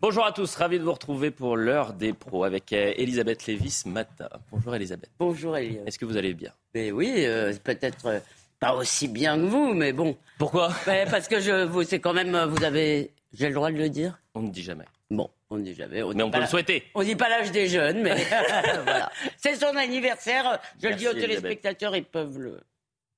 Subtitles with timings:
[0.00, 3.70] Bonjour à tous, ravi de vous retrouver pour l'heure des pros avec euh, Elisabeth Lévis
[3.70, 4.30] ce matin.
[4.50, 5.10] Bonjour Elisabeth.
[5.18, 5.82] Bonjour Elias.
[5.84, 6.52] Est-ce que vous allez bien?
[6.74, 8.20] Mais oui, euh, peut-être euh,
[8.58, 10.16] pas aussi bien que vous, mais bon.
[10.38, 10.72] Pourquoi?
[10.86, 13.90] Ouais, parce que je, vous, c'est quand même, vous avez, j'ai le droit de le
[13.90, 14.18] dire?
[14.34, 14.86] On ne dit jamais.
[15.10, 16.02] Bon, on ne dit jamais.
[16.02, 16.84] Mais dit on peut le souhaiter.
[16.94, 18.24] On dit pas l'âge des jeunes, mais
[18.84, 19.12] voilà.
[19.36, 20.60] C'est son anniversaire.
[20.82, 21.28] Je Merci, le dis aux Elisabeth.
[21.42, 22.58] téléspectateurs, ils peuvent le.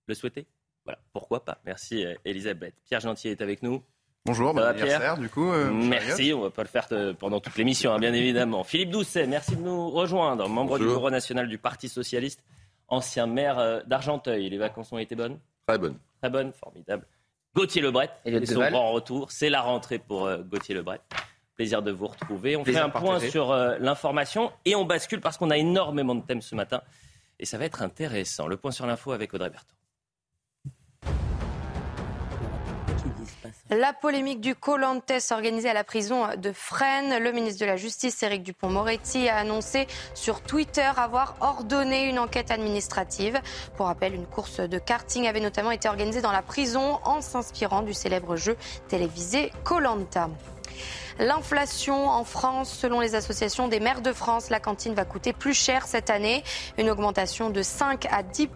[0.09, 0.47] Le souhaiter?
[0.85, 1.59] Voilà, pourquoi pas?
[1.65, 2.75] Merci Elisabeth.
[2.87, 3.85] Pierre Gentil est avec nous.
[4.25, 5.51] Bonjour, bon va, anniversaire du coup.
[5.51, 6.87] euh, Merci, on va pas le faire
[7.19, 8.63] pendant toute l'émission, hein, bien évidemment.
[8.63, 10.85] Philippe Doucet, merci de nous rejoindre, membre du.
[10.85, 12.43] Bureau national du Parti socialiste,
[12.87, 14.49] ancien maire euh, d'Argenteuil.
[14.49, 15.39] Les vacances ont été bonnes?
[15.67, 15.97] Très bonne.
[16.21, 17.05] Très bonne, formidable.
[17.55, 18.73] Gauthier Lebret, Et son Deval.
[18.73, 19.31] grand retour.
[19.33, 21.01] C'est la rentrée pour euh, Gauthier Lebret.
[21.57, 22.55] Plaisir de vous retrouver.
[22.57, 26.15] On Plaisir fait un point sur euh, l'information et on bascule parce qu'on a énormément
[26.15, 26.81] de thèmes ce matin.
[27.41, 28.47] Et ça va être intéressant.
[28.47, 29.75] Le point sur l'info avec Audrey Berthaud.
[33.71, 37.19] La polémique du Colantes organisée à la prison de Fresnes.
[37.19, 42.51] Le ministre de la Justice, Éric Dupont-Moretti, a annoncé sur Twitter avoir ordonné une enquête
[42.51, 43.41] administrative.
[43.77, 47.83] Pour rappel, une course de karting avait notamment été organisée dans la prison en s'inspirant
[47.83, 48.57] du célèbre jeu
[48.89, 50.29] télévisé Colanta.
[51.19, 55.55] L'inflation en France, selon les associations des maires de France, la cantine va coûter plus
[55.55, 56.43] cher cette année.
[56.79, 58.49] Une augmentation de 5 à 10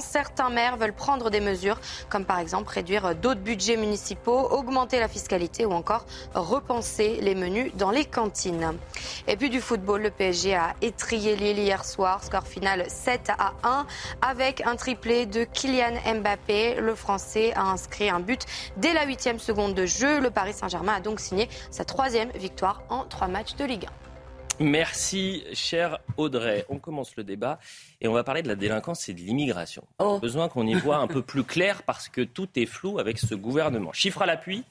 [0.00, 5.08] Certains maires veulent prendre des mesures, comme par exemple réduire d'autres budgets municipaux, augmenter la
[5.08, 8.78] fiscalité ou encore repenser les menus dans les cantines.
[9.26, 13.52] Et puis du football, le PSG a étrié Lille hier soir, score final 7 à
[13.62, 13.86] 1,
[14.22, 16.76] avec un triplé de Kylian Mbappé.
[16.80, 18.44] Le Français a inscrit un but
[18.76, 20.20] dès la huitième seconde de jeu.
[20.20, 23.86] Le Paris Saint-Germain a donc signé sa troisième victoire en trois matchs de Ligue
[24.60, 24.64] 1.
[24.64, 26.64] Merci, cher Audrey.
[26.68, 27.58] On commence le débat
[28.00, 29.84] et on va parler de la délinquance et de l'immigration.
[29.98, 30.18] Oh.
[30.20, 33.34] Besoin qu'on y voit un peu plus clair parce que tout est flou avec ce
[33.34, 33.92] gouvernement.
[33.92, 34.64] Chiffre à l'appui,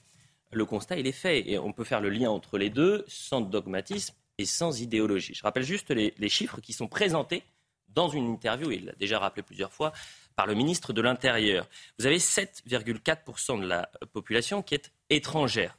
[0.51, 3.41] le constat il est fait et on peut faire le lien entre les deux sans
[3.41, 5.33] dogmatisme et sans idéologie.
[5.33, 7.44] Je rappelle juste les, les chiffres qui sont présentés
[7.88, 9.91] dans une interview, et il l'a déjà rappelé plusieurs fois,
[10.35, 11.67] par le ministre de l'Intérieur.
[11.97, 15.75] Vous avez 7,4% de la population qui est étrangère.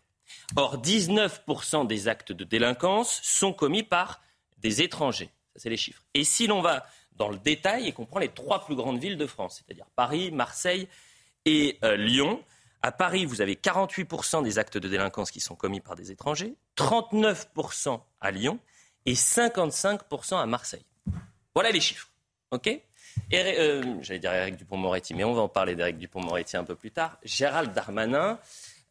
[0.56, 4.20] Or, 19% des actes de délinquance sont commis par
[4.58, 5.30] des étrangers.
[5.54, 6.02] Ça, c'est les chiffres.
[6.14, 9.18] Et si l'on va dans le détail et qu'on prend les trois plus grandes villes
[9.18, 10.88] de France, c'est-à-dire Paris, Marseille
[11.44, 12.42] et euh, Lyon,
[12.82, 16.54] à Paris, vous avez 48% des actes de délinquance qui sont commis par des étrangers,
[16.76, 18.60] 39% à Lyon
[19.04, 20.84] et 55% à Marseille.
[21.54, 22.08] Voilà les chiffres.
[22.52, 22.80] OK?
[23.32, 26.92] Euh, J'allais dire Eric Dupont-Moretti, mais on va en parler d'Eric Dupont-Moretti un peu plus
[26.92, 27.18] tard.
[27.24, 28.38] Gérald Darmanin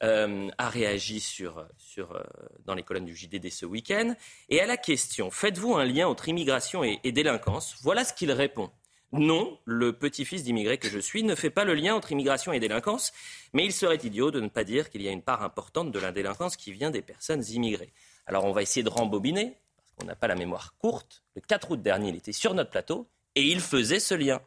[0.03, 2.23] euh, a réagi euh,
[2.65, 4.15] dans les colonnes du JDD ce week-end.
[4.49, 7.75] Et à la question Faites-vous un lien entre immigration et, et délinquance?
[7.81, 8.69] Voilà ce qu'il répond.
[9.13, 12.59] Non, le petit-fils d'immigré que je suis ne fait pas le lien entre immigration et
[12.59, 13.13] délinquance,
[13.53, 15.99] mais il serait idiot de ne pas dire qu'il y a une part importante de
[15.99, 17.93] la délinquance qui vient des personnes immigrées.
[18.25, 21.23] Alors on va essayer de rembobiner, parce qu'on n'a pas la mémoire courte.
[21.35, 24.41] Le 4 août dernier, il était sur notre plateau et il faisait ce lien.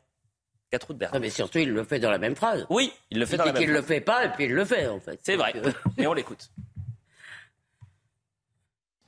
[0.71, 1.15] 4 août dernier.
[1.15, 2.67] Non, mais surtout, il le fait dans la même phrase.
[2.71, 3.89] Oui, il le fait Il dans la même qu'il le phrase.
[3.89, 5.19] fait pas, et puis il le fait, en fait.
[5.23, 6.51] C'est vrai, Donc, euh, mais on l'écoute.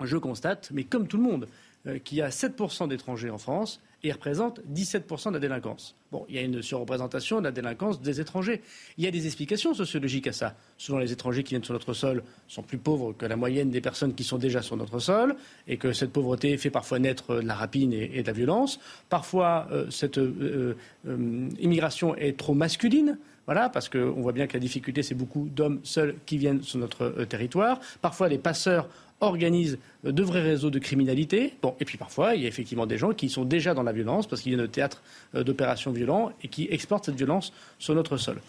[0.02, 1.48] je constate, mais comme tout le monde,
[1.86, 5.94] euh, qu'il y a 7% d'étrangers en France et ils représentent 17% de la délinquance.
[6.10, 8.60] Bon, il y a une surreprésentation de la délinquance des étrangers.
[8.98, 10.56] Il y a des explications sociologiques à ça.
[10.76, 13.80] Souvent, les étrangers qui viennent sur notre sol sont plus pauvres que la moyenne des
[13.80, 15.36] personnes qui sont déjà sur notre sol
[15.68, 18.80] et que cette pauvreté fait parfois naître de la rapine et, de la violence.
[19.08, 20.76] Parfois, euh, cette euh,
[21.06, 23.18] euh, immigration est trop masculine.
[23.46, 26.78] Voilà, parce qu'on voit bien que la difficulté, c'est beaucoup d'hommes seuls qui viennent sur
[26.78, 27.80] notre territoire.
[28.00, 28.88] Parfois, les passeurs
[29.22, 31.54] organisent de vrais réseaux de criminalité.
[31.62, 33.92] Bon, et puis parfois, il y a effectivement des gens qui sont déjà dans la
[33.92, 35.02] violence parce qu'il y a un théâtre
[35.34, 38.40] euh, d'opérations violentes et qui exportent cette violence sur notre sol.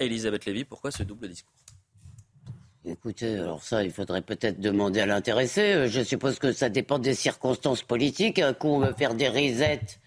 [0.00, 1.52] Elisabeth Lévy, pourquoi ce double discours?
[2.84, 5.60] Écoutez, alors ça, il faudrait peut-être demander à l'intéressé.
[5.60, 8.40] Euh, Je suppose que ça dépend des circonstances politiques.
[8.40, 10.00] Un coup, on va faire des risettes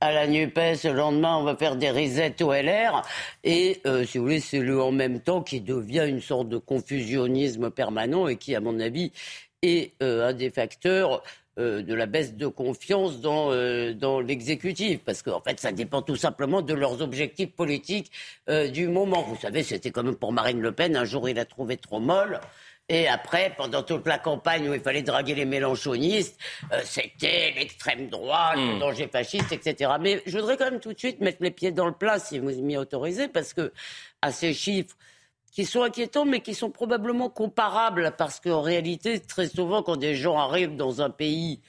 [0.00, 3.02] à la NUPES, le lendemain, on va faire des risettes au LR.
[3.42, 6.58] Et, euh, si vous voulez, c'est le en même temps qui devient une sorte de
[6.58, 9.12] confusionnisme permanent et qui, à mon avis,
[9.64, 11.22] est euh, un des facteurs
[11.56, 16.02] euh, de la baisse de confiance dans, euh, dans l'exécutif, parce qu'en fait, ça dépend
[16.02, 18.10] tout simplement de leurs objectifs politiques
[18.48, 19.22] euh, du moment.
[19.22, 22.00] Vous savez, c'était quand même pour Marine Le Pen, un jour il a trouvé trop
[22.00, 22.40] molle.
[22.88, 26.38] Et après, pendant toute la campagne où il fallait draguer les mélanchonistes,
[26.82, 29.92] c'était l'extrême droite, le danger fasciste, etc.
[30.00, 32.40] Mais je voudrais quand même tout de suite mettre les pieds dans le plat, si
[32.40, 33.72] vous m'y autorisez, parce que
[34.20, 34.96] à ces chiffres,
[35.54, 40.16] qui sont inquiétants, mais qui sont probablement comparables, parce qu'en réalité, très souvent, quand des
[40.16, 41.60] gens arrivent dans un pays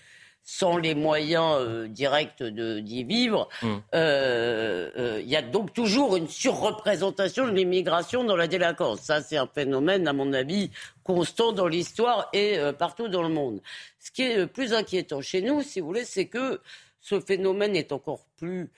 [0.44, 3.68] sans les moyens euh, directs d'y vivre, mm.
[3.94, 9.02] euh, euh, il y a donc toujours une surreprésentation de l'immigration dans la délinquance.
[9.02, 10.72] Ça, c'est un phénomène, à mon avis,
[11.04, 13.62] constant dans l'histoire et partout dans le monde.
[14.00, 16.60] Ce qui est plus inquiétant chez nous, si vous voulez, c'est que
[17.02, 18.72] ce phénomène est encore plus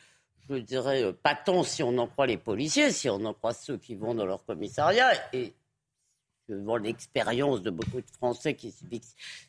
[0.50, 3.54] je dirais, euh, pas tant si on en croit les policiers, si on en croit
[3.54, 5.12] ceux qui vont dans leur commissariat.
[5.34, 5.54] Et
[6.50, 8.74] vois l'expérience de beaucoup de Français qui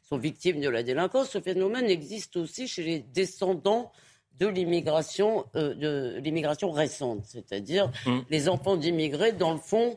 [0.03, 3.93] sont victimes de la délinquance, ce phénomène existe aussi chez les descendants
[4.39, 8.19] de l'immigration, euh, de l'immigration récente, c'est-à-dire mmh.
[8.31, 9.33] les enfants d'immigrés.
[9.33, 9.97] Dans le fond,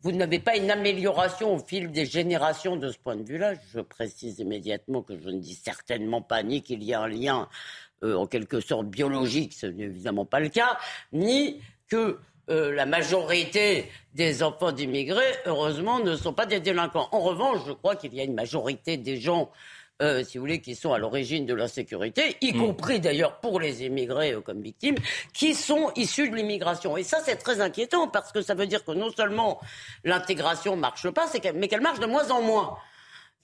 [0.00, 3.54] vous n'avez pas une amélioration au fil des générations de ce point de vue-là.
[3.72, 7.48] Je précise immédiatement que je ne dis certainement pas ni qu'il y a un lien
[8.02, 10.78] euh, en quelque sorte biologique, ce n'est évidemment pas le cas,
[11.12, 12.18] ni que
[12.50, 17.08] euh, la majorité des enfants d'immigrés, heureusement, ne sont pas des délinquants.
[17.12, 19.50] En revanche, je crois qu'il y a une majorité des gens,
[20.02, 22.58] euh, si vous voulez, qui sont à l'origine de l'insécurité, y mm.
[22.58, 24.96] compris d'ailleurs pour les immigrés comme victimes,
[25.32, 26.96] qui sont issus de l'immigration.
[26.96, 29.60] Et ça, c'est très inquiétant parce que ça veut dire que non seulement
[30.02, 32.76] l'intégration marche pas, mais qu'elle marche de moins en moins.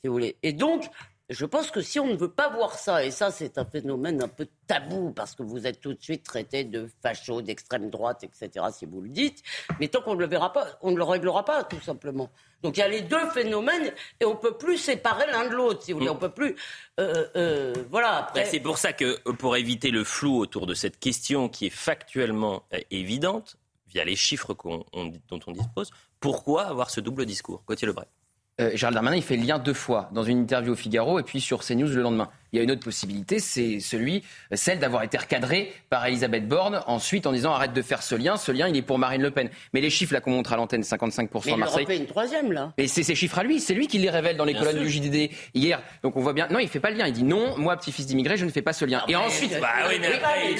[0.00, 0.37] Si vous voulez.
[0.43, 0.90] Et donc,
[1.31, 4.23] je pense que si on ne veut pas voir ça, et ça c'est un phénomène
[4.23, 8.25] un peu tabou, parce que vous êtes tout de suite traité de facho, d'extrême droite,
[8.25, 9.43] etc., si vous le dites,
[9.79, 12.31] mais tant qu'on ne le verra pas, on ne le réglera pas, tout simplement.
[12.63, 15.55] Donc il y a les deux phénomènes, et on ne peut plus séparer l'un de
[15.55, 16.11] l'autre, si vous voulez.
[16.11, 16.57] On peut plus...
[16.99, 18.29] Euh, euh, voilà.
[18.35, 21.71] Ben, c'est pour ça que, pour éviter le flou autour de cette question qui est
[21.71, 23.57] factuellement euh, évidente,
[23.89, 25.91] via les chiffres dont on dispose,
[26.21, 27.63] pourquoi avoir ce double discours?
[27.67, 28.18] Gauthier Lebray euh,
[28.75, 31.40] Gérald Darmanin, il fait le lien deux fois, dans une interview au Figaro et puis
[31.40, 32.28] sur CNews le lendemain.
[32.53, 34.23] Il y a une autre possibilité, c'est celui,
[34.53, 38.37] celle d'avoir été recadré par Elisabeth Borne, ensuite en disant arrête de faire ce lien,
[38.37, 39.50] ce lien il est pour Marine Le Pen.
[39.75, 41.87] Mais les chiffres là qu'on montre à l'antenne, 55% Mais à Marseille.
[41.89, 42.73] Il une troisième là.
[42.79, 44.89] Et c'est ces chiffres à lui, c'est lui qui les révèle dans les colonnes du
[44.89, 45.83] JDD hier.
[46.03, 48.06] Donc on voit bien, non il fait pas le lien, il dit non, moi petit-fils
[48.06, 49.03] d'immigré, je ne fais pas ce lien.
[49.09, 50.55] et ensuite, bah oui, mais après,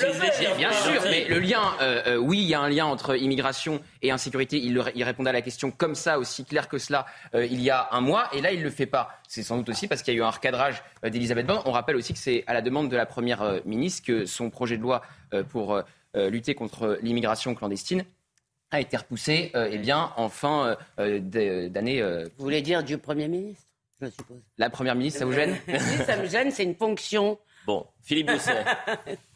[0.57, 3.81] bien sûr, mais le lien, euh, euh, oui il y a un lien entre immigration
[4.03, 4.59] et insécurité.
[4.59, 7.71] Il, il, répondait à la question comme ça, aussi clair que cela, euh, il y
[7.71, 9.21] a un mois, et là il le fait pas.
[9.29, 11.63] C'est sans doute aussi parce qu'il y a eu un recadrage d'Elisabeth Borne.
[11.67, 14.49] On rappelle aussi que c'est à la demande de la Première euh, ministre que son
[14.49, 15.03] projet de loi
[15.35, 15.83] euh, pour euh,
[16.31, 18.05] lutter contre l'immigration clandestine
[18.71, 22.03] a été repoussé eh bien, en fin d'année.
[22.37, 23.65] Vous voulez dire du Premier ministre,
[24.01, 24.43] je suppose?
[24.59, 25.57] La Première ministre, ça vous gêne?
[26.07, 27.39] Ça me gêne, c'est une fonction.
[27.67, 28.65] Bon, Philippe Doucet.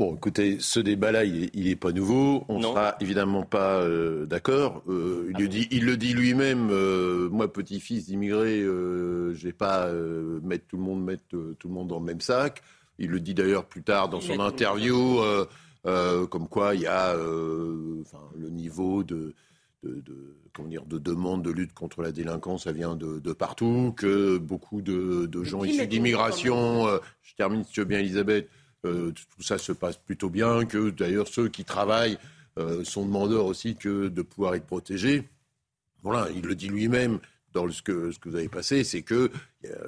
[0.00, 2.44] Bon, écoutez, ce débat-là, il n'est pas nouveau.
[2.48, 4.82] On ne sera évidemment pas euh, d'accord.
[4.88, 6.70] Euh, il, ah il, le dit lui-même.
[6.70, 9.92] Euh, moi, petit-fils d'immigré, je vais pas
[10.42, 12.62] mettre tout le monde mettre tout le monde dans le même sac.
[12.98, 15.20] Il le dit d'ailleurs plus tard dans son interview,
[15.84, 19.34] comme quoi il y a le niveau de,
[19.82, 23.32] de, de, comment dire, de demande de lutte contre la délinquance, ça vient de, de
[23.34, 26.86] partout, que beaucoup de, gens issus d'immigration,
[27.20, 28.48] je termine si tu veux bien Elisabeth,
[28.86, 32.18] euh, tout ça se passe plutôt bien, que d'ailleurs ceux qui travaillent
[32.58, 35.28] euh, sont demandeurs aussi que de pouvoir être protégés.
[36.02, 37.18] Voilà, il le dit lui-même
[37.52, 39.30] dans ce que, ce que vous avez passé, c'est que,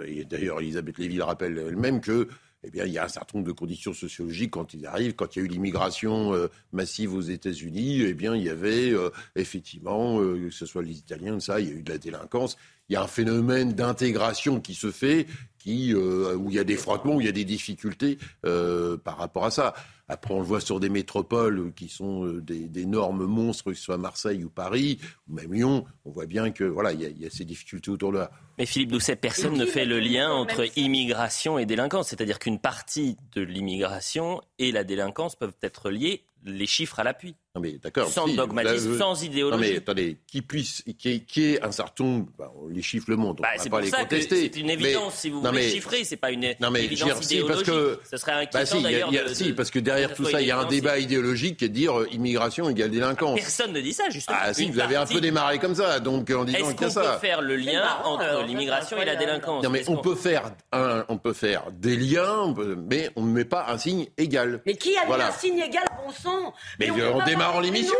[0.04, 2.28] et d'ailleurs Elisabeth Lévy le rappelle elle-même, que
[2.64, 5.14] eh bien, il y a un certain nombre de conditions sociologiques quand ils arrivent.
[5.14, 8.92] Quand il y a eu l'immigration euh, massive aux États-Unis, eh bien, il y avait
[9.34, 12.56] effectivement, que ce soit les Italiens, ça, il y a eu de la délinquance.
[12.92, 15.26] Il y a un phénomène d'intégration qui se fait
[15.58, 18.98] qui, euh, où il y a des frottements, où il y a des difficultés euh,
[18.98, 19.72] par rapport à ça.
[20.08, 23.96] Après, on le voit sur des métropoles qui sont euh, d'énormes monstres, que ce soit
[23.96, 25.86] Marseille ou Paris, ou même Lyon.
[26.04, 28.30] On voit bien que voilà, il y a, ces difficultés autour de là.
[28.58, 32.10] Mais Philippe Doucet, personne ne fait le lien entre immigration et délinquance.
[32.10, 37.34] C'est-à-dire qu'une partie de l'immigration et la délinquance peuvent être liées les chiffres à l'appui.
[37.54, 38.08] Non mais d'accord.
[38.08, 39.56] Sans dogmatisme, sans idéologie.
[39.56, 43.42] Non mais attendez, qui puisse, qui, qui est un certain, bah, les chiffres le montrent,
[43.42, 44.50] on bah, va pas les contester.
[44.50, 47.46] C'est une évidence si vous voulez chiffrer, c'est pas une non, mais, évidence idéologique.
[47.46, 49.28] Parce que, Ce serait inquiétant bah, si, d'ailleurs.
[49.34, 51.74] Si, parce que derrière tout ça, il y a un débat idéologique qui est de
[51.74, 53.38] dire euh, immigration égale délinquance.
[53.38, 54.38] personne ne dit ça justement.
[54.40, 56.58] Ah si, vous avez un peu démarré comme ça, donc en disant.
[56.58, 59.62] Est-ce qu'on peut faire le lien entre l'immigration et la délinquance?
[59.62, 62.54] Non mais on peut faire on peut faire des liens,
[62.88, 64.62] mais on ne met pas un signe égal.
[64.64, 66.54] Mais qui a mis un signe égal, bon sang ans.
[66.78, 67.94] Mais, en démarrant l'émission.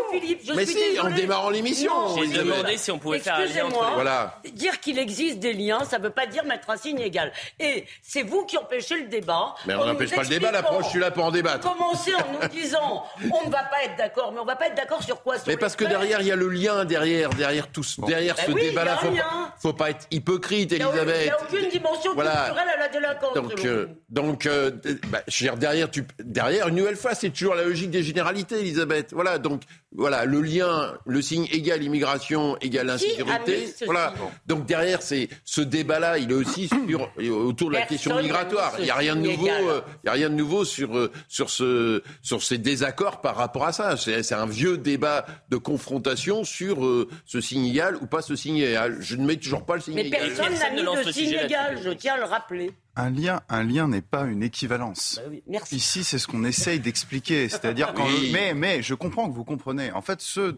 [0.55, 2.17] Mais si, en démarrant l'émission.
[2.17, 4.41] J'ai demandé si on pouvait faire un lien entre Voilà.
[4.53, 7.33] Dire qu'il existe des liens, ça ne veut pas dire mettre un signe égal.
[7.59, 9.55] Et c'est vous qui empêchez le débat.
[9.67, 11.73] Mais on n'empêche pas le débat, l'approche, je suis là pour en débattre.
[11.73, 14.67] Commencez en nous disant, on ne va pas être d'accord, mais on ne va pas
[14.67, 15.37] être d'accord sur quoi?
[15.47, 18.53] Mais parce que derrière, il y a le lien, derrière, derrière tout, derrière ben ce
[18.53, 18.99] débat-là.
[19.03, 21.17] Il faut, faut pas être hypocrite, Elisabeth.
[21.21, 23.35] Il n'y a aucune dimension culturelle à la délinquance.
[23.35, 24.71] Donc, euh, donc euh,
[25.09, 28.03] bah, je veux dire, derrière, tu, derrière, une nouvelle fois, c'est toujours la logique des
[28.23, 29.12] généralités, Elisabeth.
[29.12, 29.62] Voilà, donc
[29.94, 33.75] voilà, le lien, le signe égal immigration égale insécurité.
[33.84, 34.14] Voilà.
[34.46, 38.75] Donc derrière, c'est ce débat-là, il est aussi sur, autour de la question migratoire.
[38.78, 39.49] Il n'y a rien de nouveau.
[39.49, 43.37] Euh, il y a rien de nouveau sur euh, sur ce sur ces désaccords par
[43.37, 43.96] rapport à ça.
[43.96, 48.58] C'est un vieux débat de confrontation sur euh, ce signe égal ou pas ce signe
[48.58, 48.96] égal.
[49.00, 50.20] Je ne mets toujours pas le signe égal.
[50.22, 51.78] Mais personne n'a mis de signe égal.
[51.82, 52.72] Je tiens à le rappeler.
[52.94, 55.18] Un lien, un lien n'est pas une équivalence.
[55.46, 57.49] Bah Ici, c'est ce qu'on essaye d'expliquer.
[57.49, 59.82] C'est-à-dire quand mais, mais je comprends que vous comprenez.
[59.91, 60.57] En fait, ce,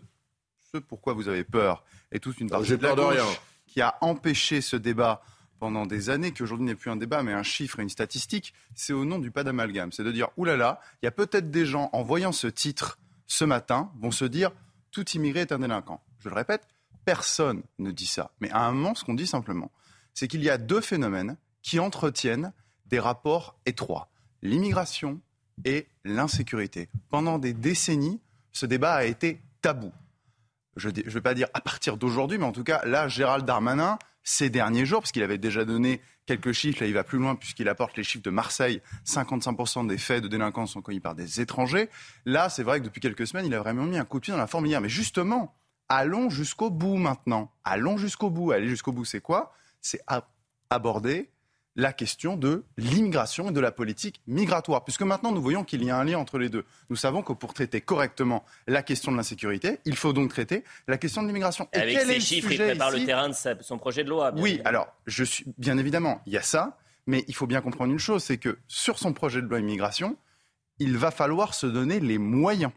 [0.73, 4.61] ce pourquoi vous avez peur et toute une partie de la gauche qui a empêché
[4.61, 5.23] ce débat
[5.59, 8.53] pendant des années, qui aujourd'hui n'est plus un débat, mais un chiffre et une statistique,
[8.75, 9.93] c'est au nom du pas d'amalgame.
[9.93, 13.45] C'est de dire, oulala, il y a peut-être des gens, en voyant ce titre ce
[13.45, 14.51] matin, vont se dire,
[14.91, 16.03] tout immigré est un délinquant.
[16.19, 16.67] Je le répète,
[17.05, 18.33] personne ne dit ça.
[18.41, 19.71] Mais à un moment, ce qu'on dit simplement,
[20.13, 22.53] c'est qu'il y a deux phénomènes qui entretiennent
[22.87, 24.11] des rapports étroits.
[24.43, 25.21] L'immigration
[25.65, 26.89] et l'insécurité.
[27.09, 28.21] Pendant des décennies,
[28.55, 29.93] ce débat a été tabou.
[30.77, 33.99] Je ne vais pas dire à partir d'aujourd'hui, mais en tout cas, là, Gérald Darmanin,
[34.23, 37.35] ces derniers jours, parce qu'il avait déjà donné quelques chiffres, là il va plus loin
[37.37, 41.41] puisqu'il apporte les chiffres de Marseille, 55% des faits de délinquance sont commis par des
[41.43, 41.91] étrangers.
[42.25, 44.33] Là, c'est vrai que depuis quelques semaines, il a vraiment mis un coup de pied
[44.33, 44.81] dans la fourmilière.
[44.81, 45.55] Mais justement,
[45.89, 47.53] allons jusqu'au bout maintenant.
[47.63, 48.53] Allons jusqu'au bout.
[48.53, 49.53] Aller jusqu'au bout, c'est quoi?
[49.83, 50.01] C'est
[50.71, 51.31] aborder
[51.77, 54.85] la question de l'immigration et de la politique migratoire.
[54.85, 56.65] Puisque maintenant, nous voyons qu'il y a un lien entre les deux.
[56.91, 60.99] Nous savons que pour traiter correctement la question de l'insécurité, il faut donc traiter la
[60.99, 61.69] question de l'immigration.
[61.73, 64.33] Et avec ces chiffres, il prépare le terrain de son projet de loi.
[64.37, 66.79] oui, alors, je suis, bien évidemment, il y a ça.
[67.07, 70.17] Mais il faut bien comprendre une chose, c'est que sur son projet de loi immigration,
[70.79, 72.73] il va falloir se donner les moyens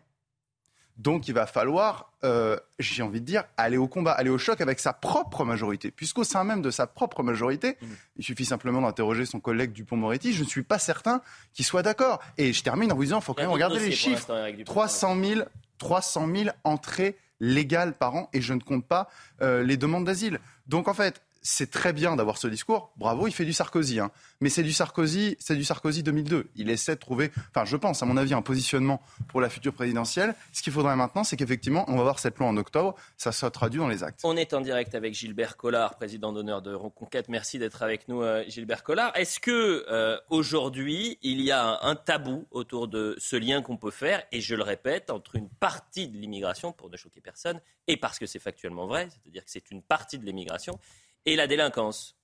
[0.97, 4.61] donc il va falloir, euh, j'ai envie de dire, aller au combat, aller au choc
[4.61, 5.91] avec sa propre majorité.
[5.91, 7.77] Puisqu'au sein même de sa propre majorité,
[8.15, 11.21] il suffit simplement d'interroger son collègue Dupont-Moretti, je ne suis pas certain
[11.53, 12.19] qu'il soit d'accord.
[12.37, 14.27] Et je termine en vous disant, il faut quand même regarder les chiffres.
[14.65, 15.41] 300 000,
[15.77, 19.09] 300 000 entrées légales par an, et je ne compte pas
[19.41, 20.39] euh, les demandes d'asile.
[20.67, 22.91] Donc en fait, c'est très bien d'avoir ce discours.
[22.97, 23.99] Bravo, il fait du Sarkozy.
[23.99, 24.11] Hein.
[24.41, 26.49] Mais c'est du Sarkozy, c'est du Sarkozy 2002.
[26.55, 29.73] Il essaie de trouver, enfin, je pense, à mon avis, un positionnement pour la future
[29.73, 30.35] présidentielle.
[30.53, 32.95] Ce qu'il faudrait maintenant, c'est qu'effectivement, on va voir cette loi en octobre.
[33.17, 34.21] Ça soit traduit dans les actes.
[34.23, 37.29] On est en direct avec Gilbert Collard, président d'honneur de Reconquête.
[37.29, 39.11] Merci d'être avec nous, euh, Gilbert Collard.
[39.15, 43.91] Est-ce que euh, aujourd'hui, il y a un tabou autour de ce lien qu'on peut
[43.91, 47.97] faire, et je le répète, entre une partie de l'immigration, pour ne choquer personne, et
[47.97, 50.79] parce que c'est factuellement vrai, c'est-à-dire que c'est une partie de l'immigration,
[51.27, 52.17] et la délinquance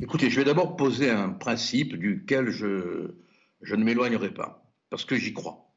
[0.00, 3.14] Écoutez, je vais d'abord poser un principe duquel je,
[3.62, 5.72] je ne m'éloignerai pas, parce que j'y crois.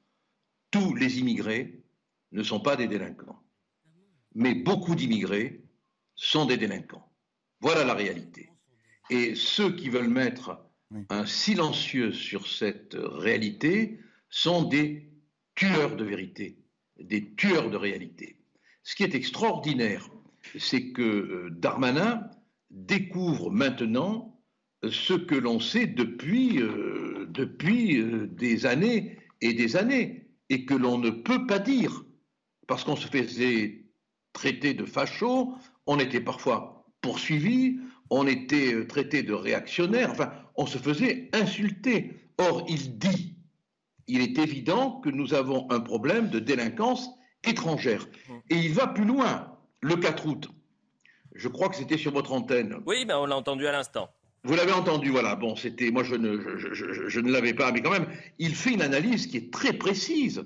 [0.71, 1.83] Tous les immigrés
[2.31, 3.41] ne sont pas des délinquants,
[4.35, 5.63] mais beaucoup d'immigrés
[6.15, 7.11] sont des délinquants.
[7.61, 8.49] Voilà la réalité.
[9.09, 10.65] Et ceux qui veulent mettre
[11.09, 15.11] un silencieux sur cette réalité sont des
[15.55, 16.57] tueurs de vérité,
[16.99, 18.39] des tueurs de réalité.
[18.83, 20.09] Ce qui est extraordinaire,
[20.57, 22.29] c'est que euh, Darmanin
[22.69, 24.39] découvre maintenant
[24.89, 30.73] ce que l'on sait depuis, euh, depuis euh, des années et des années, et que
[30.73, 32.03] l'on ne peut pas dire,
[32.67, 33.85] parce qu'on se faisait
[34.33, 35.53] traiter de facho,
[35.85, 37.79] on était parfois poursuivi,
[38.09, 42.11] on était traité de réactionnaire, enfin, on se faisait insulter.
[42.37, 43.37] Or, il dit,
[44.07, 47.09] il est évident que nous avons un problème de délinquance
[47.43, 48.07] étrangère.
[48.49, 49.50] Et il va plus loin
[49.81, 50.49] le 4 août.
[51.33, 52.81] Je crois que c'était sur votre antenne.
[52.85, 54.09] Oui, ben on l'a entendu à l'instant.
[54.43, 55.35] Vous l'avez entendu, voilà.
[55.35, 58.07] Bon, c'était, moi je ne, je, ne l'avais pas, mais quand même,
[58.39, 60.43] il fait une analyse qui est très précise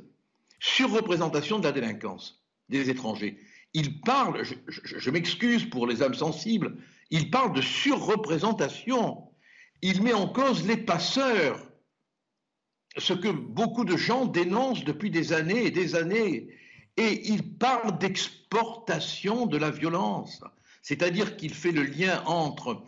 [0.59, 3.39] sur représentation de la délinquance des étrangers.
[3.73, 6.77] Il parle, je, m'excuse pour les âmes sensibles,
[7.09, 9.29] il parle de surreprésentation.
[9.81, 11.59] Il met en cause les passeurs,
[12.97, 16.49] ce que beaucoup de gens dénoncent depuis des années et des années.
[16.97, 20.41] Et il parle d'exportation de la violence,
[20.81, 22.83] c'est-à-dire qu'il fait le lien entre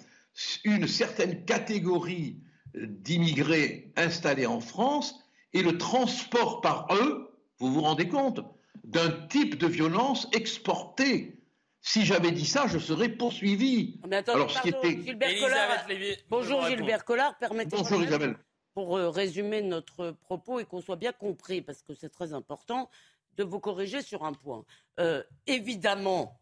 [0.63, 2.37] une certaine catégorie
[2.73, 5.15] d'immigrés installés en France
[5.53, 8.41] et le transport par eux, vous vous rendez compte,
[8.83, 11.41] d'un type de violence exportée.
[11.81, 13.99] Si j'avais dit ça, je serais poursuivi.
[14.07, 15.01] Mais Alors, ce qui était...
[15.01, 15.87] Gilbert Collard...
[16.29, 17.83] Bonjour Gilbert Collard, permettez-moi.
[17.83, 18.37] Bonjour Isabelle.
[18.73, 22.89] pour euh, résumer notre propos et qu'on soit bien compris, parce que c'est très important,
[23.37, 24.65] de vous corriger sur un point.
[24.99, 26.39] Euh, évidemment,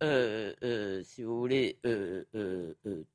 [0.00, 1.78] si vous voulez,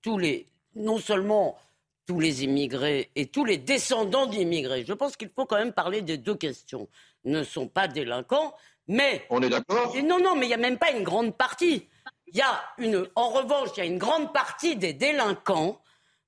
[0.01, 1.57] tous les, non seulement
[2.05, 6.01] tous les immigrés et tous les descendants d'immigrés, je pense qu'il faut quand même parler
[6.01, 6.87] des deux questions,
[7.25, 8.55] ne sont pas délinquants,
[8.87, 9.25] mais...
[9.29, 9.93] On est d'accord?
[9.97, 11.89] Non, non, mais il n'y a même pas une grande partie.
[12.27, 15.81] Il y a une, en revanche, il y a une grande partie des délinquants,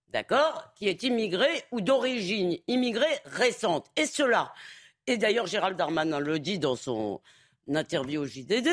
[0.09, 3.89] d'accord, qui est immigré ou d'origine immigrée récente.
[3.95, 4.53] Et cela,
[5.09, 7.19] et d'ailleurs Gérald Darmanin le dit dans son
[7.67, 8.67] interview au JDD,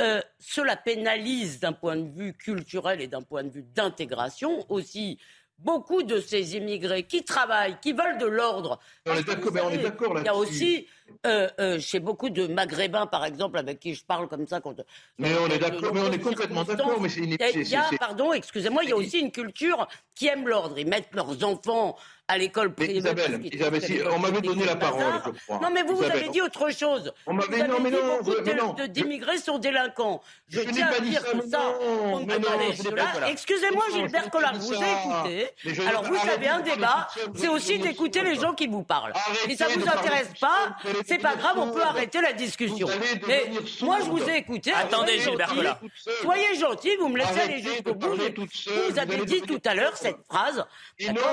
[0.00, 5.18] euh, cela pénalise d'un point de vue culturel et d'un point de vue d'intégration aussi
[5.58, 8.78] beaucoup de ces immigrés qui travaillent, qui veulent de l'ordre.
[9.06, 10.86] On est d'accord, Il y a aussi,
[11.26, 14.60] euh, euh, chez beaucoup de Maghrébins, par exemple, avec qui je parle comme ça.
[14.60, 14.74] Quand,
[15.18, 17.00] mais on est d'accord, mais on est complètement d'accord.
[17.00, 20.78] Mais il y a, pardon, excusez-moi, il y a aussi une culture qui aime l'ordre.
[20.78, 22.94] Ils mettent leurs enfants à l'école privée.
[22.94, 25.58] Isabelle, Isabelle on m'avait donné la parole, je crois.
[25.60, 27.12] Non, mais vous, vous avez dit autre chose.
[27.26, 30.22] On m'avait non, mais non, beaucoup d'immigrés sont délinquants.
[30.48, 33.30] Je, tiens à dire que ça, on ne peut pas cela.
[33.30, 35.82] Excusez-moi, Gilbert Collard, vous ai écouté.
[35.86, 39.12] Alors, vous savez, un débat, c'est aussi d'écouter les gens qui vous parlent.
[39.46, 40.76] Si ça vous intéresse pas,
[41.06, 42.88] c'est pas grave, on peut arrêter la discussion.
[43.28, 43.50] Mais
[43.82, 44.72] moi, je vous ai écouté.
[44.72, 45.80] Attendez, Gilbert Collard.
[46.22, 48.14] Soyez gentil, vous me laissez aller jusqu'au bout.
[48.14, 50.64] Vous avez dit tout à l'heure cette phrase.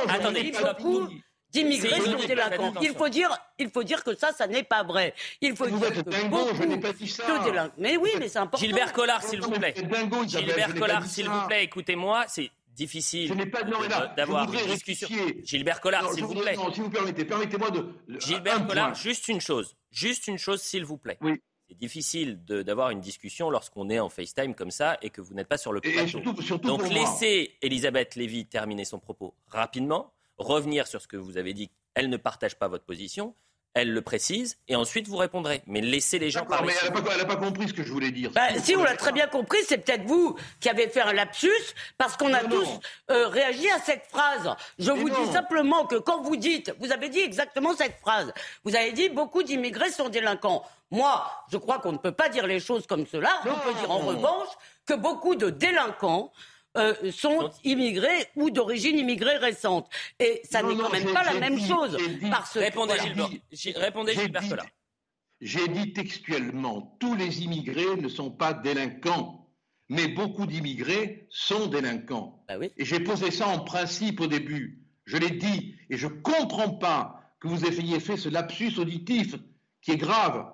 [0.10, 1.08] Attendez, beaucoup
[1.52, 2.74] d'immigrés sont délinquants.
[2.82, 5.14] Il faut dire, il faut dire que ça, ça n'est pas vrai.
[5.42, 7.24] Il faut vous dire êtes que beaucoup je n'ai pas dit ça.
[7.78, 8.66] Mais oui, mais c'est important.
[8.66, 9.74] Gilbert Collard, s'il vous plaît.
[10.28, 13.36] Gilbert Collard, s'il vous plaît, écoutez-moi, c'est difficile
[14.16, 15.08] d'avoir une discussion.
[15.44, 16.56] Gilbert Collard, s'il vous plaît.
[16.56, 17.86] Non, si vous permettez, permettez-moi de.
[18.20, 21.18] Gilbert Collard, juste une chose, juste une chose, s'il vous plaît.
[21.22, 21.42] Oui.
[21.68, 25.48] C'est difficile d'avoir une discussion lorsqu'on est en FaceTime comme ça et que vous n'êtes
[25.48, 26.00] pas sur le plateau.
[26.00, 30.12] Et surtout, surtout Donc laissez Elisabeth Lévy terminer son propos rapidement
[30.42, 31.70] revenir sur ce que vous avez dit.
[31.94, 33.36] Elle ne partage pas votre position.
[33.74, 35.62] Elle le précise et ensuite vous répondrez.
[35.66, 36.68] Mais laissez les gens parler.
[36.68, 38.32] Mais elle n'a pas, compris ce que je voulais dire.
[38.32, 39.60] Bah, si, on l'a très bien compris.
[39.66, 41.50] C'est peut-être vous qui avez fait un lapsus
[41.98, 42.68] parce qu'on a tous
[43.10, 44.54] euh, réagi à cette phrase.
[44.78, 48.34] Je vous dis simplement que quand vous dites, vous avez dit exactement cette phrase.
[48.66, 50.66] Vous avez dit beaucoup d'immigrés sont délinquants.
[50.90, 53.32] Moi, je crois qu'on ne peut pas dire les choses comme cela.
[53.46, 54.50] on peut dire en revanche
[54.86, 56.34] que beaucoup de délinquants
[56.78, 59.90] euh, sont immigrés ou d'origine immigrée récente.
[60.20, 61.98] Et ça n'est quand même pas la même chose.
[62.30, 62.94] Parce répondez,
[63.76, 64.66] répondez Gilbert
[65.42, 69.50] J'ai dit textuellement, tous les immigrés ne sont pas délinquants,
[69.90, 72.44] mais beaucoup d'immigrés sont délinquants.
[72.48, 72.72] Bah oui.
[72.78, 74.80] Et j'ai posé ça en principe au début.
[75.04, 79.36] Je l'ai dit, et je ne comprends pas que vous ayez fait ce lapsus auditif
[79.82, 80.50] qui est grave.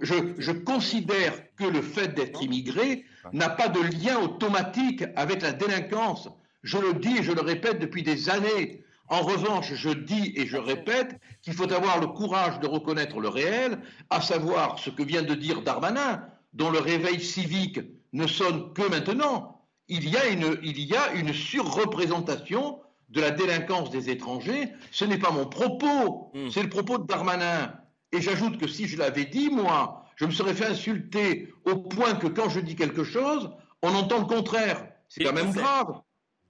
[0.00, 5.52] Je, je considère que le fait d'être immigré n'a pas de lien automatique avec la
[5.52, 6.28] délinquance.
[6.62, 8.84] Je le dis et je le répète depuis des années.
[9.08, 13.28] En revanche, je dis et je répète qu'il faut avoir le courage de reconnaître le
[13.28, 13.78] réel,
[14.10, 17.80] à savoir ce que vient de dire Darmanin, dont le réveil civique
[18.12, 19.62] ne sonne que maintenant.
[19.88, 24.68] Il y a une, il y a une surreprésentation de la délinquance des étrangers.
[24.90, 26.50] Ce n'est pas mon propos, hmm.
[26.50, 27.72] c'est le propos de Darmanin.
[28.12, 32.14] Et j'ajoute que si je l'avais dit, moi, je me serais fait insulter au point
[32.14, 33.50] que quand je dis quelque chose,
[33.82, 34.84] on entend le contraire.
[35.08, 36.00] C'est quand même grave.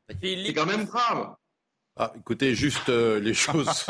[0.09, 1.35] C'est quand même grave.
[1.97, 3.87] Ah, écoutez, juste euh, les choses.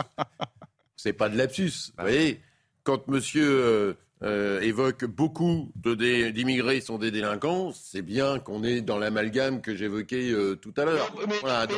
[0.96, 1.92] C'est pas de lapsus.
[1.96, 2.40] Vous voyez,
[2.82, 8.98] quand monsieur euh, euh, évoque beaucoup d'immigrés sont des délinquants, c'est bien qu'on est dans
[8.98, 11.14] l'amalgame que j'évoquais tout à l'heure.
[11.40, 11.68] Voilà,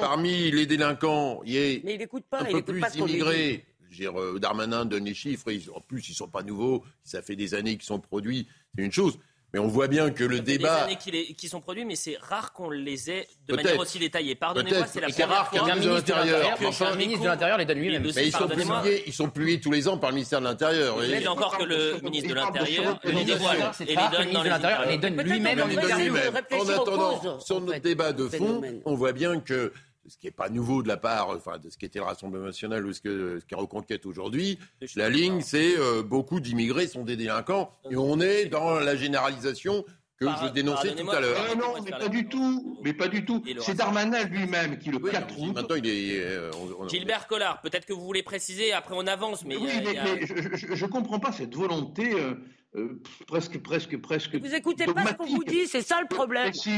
[0.00, 3.64] parmi les délinquants, il y ait pas, un peu plus d'immigrés
[4.00, 7.54] euh, Darmanin donne les chiffres, en plus ils ne sont pas nouveaux, ça fait des
[7.54, 9.18] années qu'ils sont produits, c'est une chose.
[9.54, 10.86] Mais on voit bien que le débat.
[10.88, 14.34] Des années qui, sont produits, mais c'est rare qu'on les ait de manière aussi détaillée.
[14.34, 15.60] Pardonnez-moi, c'est la première rare fois.
[15.60, 16.58] qu'un ministre de l'Intérieur.
[16.66, 18.02] Enfin, ministre de l'Intérieur les donne lui-même.
[18.02, 20.96] Mais ils sont, publiés, ils sont publiés tous les ans par le ministère de l'Intérieur.
[21.04, 24.98] Il encore que le ministre de l'Intérieur les dévoile et les donne dans l'Intérieur, les
[24.98, 29.72] donne lui-même En attendant, sur notre débat de fond, on voit bien que
[30.06, 32.46] ce qui n'est pas nouveau de la part, enfin, de ce qui était le Rassemblement
[32.46, 34.58] national ou ce, que, ce qui est Reconquête aujourd'hui,
[34.96, 39.84] la ligne, c'est euh, beaucoup d'immigrés sont des délinquants et on est dans la généralisation
[40.18, 41.36] que je dénonçais tout à l'heure.
[41.50, 42.78] Ah non, mais pas du tout.
[42.84, 43.42] Mais pas du tout.
[43.60, 45.54] C'est Darmanin lui-même qui le 4 août.
[45.54, 46.20] Maintenant, il est.
[46.20, 46.50] Euh,
[46.88, 48.72] Gilbert Collard, peut-être que vous voulez préciser.
[48.72, 49.56] Après, on avance, mais.
[49.56, 52.12] Oui, mais, je ne comprends pas cette volonté.
[52.14, 52.34] Euh,
[52.76, 54.34] euh, presque, presque, presque.
[54.34, 56.52] Vous écoutez pas ce qu'on vous dit, c'est ça le problème.
[56.52, 56.70] si,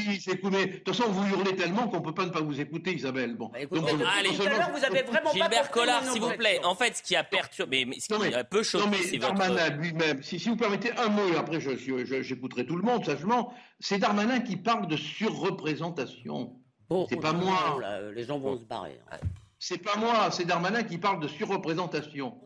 [0.44, 3.34] mais de toute façon, vous hurlez tellement qu'on peut pas ne pas vous écouter, Isabelle.
[3.34, 3.48] Bon.
[3.50, 6.60] Bah, écoutez, Donc, allez, tout à l'heure, vous avez vraiment Gilbert Collard, s'il vous plaît.
[6.64, 9.34] En fait, ce qui a perturbé, mais ce qui a peu choqué, c'est votre.
[9.34, 10.22] Darmanin lui-même.
[10.22, 13.54] Si, si, vous permettez un mot, et après j'écouterai tout le monde sagement.
[13.80, 16.60] C'est Darmanin qui parle de surreprésentation.
[16.90, 17.78] Bon, c'est pas moi.
[18.14, 19.00] les gens vont se barrer.
[19.10, 19.18] Hein.
[19.58, 22.38] C'est pas moi, c'est Darmanin qui parle de surreprésentation.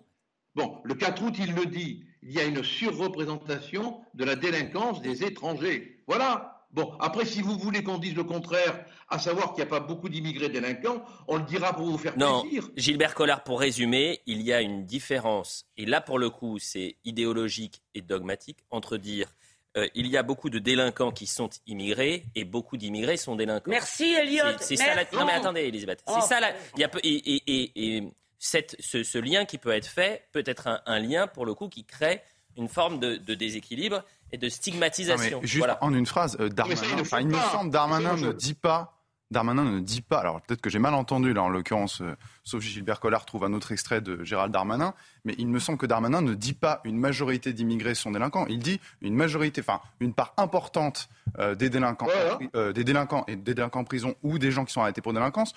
[0.55, 2.05] Bon, le 4 août, il le dit.
[2.31, 5.99] Il y a une surreprésentation de la délinquance des étrangers.
[6.07, 6.65] Voilà.
[6.71, 9.81] Bon, après, si vous voulez qu'on dise le contraire, à savoir qu'il n'y a pas
[9.81, 12.71] beaucoup d'immigrés délinquants, on le dira pour vous faire non, plaisir.
[12.77, 16.99] Gilbert Collard, pour résumer, il y a une différence, et là, pour le coup, c'est
[17.05, 19.35] idéologique et dogmatique, entre dire
[19.77, 23.71] euh, il y a beaucoup de délinquants qui sont immigrés et beaucoup d'immigrés sont délinquants.
[23.71, 24.57] Merci, Elliot.
[24.61, 25.05] C'est ça la...
[25.13, 26.03] Non, mais attendez, Elisabeth.
[26.07, 26.21] c'est oh.
[26.21, 26.53] ça la...
[26.77, 26.91] il y a...
[27.03, 30.99] et, et, et, cette, ce, ce, lien qui peut être fait peut être un, un,
[30.99, 32.23] lien, pour le coup, qui crée
[32.57, 35.41] une forme de, de déséquilibre et de stigmatisation.
[35.45, 36.83] juste en une phrase, euh, Darmanin,
[37.21, 39.01] il me semble Darmanin ne dit pas
[39.31, 42.65] Darmanin ne dit pas, alors peut-être que j'ai mal entendu là en l'occurrence, euh, sauf
[42.65, 44.93] si Gilbert Collard trouve un autre extrait de Gérald Darmanin,
[45.25, 48.59] mais il me semble que Darmanin ne dit pas une majorité d'immigrés sont délinquants, il
[48.59, 52.09] dit une majorité, enfin une part importante euh, des délinquants,
[52.57, 55.13] euh, des délinquants et des délinquants en prison ou des gens qui sont arrêtés pour
[55.13, 55.53] délinquance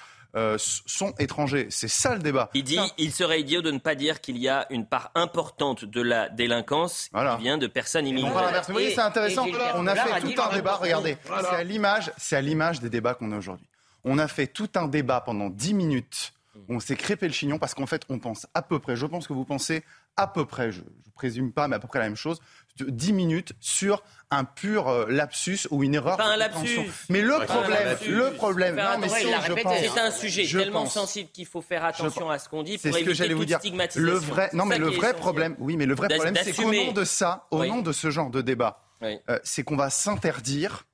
[0.58, 1.68] sont étrangers.
[1.70, 2.50] C'est ça le débat.
[2.54, 5.86] Il dit, il serait idiot de ne pas dire qu'il y a une part importante
[5.86, 8.32] de la délinquance qui vient de personnes immigrées.
[8.68, 9.46] Vous voyez, c'est intéressant.
[9.76, 10.76] On a fait tout un débat.
[10.76, 13.68] Regardez, c'est à l'image, c'est à l'image des débats qu'on a aujourd'hui.
[14.04, 16.34] On a fait tout un débat pendant 10 minutes.
[16.70, 19.28] On s'est crépé le chignon parce qu'en fait, on pense à peu près, je pense
[19.28, 19.84] que vous pensez
[20.18, 22.40] à peu près, je, ne présume pas, mais à peu près la même chose,
[22.80, 26.18] 10 minutes sur un pur euh, lapsus ou une erreur.
[26.18, 26.80] Pas un lapsus.
[27.10, 31.30] Mais le problème, le problème, non, mais si, je pense, c'est un sujet tellement sensible
[31.32, 33.60] qu'il faut faire attention à ce qu'on dit pour ce que j'allais vous dire.
[33.96, 36.92] Le vrai, non, mais le vrai problème, oui, mais le vrai problème, c'est qu'au nom
[36.92, 40.86] de ça, au nom de ce genre de débat, euh, c'est qu'on va s'interdire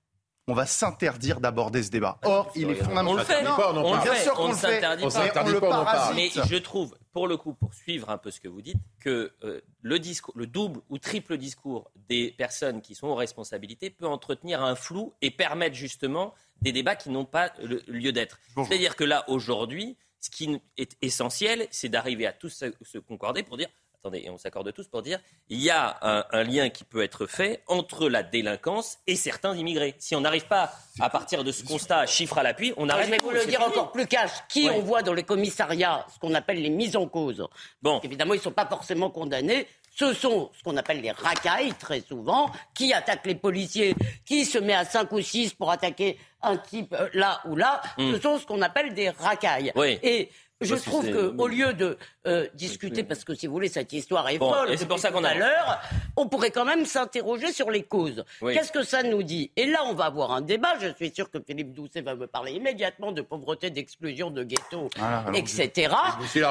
[0.50, 2.18] on va s'interdire d'aborder ce débat.
[2.24, 3.06] Or, il est fondamental.
[3.08, 3.48] On le fait.
[3.48, 4.90] on, le fait.
[5.02, 6.12] on ne s'interdit pas.
[6.16, 9.32] Mais je trouve, pour le coup, pour suivre un peu ce que vous dites, que
[9.44, 14.08] euh, le, discours, le double ou triple discours des personnes qui sont aux responsabilités peut
[14.08, 17.54] entretenir un flou et permettre justement des débats qui n'ont pas
[17.88, 18.40] lieu d'être.
[18.56, 23.56] C'est-à-dire que là, aujourd'hui, ce qui est essentiel, c'est d'arriver à tous se concorder pour
[23.56, 27.04] dire attendez, et on s'accorde tous pour dire, il y a un, lien qui peut
[27.04, 29.96] être fait entre la délinquance et certains immigrés.
[30.00, 33.06] Si on n'arrive pas à partir de ce constat, chiffre à l'appui, on arrive.
[33.06, 34.32] Je vais vous le dire encore plus cash.
[34.48, 37.46] Qui on voit dans les commissariats, ce qu'on appelle les mises en cause.
[37.82, 38.00] Bon.
[38.04, 39.68] Évidemment, ils ne sont pas forcément condamnés.
[39.96, 44.58] Ce sont ce qu'on appelle les racailles, très souvent, qui attaquent les policiers, qui se
[44.58, 47.82] met à 5 ou 6 pour attaquer un type euh, là ou là.
[47.98, 48.14] Hmm.
[48.14, 49.74] Ce sont ce qu'on appelle des racailles.
[49.76, 50.00] Oui.
[50.02, 50.30] Et
[50.62, 54.38] je trouve qu'au lieu de euh, discuter, parce que si vous voulez, cette histoire est
[54.38, 55.80] folle, et c'est pour ça qu'on a l'heure,
[56.18, 58.24] on pourrait quand même s'interroger sur les causes.
[58.42, 59.52] Qu'est-ce que ça nous dit?
[59.56, 60.74] Et là, on va avoir un débat.
[60.82, 64.90] Je suis sûr que Philippe Doucet va me parler immédiatement de pauvreté, d'exclusion, de ghetto,
[65.34, 65.96] etc.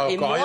[0.09, 0.39] et moi,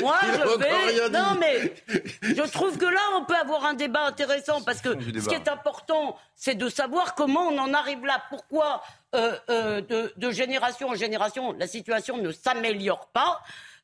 [0.00, 1.10] moi je vais.
[1.10, 1.74] Non, mais
[2.22, 5.48] je trouve que là, on peut avoir un débat intéressant parce que ce qui est
[5.48, 8.22] important, c'est de savoir comment on en arrive là.
[8.30, 8.82] Pourquoi
[9.14, 13.40] euh, euh, de, de, génération en génération, la situation ne s'améliore pas.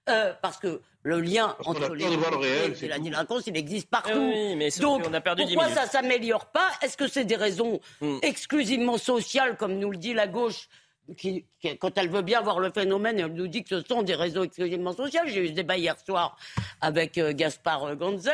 [0.09, 4.19] Euh, parce que le lien entre les et la délinquance, il existe partout.
[4.19, 6.69] Oui, mais Donc, on a perdu pourquoi ça s'améliore pas?
[6.83, 8.19] Est-ce que c'est des raisons hmm.
[8.23, 10.69] exclusivement sociales, comme nous le dit la gauche
[11.17, 11.45] qui,
[11.81, 14.45] quand elle veut bien voir le phénomène, elle nous dit que ce sont des réseaux
[14.45, 15.21] exclusivement sociaux.
[15.27, 16.37] J'ai eu ce débat hier soir
[16.81, 18.31] avec euh, Gaspard Ganzer.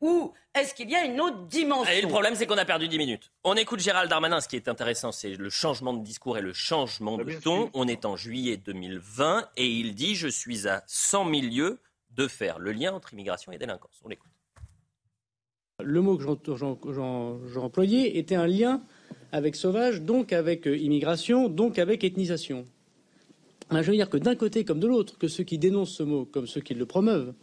[0.00, 1.92] Ou est-ce qu'il y a une autre dimension?
[1.92, 3.30] Et Le problème, c'est qu'on a perdu 10 minutes.
[3.44, 4.40] On écoute Gérald Darmanin.
[4.40, 7.70] Ce qui est intéressant, c'est le changement de discours et le changement de ton.
[7.74, 12.58] On est en juillet 2020 et il dit Je suis à 100 milieux de faire
[12.58, 14.00] le lien entre immigration et délinquance.
[14.04, 14.30] On l'écoute.
[15.80, 16.52] Le mot que
[17.54, 18.82] j'employais était un lien
[19.32, 22.64] avec sauvage, donc avec euh, immigration, donc avec ethnisation.
[23.70, 26.24] je veux dire que d'un côté comme de l'autre, que ceux qui dénoncent ce mot
[26.24, 27.34] comme ceux qui le promeuvent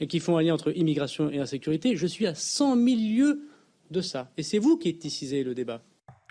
[0.00, 3.40] et qui font un lien entre immigration et insécurité, je suis à 100 000 lieues
[3.90, 4.30] de ça.
[4.36, 5.82] Et c'est vous qui éthicisez le débat.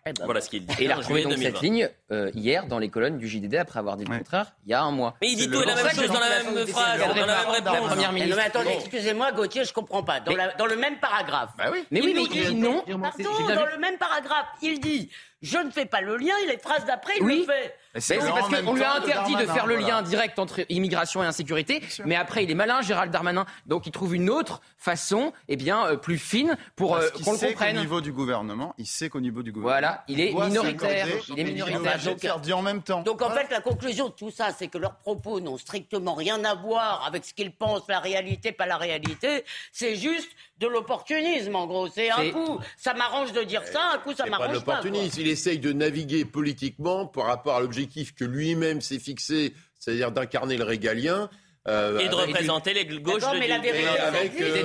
[0.06, 0.76] Eh ben, voilà ce qu'il dit.
[0.80, 3.80] Et il a retrouvé donc cette ligne euh, hier dans les colonnes du JDD après
[3.80, 5.16] avoir dit le contraire il y a un mois.
[5.22, 7.50] Mais il dit tout et la même chose dans la même phrase, dans la même
[7.50, 7.88] réponse.
[7.88, 8.36] première ministre.
[8.36, 10.20] Mais attendez, excusez-moi Gauthier, je comprends pas.
[10.20, 11.52] Dans, dans le même paragraphe.
[11.58, 11.86] Bah oui.
[11.90, 12.84] Mais oui, mais il dit non.
[12.86, 15.10] Pardon, dans le même paragraphe, il dit
[15.44, 17.76] je ne fais pas le lien, et les phrases d'après, il le fait.
[18.00, 21.84] C'est parce qu'on lui a interdit de faire le lien direct entre immigration et insécurité,
[22.06, 25.86] mais après il est malin, Gérald Darmanin, donc il trouve une autre façon, eh bien
[25.86, 27.78] euh, plus fine pour euh, qu'on le comprenne.
[27.78, 31.40] Au niveau du gouvernement, il sait qu'au niveau du gouvernement, voilà, il est minoritaire, il
[31.40, 32.00] est minoritaire.
[32.40, 33.02] Donc, en même temps.
[33.04, 36.44] Donc en fait, la conclusion de tout ça, c'est que leurs propos n'ont strictement rien
[36.46, 39.44] à voir avec ce qu'ils pensent, la réalité, pas la réalité.
[39.72, 41.88] C'est juste de l'opportunisme, en gros.
[41.88, 44.82] C'est un coup, ça m'arrange de dire ça, un coup, ça m'arrange pas.
[44.82, 50.12] pas il essaye de naviguer politiquement par rapport à l'objectif que lui-même s'est fixé, c'est-à-dire
[50.12, 51.30] d'incarner le régalien.
[51.70, 54.64] Euh, et de représenter les gauches de mais la vérité, avec euh,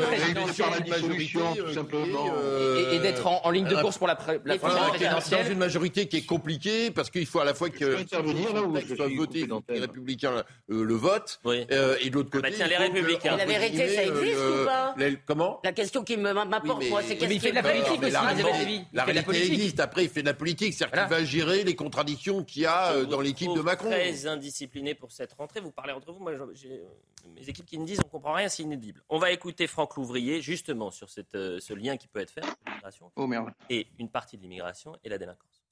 [0.85, 2.35] majorité, tout simplement.
[2.37, 5.45] Euh, et, d'être en, ligne de course pour la, la présidentielle.
[5.45, 9.47] Dans une majorité qui est compliquée, parce qu'il faut à la fois que soit voté,
[9.69, 12.51] les républicains le vote, et de l'autre côté.
[12.51, 13.37] tiens, les républicains.
[13.37, 17.41] La vérité, ça existe ou pas Comment La question qui m'apporte, moi, c'est qu'est-ce qu'il
[17.41, 19.79] fait de la politique aussi, La réalité existe.
[19.79, 23.05] Après, il fait de la politique, c'est-à-dire qu'il va gérer les contradictions qu'il y a
[23.05, 23.89] dans l'équipe de Macron.
[23.89, 25.61] Très indiscipliné pour cette rentrée.
[25.61, 26.19] Vous parlez entre vous.
[26.19, 26.88] Moi, j'ai
[27.35, 29.03] mes équipes qui me disent on comprend rien, c'est inédible.
[29.09, 32.45] On va écouter Franck Louvrier justement sur cette, euh, ce lien qui peut être fait
[32.45, 33.29] entre l'immigration oh,
[33.71, 35.63] et une partie de l'immigration et la délinquance.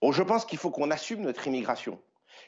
[0.00, 2.00] Bon, je pense qu'il faut qu'on assume notre immigration.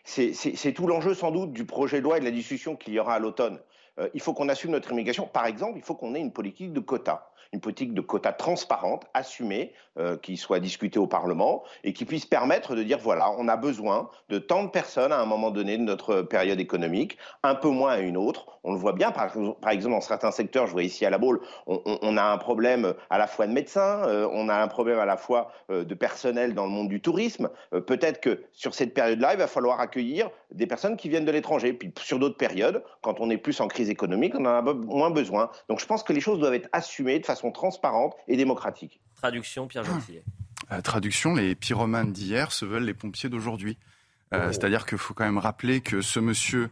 [0.04, 2.98] C'est tout l'enjeu sans doute du projet de loi et de la discussion qu'il y
[2.98, 3.58] aura à l'automne.
[3.98, 5.26] Euh, il faut qu'on assume notre immigration.
[5.26, 9.04] Par exemple, il faut qu'on ait une politique de quotas une politique de quotas transparente,
[9.14, 13.48] assumée, euh, qui soit discutée au Parlement et qui puisse permettre de dire voilà, on
[13.48, 17.54] a besoin de tant de personnes à un moment donné de notre période économique, un
[17.54, 18.46] peu moins à une autre.
[18.64, 19.24] On le voit bien, par,
[19.70, 23.18] exemple, dans certains secteurs, je vois ici à la Baule, on, a un problème à
[23.18, 26.54] la fois de médecins, euh, on a un problème à la fois euh, de personnel
[26.54, 27.48] dans le monde du tourisme.
[27.70, 31.72] Peut-être que sur cette période-là, il va falloir accueillir des personnes qui viennent de l'étranger.
[31.72, 35.10] Puis sur d'autres périodes, quand on est plus en crise économique, on en a moins
[35.10, 35.50] besoin.
[35.68, 39.00] Donc je pense que les choses doivent être assumées de façon transparente et démocratique.
[39.16, 40.22] Traduction, Pierre Gentillet.
[40.72, 43.78] Euh, traduction, les pyromanes d'hier se veulent les pompiers d'aujourd'hui.
[44.34, 44.52] Euh, oh.
[44.52, 46.70] C'est-à-dire qu'il faut quand même rappeler que ce monsieur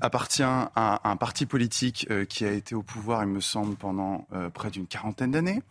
[0.00, 4.26] appartient à un parti politique euh, qui a été au pouvoir, il me semble, pendant
[4.52, 5.62] près d'une quarantaine d'années.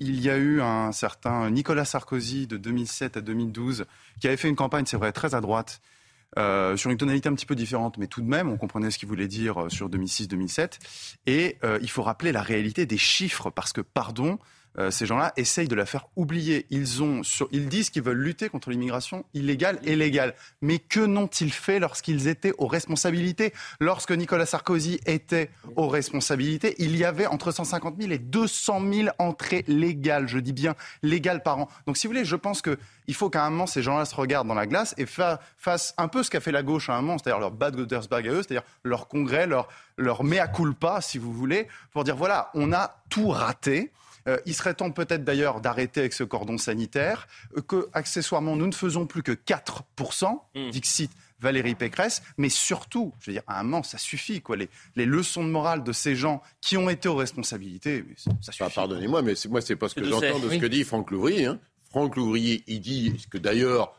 [0.00, 3.84] il y a eu un certain Nicolas Sarkozy de 2007 à 2012
[4.20, 5.80] qui avait fait une campagne, c'est vrai, très à droite,
[6.36, 8.98] euh, sur une tonalité un petit peu différente, mais tout de même, on comprenait ce
[8.98, 10.78] qu'il voulait dire euh, sur 2006-2007.
[11.26, 14.38] Et euh, il faut rappeler la réalité des chiffres, parce que, pardon,
[14.78, 16.66] euh, ces gens-là essayent de la faire oublier.
[16.70, 20.34] Ils, ont ils disent qu'ils veulent lutter contre l'immigration illégale et légale.
[20.62, 23.52] Mais que n'ont-ils fait lorsqu'ils étaient aux responsabilités?
[23.80, 29.08] Lorsque Nicolas Sarkozy était aux responsabilités, il y avait entre 150 000 et 200 000
[29.18, 31.68] entrées légales, je dis bien légales par an.
[31.86, 34.48] Donc si vous voulez, je pense qu'il faut qu'à un moment, ces gens-là se regardent
[34.48, 37.18] dans la glace et fassent un peu ce qu'a fait la gauche à un moment,
[37.18, 41.32] c'est-à-dire leur Bad Godersberg à eux, c'est-à-dire leur congrès, leur, leur mea culpa, si vous
[41.32, 43.90] voulez, pour dire voilà, on a tout raté.
[44.28, 48.66] Euh, il serait temps peut-être d'ailleurs d'arrêter avec ce cordon sanitaire, euh, que accessoirement nous
[48.66, 50.70] ne faisons plus que 4%, mmh.
[50.70, 51.10] Dixit
[51.40, 54.56] Valérie Pécresse, mais surtout, je veux dire, à un moment, ça suffit, quoi.
[54.56, 58.74] Les, leçons de morale de ces gens qui ont été aux responsabilités, ça, bah, suffit.
[58.74, 61.46] Pardonnez-moi, mais moi, c'est pas ce que j'entends de ce que dit Franck Louvrier.
[61.46, 61.58] Hein.
[61.90, 63.94] Franck Louvrier, il dit, ce que d'ailleurs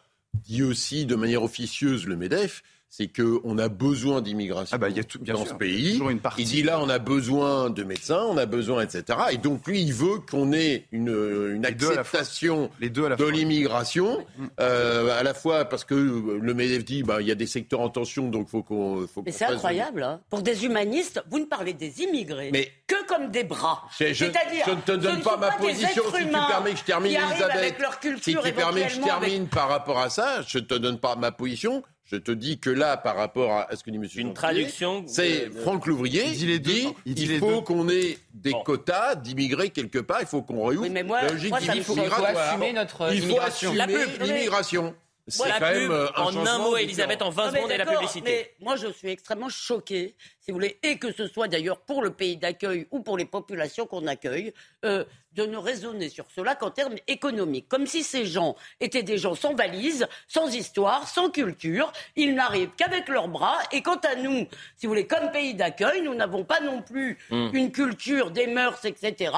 [0.46, 4.90] dit aussi de manière officieuse le MEDEF, c'est qu'on a besoin d'immigration ah bah,
[5.22, 6.02] dans ce pays.
[6.38, 9.20] il dit là, on a besoin de médecins, on a besoin, etc.
[9.32, 14.26] Et donc lui, il veut qu'on ait une, une acceptation de l'immigration,
[14.60, 17.82] euh, à la fois parce que le MEDEF dit, bah, il y a des secteurs
[17.82, 19.08] en tension, donc faut qu'on.
[19.08, 20.02] Faut Mais c'est incroyable.
[20.02, 20.22] Hein.
[20.30, 23.84] Pour des humanistes, vous ne parlez des immigrés Mais que comme des bras.
[23.96, 27.76] C'est-à-dire, je ne te donne pas ma position si tu permets que je termine, Elisabeth.
[28.22, 31.16] Si tu permets que je termine par rapport à ça, je ne te donne pas
[31.16, 31.84] ma position.
[32.12, 35.04] Je te dis que là, par rapport à, ce que dit Monsieur Une traduction.
[35.06, 36.26] C'est Franck Louvrier.
[36.26, 40.18] Il dit, les dit il, faut qu'on ait des quotas d'immigrés quelque part.
[40.22, 43.40] Il faut qu'on réouvre oui, mais moi, la logique Il faut assumer notre il faut
[43.40, 43.86] assumer
[44.22, 44.96] l'immigration.
[45.28, 48.24] C'est quand même euh, un en un mot, Elisabeth, en 20 secondes et la publicité.
[48.26, 50.16] Mais moi, je suis extrêmement choqué,
[50.50, 53.26] si vous voulez, et que ce soit d'ailleurs pour le pays d'accueil ou pour les
[53.26, 54.52] populations qu'on accueille,
[54.84, 57.68] euh, de ne raisonner sur cela qu'en termes économiques.
[57.70, 61.94] Comme si ces gens étaient des gens sans valise, sans histoire, sans culture.
[62.16, 63.60] Ils n'arrivent qu'avec leurs bras.
[63.72, 67.20] Et quant à nous, si vous voulez, comme pays d'accueil, nous n'avons pas non plus
[67.30, 67.50] hmm.
[67.54, 69.32] une culture, des mœurs, etc.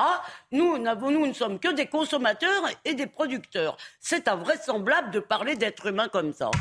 [0.53, 3.75] Nous, nous ne sommes que des consommateurs et des producteurs.
[3.99, 6.51] C'est invraisemblable de parler d'êtres humains comme ça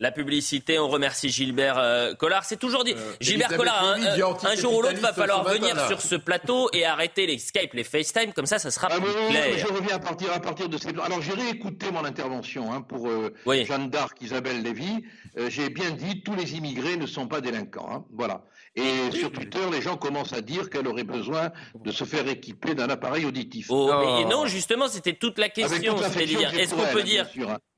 [0.00, 0.78] la publicité.
[0.78, 2.44] On remercie Gilbert euh, Collard.
[2.44, 2.94] C'est toujours dit.
[2.96, 6.68] Euh, Gilbert Collard, hein, euh, un, jour ou l'autre, va falloir venir sur ce plateau
[6.72, 8.32] et arrêter les Skype, les FaceTime.
[8.32, 9.58] Comme ça, ça sera ah, plus clair.
[9.58, 10.98] je reviens à partir, à partir de cette.
[10.98, 13.08] Alors, j'ai réécouté mon intervention hein, pour
[13.46, 15.04] Jeanne d'Arc, Isabelle Lévy.
[15.48, 17.88] j'ai bien dit tous les immigrés ne sont pas délinquants.
[17.90, 18.04] Hein.
[18.12, 18.42] voilà.
[18.76, 22.74] Et sur Twitter, les gens commencent à dire qu'elle aurait besoin de se faire équiper
[22.74, 23.66] d'un appareil auditif.
[23.70, 24.24] Oh, oh.
[24.28, 25.96] non, justement, c'était toute la question.
[25.96, 27.26] Est-ce qu'on peut dire.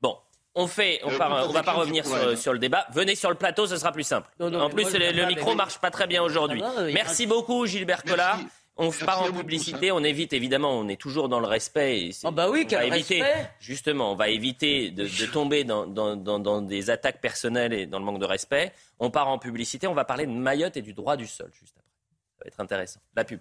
[0.01, 0.17] Bon,
[0.55, 2.05] on fait, on, euh, va pas revenir
[2.37, 2.85] sur, le débat.
[2.91, 4.29] Venez sur le plateau, ce sera plus simple.
[4.39, 6.61] en plus, le, micro marche pas très bien aujourd'hui.
[6.63, 8.39] Ah Merci beaucoup, Gilbert Collard.
[8.77, 12.09] On part en publicité, on évite évidemment, on est toujours dans le respect.
[12.23, 13.23] oh bah oui, quel respect
[13.59, 18.19] Justement, on va éviter de, tomber dans, dans, des attaques personnelles et dans le manque
[18.19, 18.71] de respect.
[18.99, 21.75] On part en publicité, on va parler de Mayotte et du droit du sol juste
[21.77, 21.91] après.
[22.37, 23.01] Ça va être intéressant.
[23.15, 23.39] La pub.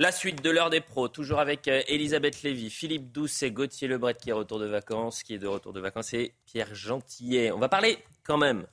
[0.00, 4.14] La suite de l'heure des pros, toujours avec euh, Elisabeth Lévy, Philippe Doucet, Gauthier Lebret
[4.14, 7.52] qui est retour de vacances, qui est de retour de vacances, et Pierre Gentillet.
[7.52, 8.66] On va parler quand même.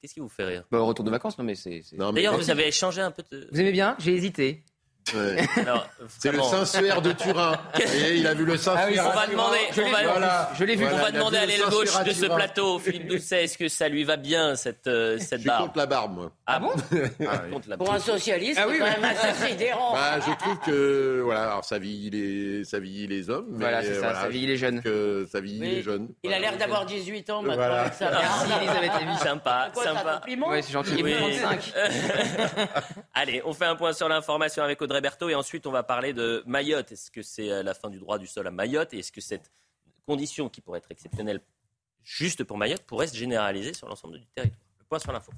[0.00, 0.64] Qu'est-ce qui vous fait rire?
[0.72, 1.84] Bah, Retour de vacances, non mais c'est.
[1.92, 3.22] D'ailleurs, vous avez échangé un peu.
[3.52, 3.94] Vous aimez bien?
[4.00, 4.64] J'ai hésité.
[6.18, 7.58] c'est le Saint-Suaire de Turin.
[7.80, 9.04] Et il a vu le Saint-Suaire.
[9.06, 9.58] Ah on va demander,
[10.54, 10.86] je l'ai vu.
[10.86, 14.04] On va demander à l'aile gauche de ce plateau, Philippe Doucet, est-ce que ça lui
[14.04, 16.32] va bien cette euh, cette barbe Je contre la barbe, moi.
[16.46, 16.70] Ah bon
[17.26, 19.92] ah, Pour un socialiste, ah, oui, c'est quand même assez sidérant.
[19.94, 23.46] Bah, je trouve que voilà, alors ça vieillit les ça vieillit les hommes.
[23.50, 24.82] Mais voilà, c'est ça, ça vieillit les jeunes.
[24.82, 26.08] Que ça vieillit les jeunes.
[26.22, 27.84] Il a l'air d'avoir 18 ans maintenant.
[28.00, 30.20] Merci Elisabeth Lévy, sympa, sympa.
[30.26, 30.92] Oui, c'est gentil.
[30.98, 31.72] Il est 35.
[33.14, 34.91] Allez, on fait un point sur l'information avec Audrey
[35.28, 36.92] Et ensuite on va parler de Mayotte.
[36.92, 39.20] Est-ce que c'est euh, la fin du droit du sol à Mayotte et est-ce que
[39.20, 39.50] cette
[40.06, 41.40] condition qui pourrait être exceptionnelle
[42.02, 44.60] juste pour Mayotte pourrait se généraliser sur l'ensemble du territoire?
[44.78, 45.32] Le point sur l'info.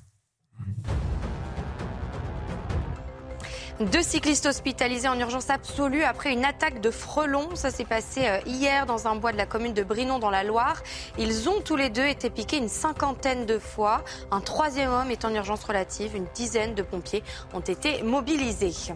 [3.80, 7.56] Deux cyclistes hospitalisés en urgence absolue après une attaque de frelons.
[7.56, 10.44] Ça s'est passé euh, hier dans un bois de la commune de Brinon dans la
[10.44, 10.80] Loire.
[11.18, 14.04] Ils ont tous les deux été piqués une cinquantaine de fois.
[14.30, 16.14] Un troisième homme est en urgence relative.
[16.14, 18.94] Une dizaine de pompiers ont été mobilisés.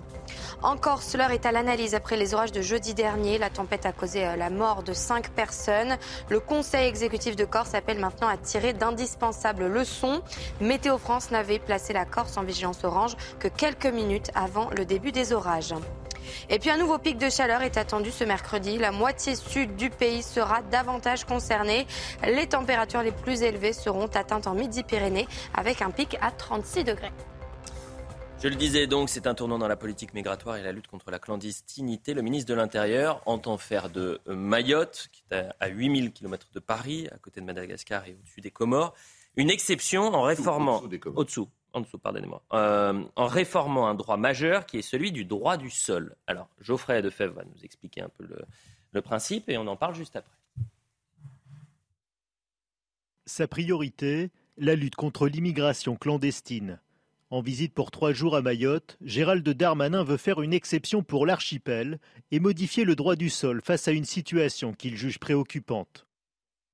[0.62, 3.38] En Corse, l'heure est à l'analyse après les orages de jeudi dernier.
[3.38, 5.96] La tempête a causé euh, la mort de cinq personnes.
[6.28, 10.22] Le Conseil exécutif de Corse appelle maintenant à tirer d'indispensables leçons.
[10.60, 15.12] Météo France n'avait placé la Corse en vigilance orange que quelques minutes avant le début
[15.12, 15.74] des orages.
[16.50, 18.78] Et puis un nouveau pic de chaleur est attendu ce mercredi.
[18.78, 21.86] La moitié sud du pays sera davantage concernée.
[22.22, 27.12] Les températures les plus élevées seront atteintes en Midi-Pyrénées avec un pic à 36 degrés.
[28.40, 31.10] Je le disais donc, c'est un tournant dans la politique migratoire et la lutte contre
[31.10, 32.14] la clandestinité.
[32.14, 37.08] Le ministre de l'Intérieur entend faire de Mayotte, qui est à 8000 km de Paris,
[37.10, 38.94] à côté de Madagascar et au-dessus des Comores,
[39.34, 40.82] une exception en réformant.
[41.16, 45.56] Au-dessous en dessous, pardonnez-moi, euh, en réformant un droit majeur qui est celui du droit
[45.56, 46.16] du sol.
[46.26, 48.26] Alors, Geoffrey Defebvre va nous expliquer un peu
[48.92, 50.36] le, principe et on en parle juste après.
[53.26, 56.80] Sa priorité, la lutte contre l'immigration clandestine.
[57.30, 62.00] En visite pour trois jours à Mayotte, Gérald Darmanin veut faire une exception pour l'archipel
[62.32, 66.07] et modifier le droit du sol face à une situation qu'il juge préoccupante.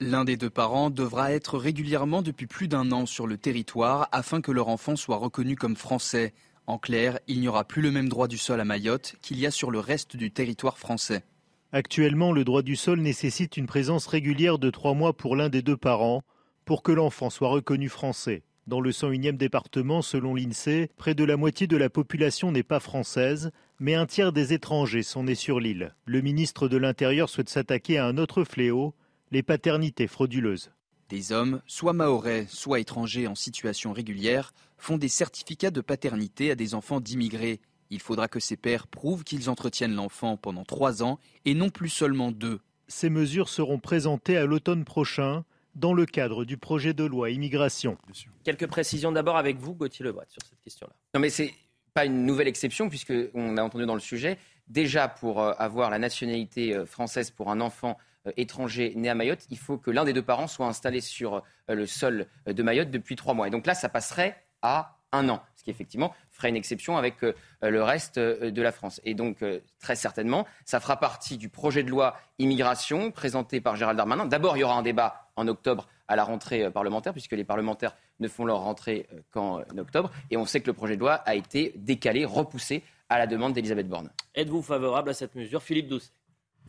[0.01, 4.41] L'un des deux parents devra être régulièrement depuis plus d'un an sur le territoire afin
[4.41, 6.35] que leur enfant soit reconnu comme français.
[6.67, 9.47] En clair, il n'y aura plus le même droit du sol à Mayotte qu'il y
[9.47, 11.23] a sur le reste du territoire français.
[11.71, 15.63] Actuellement, le droit du sol nécessite une présence régulière de trois mois pour l'un des
[15.63, 16.23] deux parents
[16.65, 18.43] pour que l'enfant soit reconnu français.
[18.67, 22.81] Dans le 101e département, selon l'INSEE, près de la moitié de la population n'est pas
[22.81, 25.95] française, mais un tiers des étrangers sont nés sur l'île.
[26.05, 28.95] Le ministre de l'Intérieur souhaite s'attaquer à un autre fléau,
[29.31, 30.71] les paternités frauduleuses.
[31.09, 36.55] Des hommes, soit maorais, soit étrangers en situation régulière, font des certificats de paternité à
[36.55, 37.61] des enfants d'immigrés.
[37.91, 41.91] Il faudra que ces pères prouvent qu'ils entretiennent l'enfant pendant trois ans et non plus
[41.91, 42.61] seulement deux.
[42.89, 47.99] Ces mesures seront présentées à l'automne prochain dans le cadre du projet de loi immigration.
[48.45, 50.95] Quelques précisions d'abord avec vous, Gauthier Lebret, sur cette question-là.
[51.15, 51.53] Non, mais c'est
[51.93, 54.39] pas une nouvelle exception, puisqu'on a entendu dans le sujet.
[54.69, 59.15] Déjà, pour euh, avoir la nationalité euh, française pour un enfant euh, étranger né à
[59.15, 62.53] Mayotte, il faut que l'un des deux parents soit installé sur euh, le sol euh,
[62.53, 63.49] de Mayotte depuis trois mois.
[63.49, 67.19] Et donc là, ça passerait à un an, ce qui effectivement ferait une exception avec
[67.63, 69.01] le reste de la France.
[69.05, 69.45] Et donc,
[69.79, 74.27] très certainement, ça fera partie du projet de loi immigration présenté par Gérald Darmanin.
[74.27, 77.95] D'abord, il y aura un débat en octobre à la rentrée parlementaire, puisque les parlementaires
[78.19, 80.11] ne font leur rentrée qu'en octobre.
[80.33, 83.53] Et on sait que le projet de loi a été décalé, repoussé à la demande
[83.53, 84.11] d'Elisabeth Borne.
[84.35, 86.11] Êtes-vous favorable à cette mesure, Philippe Doucet?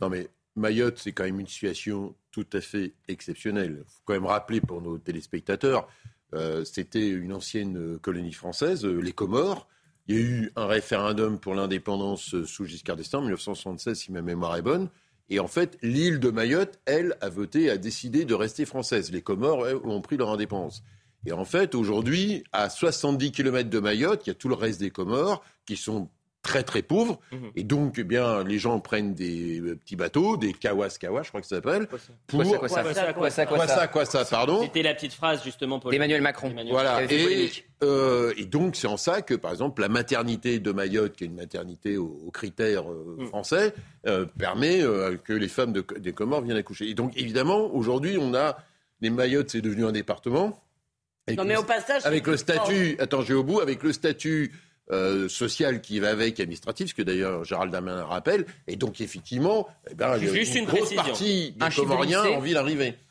[0.00, 3.84] Non, mais Mayotte, c'est quand même une situation tout à fait exceptionnelle.
[3.86, 5.88] Il faut quand même rappeler pour nos téléspectateurs,
[6.34, 9.68] euh, c'était une ancienne colonie française, euh, les Comores.
[10.08, 14.12] Il y a eu un référendum pour l'indépendance euh, sous Giscard d'Estaing en 1976, si
[14.12, 14.88] ma mémoire est bonne.
[15.28, 19.10] Et en fait, l'île de Mayotte, elle, a voté, a décidé de rester française.
[19.10, 20.82] Les Comores ont pris leur indépendance.
[21.24, 24.78] Et en fait, aujourd'hui, à 70 km de Mayotte, il y a tout le reste
[24.78, 26.08] des Comores qui sont
[26.46, 27.18] très très pauvres.
[27.32, 27.50] Mhm.
[27.56, 31.28] Et donc, eh bien, les gens prennent des euh, petits bateaux, des kawas kawas, je
[31.28, 31.88] crois que ça s'appelle.
[32.28, 32.42] Pour...
[32.42, 34.62] Quoi ça, quoi ça, quoi ça, quoi ça, quoi ça, pardon.
[34.62, 36.54] C'était la petite phrase justement pour Emmanuel Macron.
[36.70, 37.02] Voilà.
[37.10, 37.50] Et,
[37.82, 41.26] euh, et, donc, c'est en ça que, par exemple, la maternité de Mayotte, qui est
[41.26, 43.26] une maternité aux, critères euh, mm.
[43.26, 43.74] français,
[44.38, 44.82] permet
[45.24, 46.88] que les femmes de, des Comores viennent accoucher.
[46.88, 48.56] Et donc, évidemment, aujourd'hui, on a
[49.00, 50.62] les Mayotte, c'est devenu un département.
[51.36, 54.52] non, mais au passage, avec le statut, attends, j'ai au bout, avec le statut
[54.92, 58.46] euh, social qui va avec, administratif, ce que d'ailleurs Gérald Damin rappelle.
[58.68, 62.22] Et donc, effectivement, eh ben, Juste une, grosse partie des Comoriens.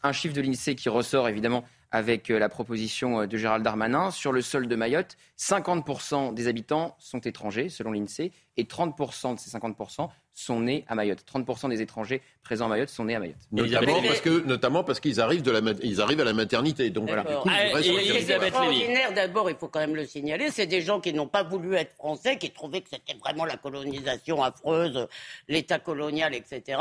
[0.03, 4.11] Un chiffre de l'INSEE qui ressort évidemment avec euh, la proposition euh, de Gérald Darmanin.
[4.11, 9.39] Sur le sol de Mayotte, 50% des habitants sont étrangers, selon l'INSEE, et 30% de
[9.39, 11.24] ces 50% sont nés à Mayotte.
[11.34, 13.38] 30% des étrangers présents à Mayotte sont nés à Mayotte.
[13.51, 16.89] Notamment parce, que, notamment parce qu'ils arrivent, de la, ils arrivent à la maternité.
[16.89, 17.24] Donc, voilà.
[17.24, 21.28] coup, ah, extraordinaire, d'abord, il faut quand même le signaler, c'est des gens qui n'ont
[21.28, 25.08] pas voulu être français, qui trouvaient que c'était vraiment la colonisation affreuse,
[25.47, 26.80] l'État colonial, etc.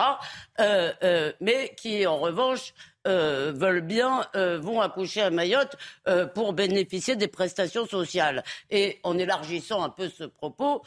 [0.58, 2.74] Euh, euh, mais qui, en revanche,
[3.06, 5.76] euh, veulent bien, euh, vont accoucher à Mayotte
[6.08, 8.42] euh, pour bénéficier des prestations sociales.
[8.70, 10.82] Et en élargissant un peu ce propos,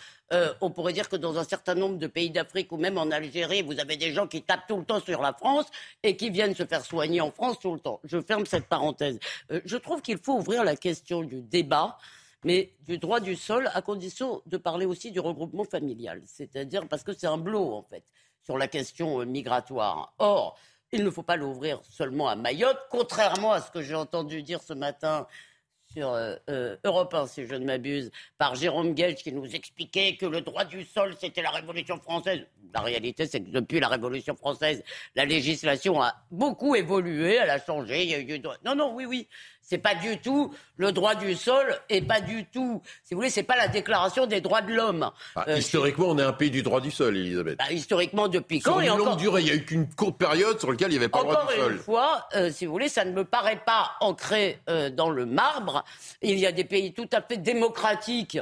[0.61, 3.61] on pourrait dire que dans un certain nombre de pays d'Afrique ou même en Algérie,
[3.61, 5.65] vous avez des gens qui tapent tout le temps sur la France
[6.03, 8.01] et qui viennent se faire soigner en France tout le temps.
[8.03, 9.19] Je ferme cette parenthèse.
[9.49, 11.97] je trouve qu'il faut ouvrir la question du débat
[12.43, 16.21] mais du droit du sol, à condition de parler aussi du regroupement familial.
[16.25, 18.03] C'est-à-dire parce que c'est un blot, en fait,
[18.43, 20.13] sur la question migratoire.
[20.19, 20.57] Or,
[20.91, 24.61] il ne faut pas l'ouvrir seulement à Mayotte, contrairement à ce que j'ai entendu dire
[24.63, 25.27] ce matin
[25.93, 30.15] sur euh, euh, Europe 1, si je ne m'abuse, par Jérôme Gage, qui nous expliquait
[30.15, 32.41] que le droit du sol, c'était la Révolution française.
[32.73, 34.83] La réalité, c'est que depuis la Révolution française,
[35.15, 38.03] la législation a beaucoup évolué, elle a changé.
[38.03, 38.41] Il y a eu...
[38.65, 39.27] Non, non, oui, oui.
[39.69, 43.29] C'est pas du tout le droit du sol et pas du tout, si vous voulez,
[43.29, 45.11] c'est pas la déclaration des droits de l'homme.
[45.35, 47.57] Ah, euh, historiquement, on est un pays du droit du sol, Elisabeth.
[47.57, 50.57] Bah, historiquement, depuis quand Sur une longue durée, il y a eu qu'une courte période
[50.57, 51.59] sur laquelle il n'y avait pas le droit du sol.
[51.59, 54.61] Encore une fois, euh, si vous voulez, ça ne me paraît pas ancré
[54.93, 55.76] dans le marbre.
[56.21, 58.39] Il y a des pays tout à fait démocratiques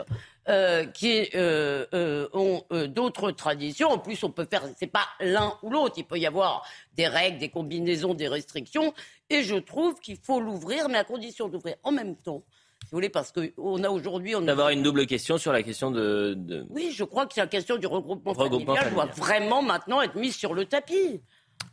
[0.48, 3.90] euh, qui euh, euh, ont d'autres traditions.
[3.90, 5.96] En plus, on peut faire, c'est pas l'un ou l'autre.
[5.98, 6.64] Il peut y avoir
[6.94, 8.94] des règles, des combinaisons, des restrictions.
[9.32, 12.44] Et je trouve qu'il faut l'ouvrir, mais à condition d'ouvrir en même temps.
[12.84, 14.36] Si vous voulez, parce qu'on a aujourd'hui.
[14.36, 16.68] On D'avoir une double question sur la question de.
[16.70, 20.54] Oui, je crois que la question du regroupement, familial, doit vraiment maintenant être mise sur
[20.54, 21.22] le tapis.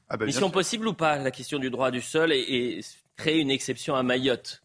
[0.09, 2.81] Ah ben, Mission possible ou pas, la question du droit du sol et, et
[3.17, 4.62] créer une exception à Mayotte?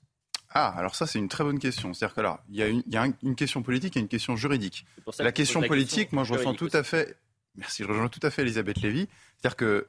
[0.59, 1.93] Ah, alors ça, c'est une très bonne question.
[1.93, 2.63] C'est-à-dire que là, il y
[2.97, 4.87] a, une, question politique et une question juridique.
[5.19, 7.15] La question politique, moi, je ressens tout à fait.
[7.55, 9.07] Merci, je rejoins tout à fait Elisabeth Lévy.
[9.37, 9.87] C'est-à-dire que,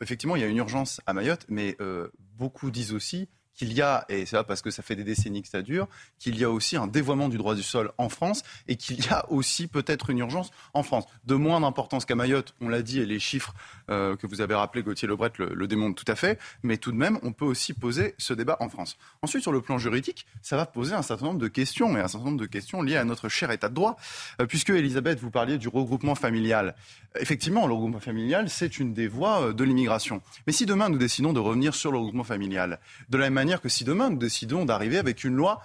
[0.00, 2.08] effectivement, il y a une urgence à Mayotte, mais euh,
[2.38, 5.48] beaucoup disent aussi qu'il y a, et c'est parce que ça fait des décennies que
[5.48, 5.88] ça dure,
[6.18, 9.08] qu'il y a aussi un dévoiement du droit du sol en France et qu'il y
[9.08, 11.04] a aussi peut-être une urgence en France.
[11.24, 13.54] De moins d'importance qu'à Mayotte, on l'a dit, et les chiffres
[13.90, 16.92] euh, que vous avez rappelés, Gauthier Lebret, le, le, démontrent tout à fait, mais tout
[16.92, 18.98] de même, on peut aussi poser ce débat en France.
[19.22, 22.08] Ensuite, sur le plan juridique, ça va poser un certain nombre de questions, et un
[22.08, 23.96] certain nombre de questions liées à notre cher état de droit,
[24.40, 26.74] euh, puisque, Elisabeth, vous parliez du regroupement familial.
[27.18, 30.20] Effectivement, le regroupement familial, c'est une des voies euh, de l'immigration.
[30.46, 33.45] Mais si demain, nous décidons de revenir sur le regroupement familial, de la même manière
[33.54, 35.62] que si demain nous décidons d'arriver avec une loi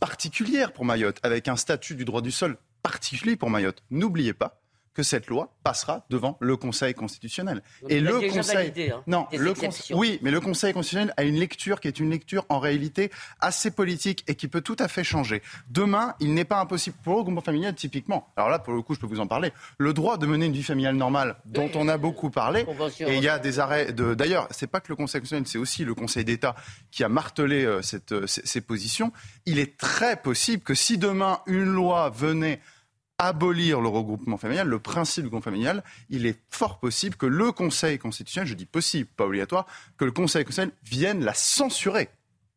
[0.00, 4.62] particulière pour Mayotte, avec un statut du droit du sol particulier pour Mayotte, n'oubliez pas
[4.96, 7.62] que cette loi passera devant le Conseil constitutionnel.
[7.90, 9.52] et le Conseil, hein, non, le
[9.94, 13.70] oui, mais le Conseil constitutionnel a une lecture qui est une lecture en réalité assez
[13.70, 15.42] politique et qui peut tout à fait changer.
[15.68, 18.32] Demain, il n'est pas impossible pour le groupe familial typiquement.
[18.36, 19.52] Alors là, pour le coup, je peux vous en parler.
[19.76, 22.64] Le droit de mener une vie familiale normale, dont on a beaucoup parlé,
[23.00, 23.92] et il y a des arrêts.
[23.92, 24.14] De...
[24.14, 26.56] D'ailleurs, c'est pas que le Conseil constitutionnel, c'est aussi le Conseil d'État
[26.90, 29.12] qui a martelé euh, cette, euh, ces positions.
[29.44, 32.60] Il est très possible que si demain une loi venait
[33.18, 37.52] abolir le regroupement familial, le principe du regroupement familial, il est fort possible que le
[37.52, 42.08] Conseil constitutionnel, je dis possible, pas obligatoire, que le Conseil constitutionnel vienne la censurer.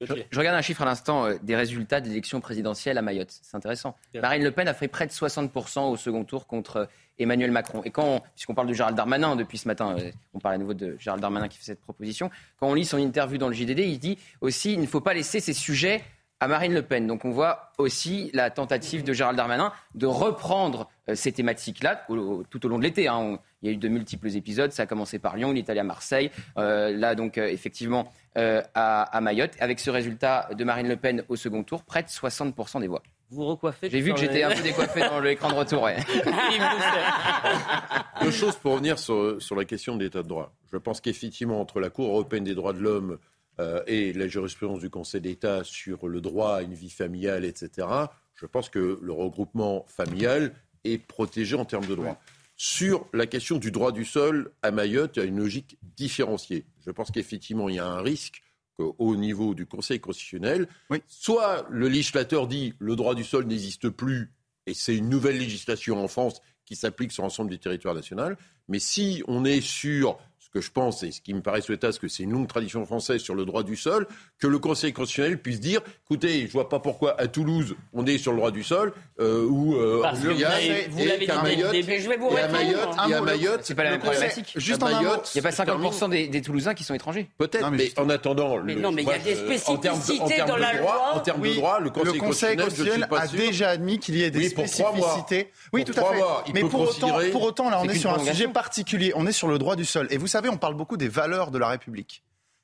[0.01, 3.37] Je, regarde un chiffre à l'instant euh, des résultats de l'élection présidentielle à Mayotte.
[3.41, 3.97] C'est intéressant.
[4.15, 6.85] Marine Le Pen a fait près de 60% au second tour contre euh,
[7.17, 7.81] Emmanuel Macron.
[7.83, 10.73] Et quand, puisqu'on parle de Gérald Darmanin depuis ce matin, euh, on parle à nouveau
[10.73, 12.29] de Gérald Darmanin qui fait cette proposition,
[12.61, 15.13] quand on lit son interview dans le JDD, il dit aussi il ne faut pas
[15.13, 16.01] laisser ces sujets
[16.39, 17.07] à Marine Le Pen.
[17.07, 22.05] Donc on voit aussi la tentative de Gérald Darmanin de reprendre euh, ces thématiques-là
[22.49, 23.07] tout au long de l'été.
[23.07, 23.39] Hein.
[23.61, 24.71] Il y a eu de multiples épisodes.
[24.71, 26.31] Ça a commencé par Lyon, il est allé à Marseille.
[26.57, 29.51] Euh, là, donc, euh, effectivement, à, Mayotte.
[29.59, 33.03] Avec ce résultat de Marine Le Pen au second tour, près de 60% des voix.
[33.31, 35.83] Vous recoiffez J'ai vu que j'étais un peu décoiffé dans l'écran de retour.
[35.83, 35.97] Ouais.
[38.21, 40.53] Deux choses pour revenir sur, sur la question de l'état de droit.
[40.71, 43.17] Je pense qu'effectivement, entre la Cour européenne des droits de l'homme
[43.59, 47.87] euh, et la jurisprudence du Conseil d'État sur le droit à une vie familiale, etc.,
[48.35, 50.53] je pense que le regroupement familial
[50.85, 52.21] est protégé en termes de droit.
[52.55, 56.65] Sur la question du droit du sol à Mayotte, il y a une logique différenciée.
[56.85, 58.41] Je pense qu'effectivement, il y a un risque
[58.77, 60.67] qu'au niveau du Conseil constitutionnel,
[61.07, 64.31] soit le législateur dit le droit du sol n'existe plus
[64.65, 68.37] et c'est une nouvelle législation en France qui s'applique sur l'ensemble du territoire national,
[68.67, 70.19] mais si on est sur
[70.49, 72.47] ce que je pense et ce qui me paraît souhaitable, parce que c'est une longue
[72.47, 74.07] tradition française sur le droit du sol,
[74.39, 78.17] que le Conseil constitutionnel puisse dire, écoutez, je vois pas pourquoi à Toulouse on est
[78.17, 82.17] sur le droit du sol euh, ou euh, en Guyane et qu'à Mayotte, je vais
[82.17, 84.53] vous et à Mayotte, et à Mayotte, c'est pas la même problématique.
[84.55, 87.29] Juste à Mayotte, il n'y a pas 50% des, des, Toulousains qui sont étrangers.
[87.37, 91.11] Peut-être, mais, en attendant, mais non, mais il y a des spécificités dans la loi.
[91.13, 95.51] En termes de droit, le Conseil, constitutionnel a déjà admis qu'il y ait des spécificités.
[95.73, 96.53] Oui, tout à fait.
[96.53, 99.11] Mais pour autant, là, on est sur un sujet particulier.
[99.15, 100.07] On est sur le droit du sol.
[100.09, 102.23] Et vous savez, on parle beaucoup des valeurs de la République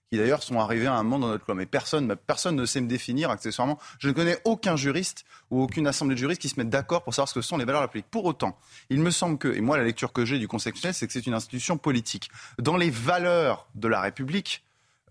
[0.09, 1.55] qui d'ailleurs sont arrivées à un moment dans notre loi.
[1.55, 3.79] Mais personne, personne ne sait me définir accessoirement.
[3.99, 7.13] Je ne connais aucun juriste ou aucune assemblée de juristes qui se mettent d'accord pour
[7.13, 8.11] savoir ce que sont les valeurs de la République.
[8.11, 8.57] Pour autant,
[8.89, 11.13] il me semble que, et moi la lecture que j'ai du Conseil constitutionnel, c'est que
[11.13, 12.29] c'est une institution politique.
[12.59, 14.63] Dans les valeurs de la République,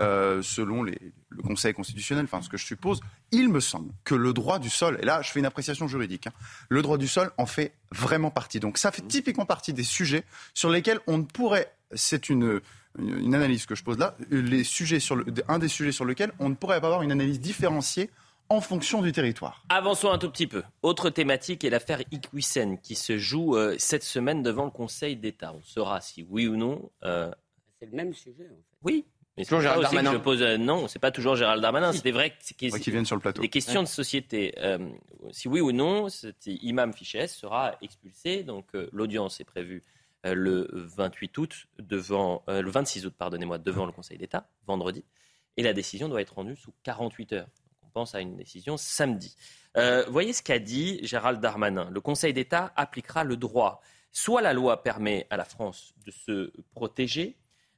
[0.03, 0.97] euh, selon le
[1.45, 3.01] Conseil constitutionnel, enfin ce que je suppose,
[3.31, 6.27] il me semble que le droit du sol, et là je fais une appréciation juridique,
[6.27, 6.33] hein,
[6.69, 8.59] le droit du sol en fait vraiment partie.
[8.59, 12.61] Donc ça fait typiquement partie des sujets sur lesquels on ne pourrait, c'est une,
[12.99, 16.33] une analyse que je pose là, les sujets sur le, un des sujets sur lesquels
[16.39, 18.11] on ne pourrait pas avoir une analyse différenciée
[18.49, 19.65] en fonction du territoire.
[19.69, 20.63] Avançons un tout petit peu.
[20.83, 25.55] Autre thématique est l'affaire Iqwisen qui se joue euh, cette semaine devant le Conseil d'État.
[25.55, 26.91] On saura si oui ou non.
[27.05, 27.31] Euh...
[27.81, 28.45] C'est le même sujet.
[28.45, 28.79] En fait.
[28.83, 30.13] Oui, mais toujours Gérald Darmanin.
[30.13, 31.93] je pose, euh, non, c'est pas toujours Gérald Darmanin.
[31.93, 33.43] C'est vrai que c'est qui viennent sur le plateau.
[33.43, 34.55] Des questions de société.
[34.59, 34.79] Euh,
[35.33, 36.07] si oui ou non,
[36.47, 38.45] Imam Fiches sera expulsé.
[38.45, 39.83] Donc euh, l'audience est prévue
[40.25, 45.05] le 28 août devant, le 26 août, pardonnez-moi, devant le Conseil d'État, vendredi.
[45.57, 47.49] Et la décision doit être rendue sous 48 heures.
[47.83, 49.37] on pense à une décision samedi.
[50.09, 51.89] voyez ce qu'a dit Gérald Darmanin.
[51.91, 53.81] Le Conseil d'État appliquera le droit.
[54.11, 57.37] Soit la loi permet à la France de se protéger,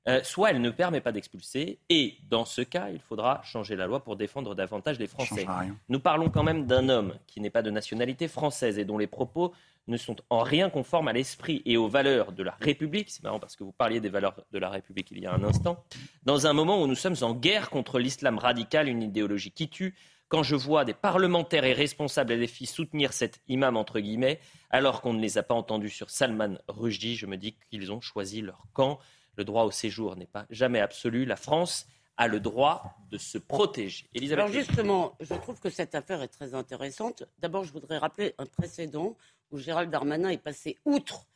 [0.09, 3.87] euh, soit elle ne permet pas d'expulser, et dans ce cas, il faudra changer la
[3.87, 5.47] loi pour défendre davantage les Français.
[5.89, 9.07] Nous parlons quand même d'un homme qui n'est pas de nationalité française et dont les
[9.07, 9.53] propos
[9.89, 13.11] ne sont en rien conformes à l'esprit et aux valeurs de la République.
[13.11, 15.45] C'est marrant parce que vous parliez des valeurs de la République il y a un
[15.45, 15.85] instant.
[16.25, 19.95] Dans un moment où nous sommes en guerre contre l'islam radical, une idéologie qui tue,
[20.29, 24.41] quand je vois des parlementaires et responsables LFI soutenir cet imam, entre guillemets,
[24.71, 28.01] alors qu'on ne les a pas entendus sur Salman Rushdie, je me dis qu'ils ont
[28.01, 28.99] choisi leur camp.
[29.37, 31.25] Le droit au séjour n'est pas jamais absolu.
[31.25, 34.09] La France a le droit de se protéger.
[34.33, 37.25] Alors justement, je trouve que cette affaire est très intéressante.
[37.39, 39.17] D'abord, je voudrais rappeler un précédent
[39.51, 41.27] où Gérald Darmanin est passé outre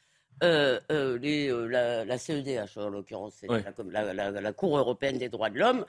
[0.42, 5.84] euh, euh, euh, la, CEDH, en l'occurrence, la, Cour européenne des droits de l'homme,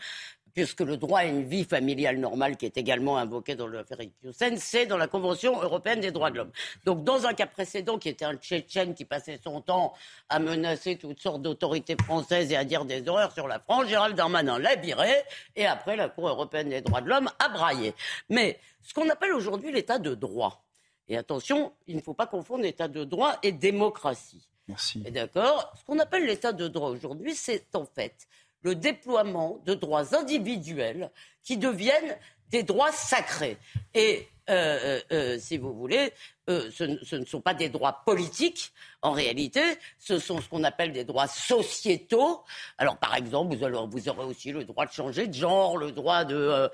[0.54, 4.58] puisque le droit à une vie familiale normale, qui est également invoqué dans l'affaire Iqiyoussen,
[4.58, 6.52] c'est dans la Convention européenne des droits de l'homme.
[6.86, 9.94] Donc, dans un cas précédent, qui était un Tchétchène qui passait son temps
[10.30, 14.16] à menacer toutes sortes d'autorités françaises et à dire des horreurs sur la France, Gérald
[14.16, 15.12] Darmanin l'a viré,
[15.56, 17.94] et après, la Cour européenne des droits de l'homme a braillé.
[18.30, 20.64] Mais ce qu'on appelle aujourd'hui l'état de droit,
[21.08, 24.48] et attention, il ne faut pas confondre l'état de droit et démocratie.
[24.68, 25.00] Merci.
[25.00, 28.28] D'accord Ce qu'on appelle l'état de droit aujourd'hui, c'est en fait
[28.62, 31.12] le déploiement de droits individuels
[31.44, 32.18] qui deviennent
[32.50, 33.58] des droits sacrés.
[33.94, 36.12] Et euh, euh, euh, si vous voulez,
[36.48, 39.62] ce, ne sont pas des droits politiques en réalité,
[39.98, 42.44] ce sont ce qu'on appelle des droits sociétaux.
[42.78, 46.26] Alors par exemple, vous, vous, aurez aussi le droit de changer de genre, le droit
[46.26, 46.70] de...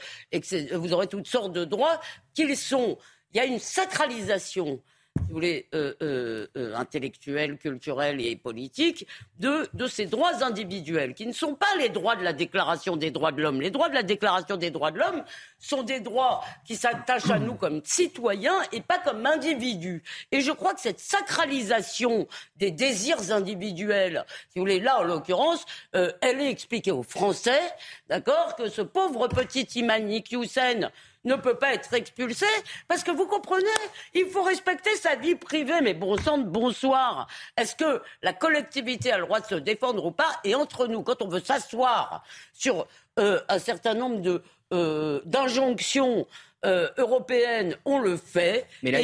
[0.74, 2.02] vous aurez toutes sortes de droits
[2.34, 2.98] qu'ils sont...
[3.34, 4.82] Il y a une sacralisation
[5.22, 9.08] vous voulez, euh, euh, euh, intellectuels, culturels et politiques,
[9.40, 13.12] de, de ces droits individuels, qui ne sont pas les droits de la Déclaration des
[13.12, 13.62] droits de l'homme.
[13.62, 15.24] Les droits de la Déclaration des droits de l'homme
[15.60, 20.04] sont des droits qui s'attachent à nous comme citoyens et pas comme individus.
[20.32, 25.66] Et je crois que cette sacralisation des désirs individuels, si vous voulez, là en l'occurrence,
[25.94, 27.62] elle est expliquée aux Français,
[28.10, 30.92] d'accord, que ce pauvre petit Imani Hussein
[31.28, 32.46] ne peut pas être expulsé
[32.88, 33.68] parce que vous comprenez,
[34.14, 35.82] il faut respecter sa vie privée.
[35.84, 37.28] Mais bon sang de bonsoir.
[37.58, 40.40] Est-ce que la collectivité a le droit de se défendre ou pas?
[40.44, 42.24] Et entre nous, quand on veut s'asseoir
[42.54, 42.88] sur
[43.20, 44.42] euh, un certain nombre de
[44.74, 46.28] euh, d'injonctions
[46.66, 48.66] euh, européennes, on le fait.
[48.84, 49.00] Mais là,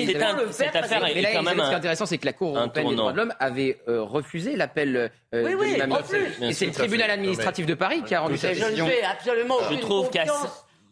[0.51, 1.59] cette, affaire est, quand même.
[1.59, 4.55] Ce qui est intéressant, c'est que la Cour européenne des droits de l'homme avait refusé
[4.55, 8.55] l'appel oui, oui, de Et c'est le tribunal administratif de Paris qui a rendu cette
[8.57, 8.87] décision.
[8.87, 10.25] Je ne fais absolument je trouve qu'à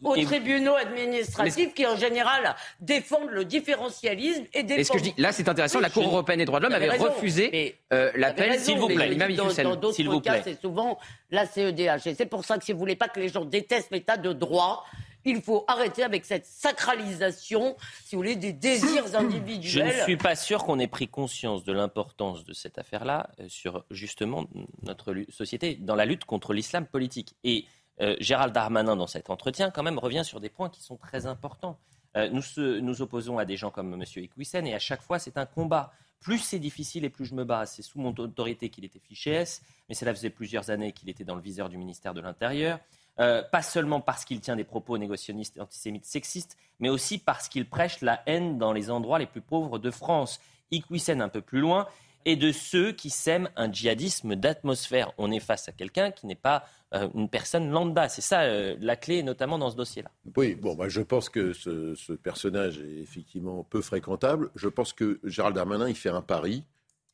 [0.02, 4.80] aux tribunaux administratifs qui, en général, défendent le différentialisme et défendent...
[4.80, 6.74] Et ce que je dis, là, c'est intéressant, la Cour européenne des droits de l'homme
[6.74, 10.98] avait refusé euh, l'appel, s'il vous plaît, Dans d'autres cas, c'est souvent
[11.30, 12.06] la CEDH.
[12.06, 14.32] Et c'est pour ça que si vous voulez pas que les gens détestent l'état de
[14.32, 14.84] droit,
[15.24, 19.92] il faut arrêter avec cette sacralisation, si vous voulez, des désirs individuels.
[19.92, 23.44] Je ne suis pas sûr qu'on ait pris conscience de l'importance de cette affaire-là euh,
[23.48, 24.46] sur justement
[24.82, 27.34] notre société dans la lutte contre l'islam politique.
[27.44, 27.66] Et
[28.00, 31.26] euh, Gérald Darmanin, dans cet entretien, quand même revient sur des points qui sont très
[31.26, 31.78] importants.
[32.16, 32.42] Euh, nous
[32.80, 34.04] nous opposons à des gens comme M.
[34.16, 37.44] Iqwisen et à chaque fois, c'est un combat plus c'est difficile et plus je me
[37.44, 37.66] bats.
[37.66, 41.24] C'est sous mon autorité qu'il était fiché S, mais cela faisait plusieurs années qu'il était
[41.24, 42.78] dans le viseur du ministère de l'Intérieur.
[43.20, 47.68] Euh, pas seulement parce qu'il tient des propos négationnistes, antisémites, sexistes, mais aussi parce qu'il
[47.68, 50.40] prêche la haine dans les endroits les plus pauvres de France.
[50.70, 51.86] Iquisen un peu plus loin,
[52.24, 55.12] et de ceux qui sèment un djihadisme d'atmosphère.
[55.18, 56.64] On est face à quelqu'un qui n'est pas
[56.94, 58.08] euh, une personne lambda.
[58.08, 60.10] C'est ça euh, la clé, notamment dans ce dossier-là.
[60.36, 64.50] Oui, bon, bah, je pense que ce, personnage est effectivement peu fréquentable.
[64.56, 66.64] Je pense que Gérald Darmanin, il fait un pari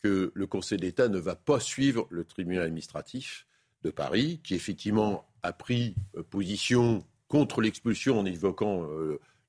[0.02, 3.46] que le Conseil d'État ne va pas suivre le tribunal administratif
[3.82, 8.86] de Paris, qui effectivement a pris euh, position contre l'expulsion en évoquant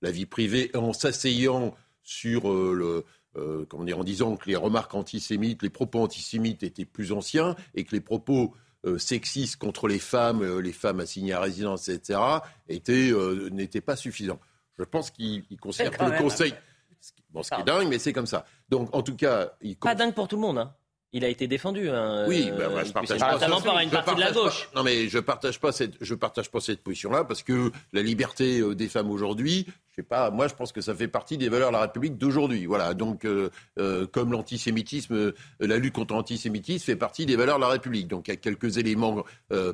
[0.02, 2.52] la vie privée, en s'asseyant sur
[3.36, 7.56] euh, comment dire, en disant que les remarques antisémites, les propos antisémites étaient plus anciens
[7.76, 8.54] et que les propos
[8.98, 12.18] sexistes contre les femmes, les femmes assignées à résidence, etc.,
[12.70, 14.40] n'étaient pas suffisants.
[14.78, 16.54] Je pense qu'il considère que le Conseil.
[17.32, 18.46] Bon, ce qui est dingue, mais c'est comme ça.
[18.70, 19.76] Donc, en tout cas, il.
[19.76, 20.74] Pas dingue pour tout le monde, hein.
[21.12, 21.90] Il a été défendu.
[21.90, 23.32] Hein, oui, moi, je partage pas.
[23.34, 24.70] Notamment par une partie de la gauche.
[24.76, 28.60] non, mais je partage pas cette, je partage pas cette position-là parce que la liberté
[28.60, 29.66] euh, des femmes aujourd'hui,
[30.00, 32.66] sais pas, moi je pense que ça fait partie des valeurs de la République d'aujourd'hui.
[32.66, 37.62] Voilà, donc euh, euh, comme l'antisémitisme, la lutte contre l'antisémitisme fait partie des valeurs de
[37.62, 38.08] la République.
[38.08, 39.24] Donc il y a quelques éléments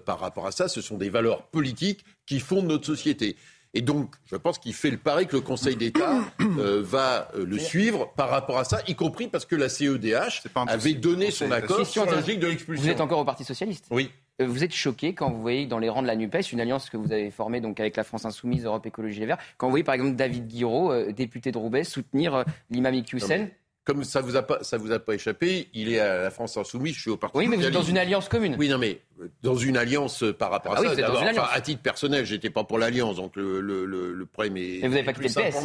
[0.06, 0.68] par rapport à ça.
[0.68, 3.36] Ce sont des valeurs politiques qui fondent notre société.
[3.76, 7.46] Et donc, je pense qu'il fait le pari que le Conseil d'État euh, va euh,
[7.46, 11.52] le suivre par rapport à ça, y compris parce que la CEDH avait donné son
[11.52, 12.86] accord sur la de l'expulsion.
[12.86, 13.86] Vous êtes encore au Parti Socialiste?
[13.92, 14.10] Oui.
[14.42, 16.90] Euh, vous êtes choqué quand vous voyez dans les rangs de la NUPES une alliance
[16.90, 19.72] que vous avez formée donc avec la France Insoumise, Europe Écologie Les Verts, quand vous
[19.72, 23.50] voyez par exemple David Guiraud, député de Roubaix, soutenir l'imam Iqiyoussen
[23.86, 26.58] comme ça vous a pas, ça vous a pas échappé, il est à la France
[26.58, 27.38] insoumise, je suis au parti.
[27.38, 28.56] Oui, mais vous êtes dans une alliance commune.
[28.58, 31.12] Oui, non, mais euh, dans une alliance euh, par rapport à ah ça.
[31.14, 34.58] Oui, enfin, à titre personnel, j'étais pas pour l'alliance, donc le, le, le, le problème
[34.58, 34.80] est.
[34.82, 35.64] Mais vous n'avez pas quitté le PS.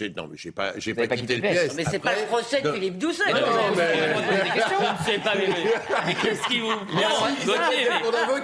[0.00, 0.08] Moi.
[0.16, 1.74] Non, mais j'ai pas, j'ai pas, pas, quitté le PS.
[1.74, 3.30] Mais c'est pas le procès de Philippe Doucet.
[3.32, 3.94] Non, non, mais.
[3.94, 6.14] Je ne sais pas, mais.
[6.22, 6.68] Qu'est-ce qui vous.
[6.94, 7.88] Merci, Gauthier.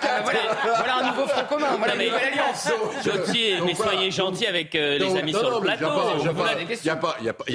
[0.02, 0.24] Ah,
[0.76, 1.76] voilà un nouveau front commun.
[1.78, 2.70] Voilà une nouvelle alliance.
[3.04, 5.86] Gauthier, mais soyez gentil avec euh, les amis sur le plateau.
[6.78, 7.54] Il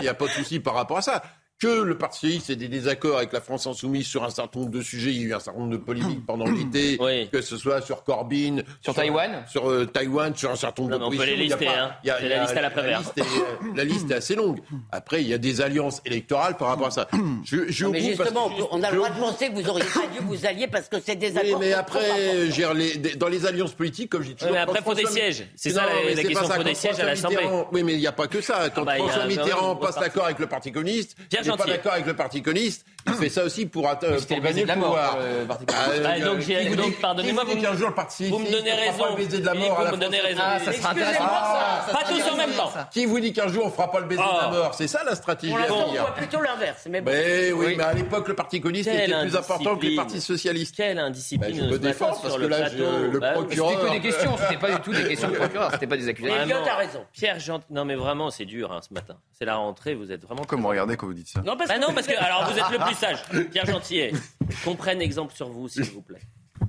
[0.00, 1.22] n'y a pas de souci par rapport à ça
[1.60, 4.72] que le Parti socialiste ait des désaccords avec la France insoumise sur un certain nombre
[4.72, 5.10] de sujets.
[5.10, 6.98] Il y a eu un certain nombre de polémiques pendant l'été,
[7.30, 11.04] que ce soit sur Corbyn, sur, Taïwan, sur euh, Taïwan, sur un certain nombre de
[11.04, 11.92] On peut les lister, hein.
[12.04, 13.02] C'est la liste à la prévère.
[13.18, 13.22] Euh,
[13.74, 14.60] la liste, est, assez longue.
[14.90, 17.08] Après, il y a des alliances électorales par rapport à ça.
[17.44, 20.24] Je, je mais justement, on a le droit de penser que vous auriez pas dû
[20.24, 21.60] vous allier parce que c'est des accords.
[21.60, 24.52] mais après, les, dans les alliances politiques, comme je dis toujours.
[24.52, 25.46] mais après, il faut des sièges.
[25.56, 26.40] C'est ça la, question.
[26.44, 27.48] Il faut des sièges à l'Assemblée.
[27.72, 28.70] Oui, mais il n'y a pas que ça.
[28.70, 31.16] Quand ah bah, François Mitterrand passe d'accord avec le Parti communiste,
[31.50, 34.64] n'est pas d'accord avec le Parti communiste, il fait ça aussi pour, atteindre pour gagner
[34.64, 35.18] le pouvoir.
[35.20, 38.98] Euh, ah, donc, euh, donc pardonnez-moi, vous, jour, le Parti vous me donnez raison.
[38.98, 40.40] Pas le baiser de la mort vous me donnez raison.
[40.42, 41.24] Ah, ça sera intéressant.
[41.26, 42.72] Ah, pas tous en même temps.
[42.90, 44.54] Qui vous dit qu'un jour on fera pas le baiser de la oh.
[44.54, 46.88] mort C'est ça la stratégie à On voit plutôt l'inverse.
[46.90, 50.74] Mais oui, mais à l'époque le Parti communiste était plus important que les partis socialistes.
[50.76, 53.70] Quelle indiscipline Je me défends parce que là le bah procureur.
[53.70, 54.36] C'était que des questions.
[54.38, 55.70] C'était pas du tout des questions de procureur.
[55.72, 56.42] C'était pas des accusations.
[56.42, 57.04] Elliot a raison.
[57.12, 57.38] Pierre.
[57.70, 59.16] Non mais vraiment c'est dur hein, ce matin.
[59.38, 59.94] C'est la rentrée.
[59.94, 60.44] Vous êtes vraiment.
[60.46, 63.22] Comment regardez quand vous dites ça Non parce que alors vous êtes le plus sage.
[63.50, 64.12] Pierre Gentillet,
[64.64, 66.20] qu'on prenne exemple sur vous, s'il vous plaît.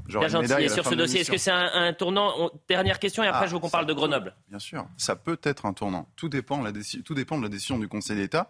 [0.08, 3.48] Pierre Gentillet, sur ce dossier, est-ce que c'est un, tournant Dernière question, et après, ah,
[3.48, 4.36] je veux qu'on parle de Grenoble.
[4.50, 6.08] Bien sûr, ça peut être un tournant.
[6.16, 6.72] Tout dépend, la
[7.04, 8.50] tout dépend de la décision du Conseil d'État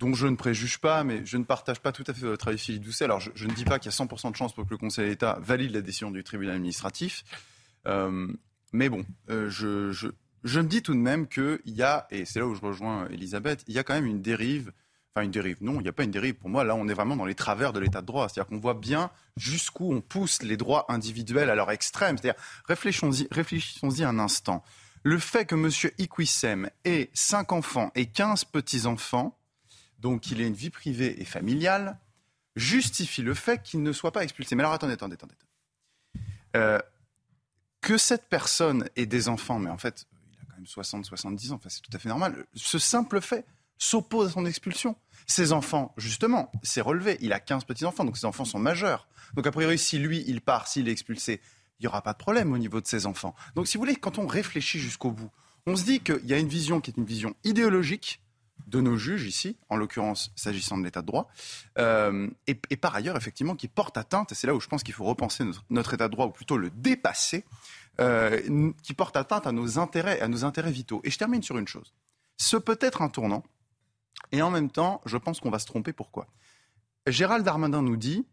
[0.00, 2.58] dont je ne préjuge pas, mais je ne partage pas tout à fait votre avis,
[2.58, 3.04] Philippe Doucet.
[3.04, 5.10] Alors, je, ne dis pas qu'il y a 100% de chance pour que le Conseil
[5.10, 7.22] d'État valide la décision du tribunal administratif.
[7.86, 8.26] Euh,
[8.72, 10.08] mais bon, euh, je, je,
[10.42, 13.08] je, me dis tout de même qu'il y a, et c'est là où je rejoins
[13.08, 14.72] Elisabeth, il y a quand même une dérive
[15.14, 15.56] Enfin, une dérive.
[15.60, 16.34] Non, il n'y a pas une dérive.
[16.34, 18.28] Pour moi, là, on est vraiment dans les travers de l'état de droit.
[18.28, 22.16] C'est-à-dire qu'on voit bien jusqu'où on pousse les droits individuels à leur extrême.
[22.16, 24.62] C'est-à-dire, réfléchissons-y, un instant.
[25.02, 25.70] Le fait que M.
[25.98, 29.36] Iquissem ait 5 enfants et 15 petits-enfants,
[29.98, 31.98] donc qu'il ait une vie privée et familiale,
[32.54, 34.54] justifie le fait qu'il ne soit pas expulsé.
[34.54, 35.34] Mais alors, attendez, attendez, attendez.
[36.56, 36.78] Euh,
[37.80, 41.52] que cette personne ait des enfants, mais en fait, il a quand même 60, 70
[41.52, 42.46] ans, enfin, c'est tout à fait normal.
[42.54, 43.44] Ce simple fait
[43.80, 44.94] s'oppose à son expulsion.
[45.26, 47.16] Ses enfants, justement, c'est relevé.
[47.20, 49.08] Il a 15 petits-enfants, donc ses enfants sont majeurs.
[49.34, 51.40] Donc a priori, si lui, il part, s'il est expulsé,
[51.80, 53.34] il n'y aura pas de problème au niveau de ses enfants.
[53.56, 55.30] Donc si vous voulez, quand on réfléchit jusqu'au bout,
[55.66, 58.22] on se dit qu'il y a une vision qui est une vision idéologique
[58.66, 61.28] de nos juges ici, en l'occurrence s'agissant de l'état de droit,
[61.78, 64.94] euh, et, par ailleurs, effectivement, qui porte atteinte, et c'est là où je pense qu'il
[64.94, 67.44] faut repenser notre, état de droit, ou plutôt le dépasser,
[68.00, 71.00] euh, qui porte atteinte à nos intérêts, à nos intérêts vitaux.
[71.04, 71.94] Et je termine sur une chose.
[72.36, 73.42] Ce peut être un tournant
[74.32, 75.92] et en même temps, je pense qu'on va se tromper.
[75.92, 76.26] Pourquoi?
[77.06, 78.26] Gérald Darmanin nous dit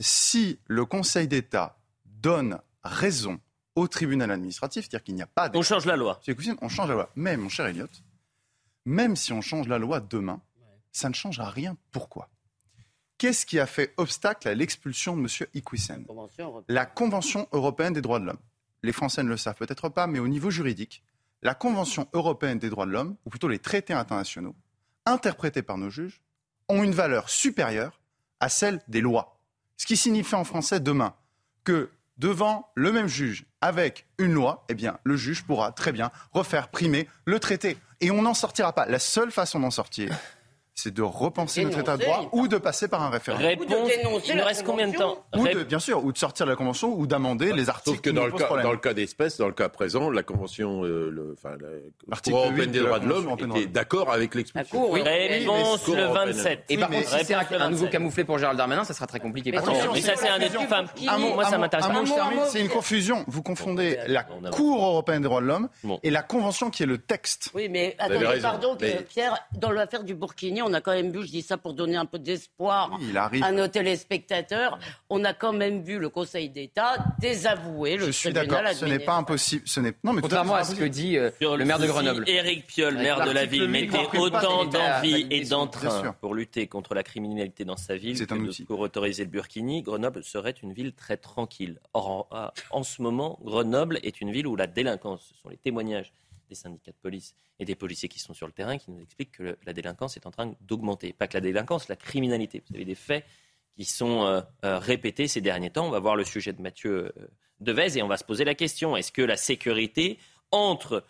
[0.00, 3.38] si le Conseil d'État donne raison
[3.76, 5.50] au tribunal administratif, c'est-à-dire qu'il n'y a pas.
[5.54, 6.20] On change la loi.
[6.60, 7.10] On change la loi.
[7.14, 8.02] Mais, mon cher Elliott,
[8.84, 10.40] même si on change la loi demain,
[10.92, 11.76] ça ne change rien.
[11.92, 12.28] Pourquoi?
[13.18, 15.48] Qu'est-ce qui a fait obstacle à l'expulsion de M.
[15.54, 16.06] Ikwisen
[16.68, 18.38] La Convention européenne des droits de l'homme.
[18.82, 21.02] Les Français ne le savent peut-être pas, mais au niveau juridique,
[21.42, 24.54] la Convention européenne des droits de l'homme, ou plutôt les traités internationaux,
[25.10, 26.20] interprétés par nos juges,
[26.68, 28.00] ont une valeur supérieure
[28.38, 29.36] à celle des lois.
[29.76, 31.14] Ce qui signifie en français demain
[31.64, 36.68] que devant le même juge avec une loi, eh le juge pourra très bien refaire
[36.68, 37.78] primer le traité.
[38.00, 38.86] Et on n'en sortira pas.
[38.86, 40.10] La seule façon d'en sortir,
[40.82, 43.46] c'est de repenser notre état de droit ou de passer par un référendum.
[43.46, 43.90] Réponse,
[44.28, 46.56] il nous reste combien de temps ou de, Bien sûr, ou de sortir de la
[46.56, 47.96] Convention ou d'amender les articles.
[47.96, 50.84] Sauf que dans le, cas, dans le cas d'espèce, dans le cas présent, la Convention
[50.84, 54.90] euh, le, enfin, la européenne des droits de l'homme était d'accord avec l'expulsion.
[54.90, 56.64] Oui, réponse le 27.
[56.68, 59.52] Et par contre, si c'est un, nouveau camouflet pour Gérald Darmanin, ça sera très compliqué.
[59.52, 60.86] Mais ça, c'est un des femmes.
[61.18, 62.02] Moi, ça m'intéresse pas.
[62.48, 63.24] C'est une confusion.
[63.26, 65.68] Vous confondez la Cour européenne des droits de l'homme
[66.02, 67.50] et la Convention qui est le texte.
[67.54, 68.76] Oui, mais attendez, pardon,
[69.08, 71.96] Pierre, dans l'affaire du Burkini, on a quand même vu, je dis ça pour donner
[71.96, 72.98] un peu d'espoir
[73.42, 74.78] à nos téléspectateurs.
[75.08, 78.98] On a quand même vu le Conseil d'État désavouer le Je suis d'accord, ce n'est
[79.00, 79.62] pas impossible.
[79.66, 79.94] Ce n'est...
[80.04, 82.24] Non, mais Contrairement à ce que dit euh, le maire de Grenoble.
[82.26, 86.94] Si Éric Piolle, maire de la ville, mettait autant d'envie et d'entrain pour lutter contre
[86.94, 91.16] la criminalité dans sa ville que pour autoriser le Burkini, Grenoble serait une ville très
[91.16, 91.78] tranquille.
[91.94, 95.56] Or, en, en ce moment, Grenoble est une ville où la délinquance, ce sont les
[95.56, 96.12] témoignages
[96.50, 99.32] des syndicats de police et des policiers qui sont sur le terrain qui nous expliquent
[99.32, 101.14] que la délinquance est en train d'augmenter.
[101.14, 102.62] Pas que la délinquance, la criminalité.
[102.68, 103.24] Vous avez des faits
[103.76, 105.86] qui sont euh, euh, répétés ces derniers temps.
[105.86, 107.28] On va voir le sujet de Mathieu euh,
[107.60, 110.18] Devez et on va se poser la question est-ce que la sécurité
[110.50, 111.04] entre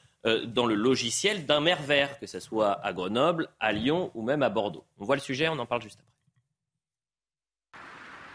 [0.49, 4.43] dans le logiciel d'un maire vert, que ce soit à Grenoble, à Lyon ou même
[4.43, 4.85] à Bordeaux?
[4.99, 7.81] On voit le sujet, on en parle juste après.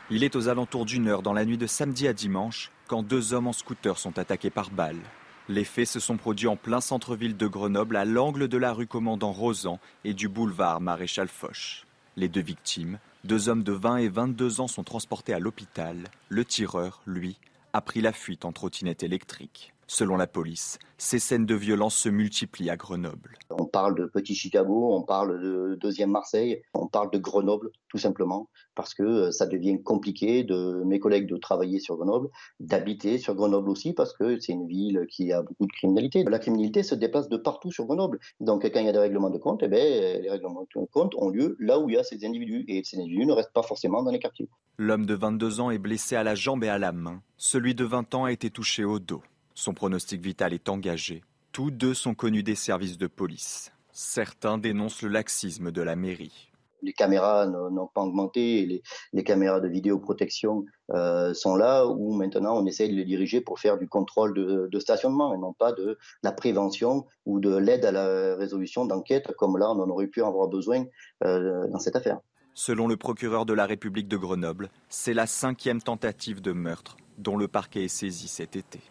[0.09, 3.33] Il est aux alentours d'une heure dans la nuit de samedi à dimanche quand deux
[3.33, 5.01] hommes en scooter sont attaqués par balles.
[5.47, 8.87] Les faits se sont produits en plein centre-ville de Grenoble, à l'angle de la rue
[8.87, 11.85] Commandant Rosan et du boulevard Maréchal Foch.
[12.17, 15.97] Les deux victimes, deux hommes de 20 et 22 ans, sont transportés à l'hôpital.
[16.29, 17.37] Le tireur, lui,
[17.73, 19.74] a pris la fuite en trottinette électrique.
[19.87, 23.37] Selon la police, ces scènes de violence se multiplient à Grenoble.
[23.51, 27.99] On parle de Petit Chicago, on parle de deuxième Marseille, on parle de Grenoble, tout
[27.99, 32.29] simplement, parce que euh, ça devient compliqué de mes collègues de travailler sur Grenoble,
[32.59, 36.23] d'habiter sur Grenoble aussi, parce que c'est une ville qui a beaucoup de criminalité.
[36.23, 38.19] La criminalité se déplace de partout sur Grenoble.
[38.39, 41.13] Donc quand il y a des règlements de compte, eh bien, les règlements de compte
[41.15, 43.61] ont lieu là où il y a ces individus, et ces individus ne restent pas
[43.61, 44.49] forcément dans les quartiers.
[44.79, 47.21] L'homme de 22 ans est blessé à la jambe et à la main.
[47.37, 49.21] Celui de 20 ans a été touché au dos.
[49.57, 51.23] Son pronostic vital est engagé.
[51.53, 53.71] Tous deux sont connus des services de police.
[53.93, 56.51] Certains dénoncent le laxisme de la mairie.
[56.81, 58.83] Les caméras n'ont pas augmenté,
[59.13, 63.59] les, caméras de vidéoprotection euh, sont là où maintenant on essaye de les diriger pour
[63.59, 67.93] faire du contrôle de, stationnement et non pas de la prévention ou de l'aide à
[67.93, 70.83] la résolution d'enquête comme là on en aurait pu avoir besoin
[71.23, 72.19] euh, dans cette affaire.
[72.53, 77.37] Selon le procureur de la République de Grenoble, c'est la cinquième tentative de meurtre dont
[77.37, 78.81] le parquet est saisi cet été.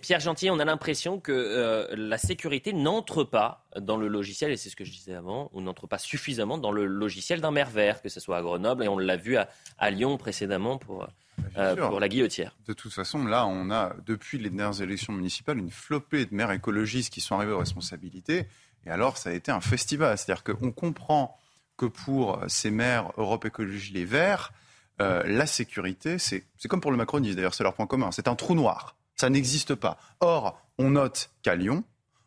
[0.00, 4.56] Pierre Gentil, on a l'impression que euh, la sécurité n'entre pas dans le logiciel, et
[4.56, 7.70] c'est ce que je disais avant, ou n'entre pas suffisamment dans le logiciel d'un maire
[7.70, 11.06] vert, que ce soit à Grenoble, et on l'a vu à, Lyon précédemment pour,
[11.56, 12.56] euh, pour la guillotière.
[12.66, 16.52] De toute façon, là, on a, depuis les dernières élections municipales, une flopée de maires
[16.52, 18.46] écologistes qui sont arrivés aux responsabilités,
[18.86, 20.16] et alors ça a été un festival.
[20.16, 21.36] C'est-à-dire qu'on comprend
[21.76, 24.52] que pour ces maires Europe Écologie Les Verts,
[25.00, 28.34] euh, la sécurité, c'est comme pour le macronisme, d'ailleurs, c'est leur point commun, c'est un
[28.34, 28.96] trou noir.
[29.18, 29.98] Ça n'existe pas.
[30.20, 31.84] Or, on note qu'à Lyon,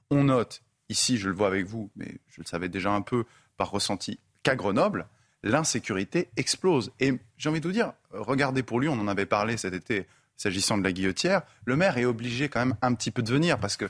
[0.10, 3.26] on note, ici je le vois avec vous, mais je le savais déjà un peu
[3.58, 5.08] par ressenti, qu'à Grenoble,
[5.44, 6.92] l'insécurité explose.
[7.00, 10.06] Et j'ai envie de vous dire, regardez pour Lyon, on en avait parlé cet été
[10.42, 13.60] s'agissant de la guillotière, le maire est obligé quand même un petit peu de venir
[13.60, 13.86] parce que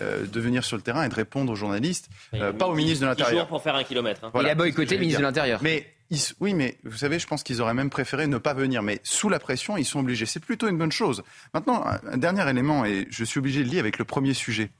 [0.00, 3.00] euh, de venir sur le terrain et de répondre aux journalistes, euh, pas au ministre
[3.00, 3.48] de l'Intérieur.
[3.48, 4.24] pour faire un kilomètre.
[4.24, 4.30] Hein.
[4.40, 5.60] Il a boycotté le ministre de l'Intérieur.
[5.62, 5.95] Mais
[6.40, 8.82] oui, mais vous savez, je pense qu'ils auraient même préféré ne pas venir.
[8.82, 10.26] Mais sous la pression, ils sont obligés.
[10.26, 11.22] C'est plutôt une bonne chose.
[11.52, 14.70] Maintenant, un dernier élément, et je suis obligé de lier avec le premier sujet.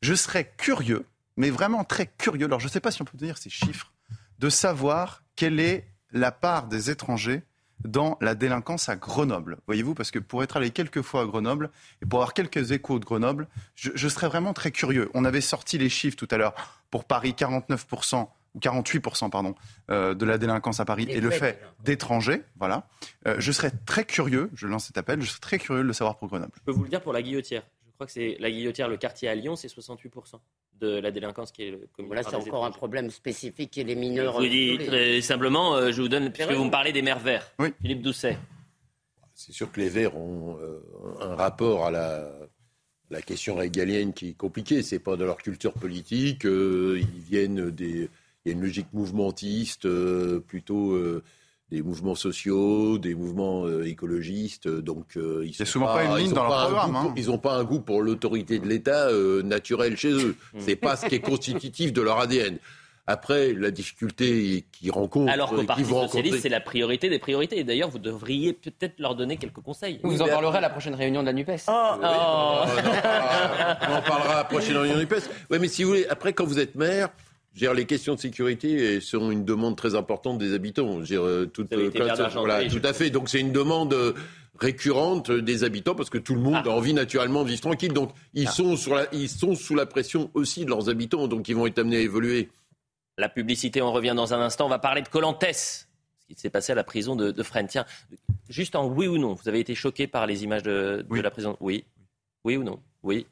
[0.00, 1.06] Je serais curieux,
[1.36, 3.92] mais vraiment très curieux, alors je ne sais pas si on peut tenir ces chiffres,
[4.40, 7.42] de savoir quelle est la part des étrangers
[7.84, 9.58] dans la délinquance à Grenoble.
[9.66, 11.70] Voyez-vous, parce que pour être allé quelques fois à Grenoble
[12.00, 15.10] et pour avoir quelques échos de Grenoble, je, je serais vraiment très curieux.
[15.14, 16.54] On avait sorti les chiffres tout à l'heure.
[16.90, 19.54] Pour Paris, 49% ou 48% pardon,
[19.90, 22.42] euh, de la délinquance à Paris et le fait d'étrangers.
[22.58, 22.86] Voilà.
[23.26, 25.92] Euh, je serais très curieux, je lance cet appel, je serais très curieux de le
[25.92, 26.52] savoir pour Grenoble.
[26.56, 27.62] Je peux vous le dire pour la Guillotière.
[27.86, 30.40] Je crois que c'est la Guillotière, le quartier à Lyon, c'est 68%
[30.80, 32.08] de la délinquance qui est commise.
[32.08, 34.34] Voilà, c'est encore un problème spécifique qui est les mineurs.
[34.34, 37.20] Je vous dis très simplement, euh, je vous donne, puisque vous me parlez des maires
[37.20, 37.52] verts.
[37.58, 37.72] Oui.
[37.80, 38.36] Philippe Doucet.
[39.34, 40.58] C'est sûr que les Verts ont
[41.20, 42.30] un rapport à la,
[43.10, 44.82] la question régalienne qui est compliquée.
[44.82, 46.44] C'est pas de leur culture politique.
[46.44, 48.10] ils viennent des
[48.44, 49.88] il y a une logique mouvementiste
[50.46, 50.98] plutôt
[51.70, 54.68] des mouvements sociaux, des mouvements écologistes.
[54.68, 56.96] Donc, ils c'est souvent pas, une ligne dans leur programme.
[56.96, 57.14] Hein.
[57.16, 59.08] Ils n'ont pas un goût pour l'autorité de l'État
[59.42, 60.36] naturel chez eux.
[60.58, 62.58] C'est pas ce qui est constitutif de leur ADN.
[63.08, 65.32] Après, la difficulté qu'ils rencontrent.
[65.32, 67.58] Alors qu'au Parti Socialiste, c'est la priorité des priorités.
[67.58, 69.98] Et d'ailleurs, vous devriez peut-être leur donner quelques conseils.
[70.04, 71.64] Vous en parlerez à la prochaine réunion de la NUPES.
[71.66, 71.96] Oh, oh.
[72.00, 75.28] on en parlera à la prochaine réunion de la NUPES.
[75.50, 77.08] Oui, mais si vous voulez, après, quand vous êtes maire,
[77.54, 81.00] les questions de sécurité sont une demande très importante des habitants.
[81.10, 81.90] Euh, tout, euh,
[82.34, 83.10] voilà, tout à fait.
[83.10, 84.14] Donc c'est une demande euh,
[84.58, 86.68] récurrente des habitants parce que tout le monde ah.
[86.68, 87.92] a envie naturellement de vivre tranquille.
[87.92, 88.52] Donc ils, ah.
[88.52, 91.66] sont sur la, ils sont sous la pression aussi de leurs habitants, donc ils vont
[91.66, 92.48] être amenés à évoluer.
[93.18, 94.66] La publicité, on revient dans un instant.
[94.66, 95.84] On va parler de Colantes, ce
[96.26, 97.68] qui s'est passé à la prison de, de Fresnes.
[97.68, 97.84] Tiens,
[98.48, 101.30] juste en oui ou non, vous avez été choqué par les images de, de la
[101.30, 101.58] prison?
[101.60, 101.84] Oui.
[102.44, 102.80] Oui ou non?
[103.02, 103.26] Oui.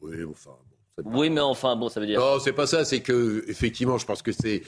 [0.00, 0.56] Oui, enfin.
[1.04, 2.20] Oui, mais enfin, bon, ça veut dire.
[2.20, 2.84] Non, c'est pas ça.
[2.84, 4.62] C'est que, effectivement, je pense que c'est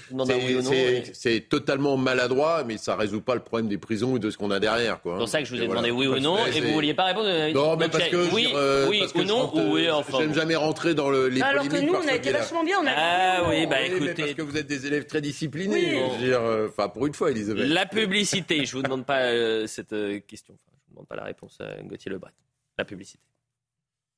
[1.13, 4.51] c'est totalement maladroit, mais ça résout pas le problème des prisons et de ce qu'on
[4.51, 5.01] a derrière.
[5.03, 7.05] C'est pour ça que je vous ai demandé oui ou non, et vous vouliez pas
[7.05, 7.29] répondre.
[7.29, 8.49] Euh, non, mais parce que oui,
[8.89, 10.19] oui ou non, ou oui, enfin.
[10.19, 12.79] J'aime jamais rentrer dans le, les Alors que nous, on a été vachement bien.
[12.83, 14.15] On a ah oui, bah écoutez.
[14.15, 15.97] Parce que vous êtes des élèves très disciplinés.
[15.97, 17.67] Je veux dire, euh, enfin, pour une fois, Elisabeth.
[17.69, 18.65] La publicité.
[18.65, 19.95] Je vous demande pas euh, cette
[20.27, 20.55] question.
[20.55, 22.33] Enfin, je vous demande pas la réponse à Gauthier Lebret.
[22.79, 23.21] La publicité.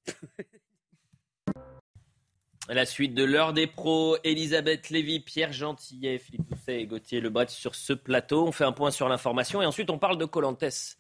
[2.68, 7.48] La suite de l'heure des pros, Elisabeth Lévy, Pierre Gentillet, Philippe Doucet et Gauthier Lebret
[7.48, 8.46] sur ce plateau.
[8.46, 10.96] On fait un point sur l'information et ensuite on parle de Colantes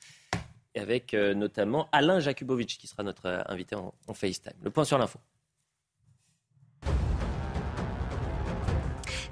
[0.74, 4.54] avec euh, notamment Alain Jakubowicz qui sera notre euh, invité en FaceTime.
[4.62, 5.18] Le point sur l'info.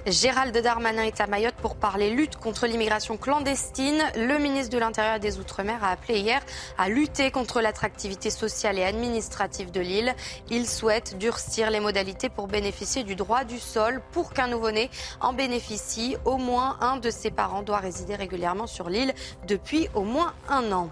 [0.07, 4.03] Gérald Darmanin est à Mayotte pour parler lutte contre l'immigration clandestine.
[4.17, 6.41] Le ministre de l'Intérieur et des Outre-mer a appelé hier
[6.79, 10.15] à lutter contre l'attractivité sociale et administrative de l'île.
[10.49, 14.01] Il souhaite durcir les modalités pour bénéficier du droit du sol.
[14.13, 14.91] Pour qu'un nouveau-né
[15.21, 19.13] en bénéficie, au moins un de ses parents doit résider régulièrement sur l'île
[19.47, 20.89] depuis au moins un an.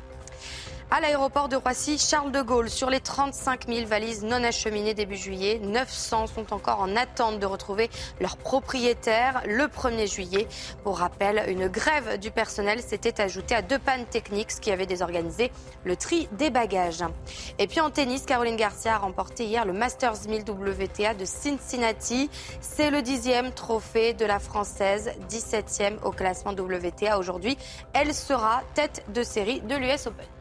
[0.90, 5.18] À l'aéroport de Roissy, Charles de Gaulle, sur les 35 000 valises non acheminées début
[5.18, 10.48] juillet, 900 sont encore en attente de retrouver leur propriétaire le 1er juillet.
[10.84, 15.52] Pour rappel, une grève du personnel s'était ajoutée à deux pannes techniques qui avaient désorganisé
[15.84, 17.04] le tri des bagages.
[17.58, 22.30] Et puis en tennis, Caroline Garcia a remporté hier le Masters 1000 WTA de Cincinnati.
[22.62, 27.58] C'est le dixième trophée de la Française, 17e au classement WTA aujourd'hui.
[27.92, 30.37] Elle sera tête de série de l'US Open.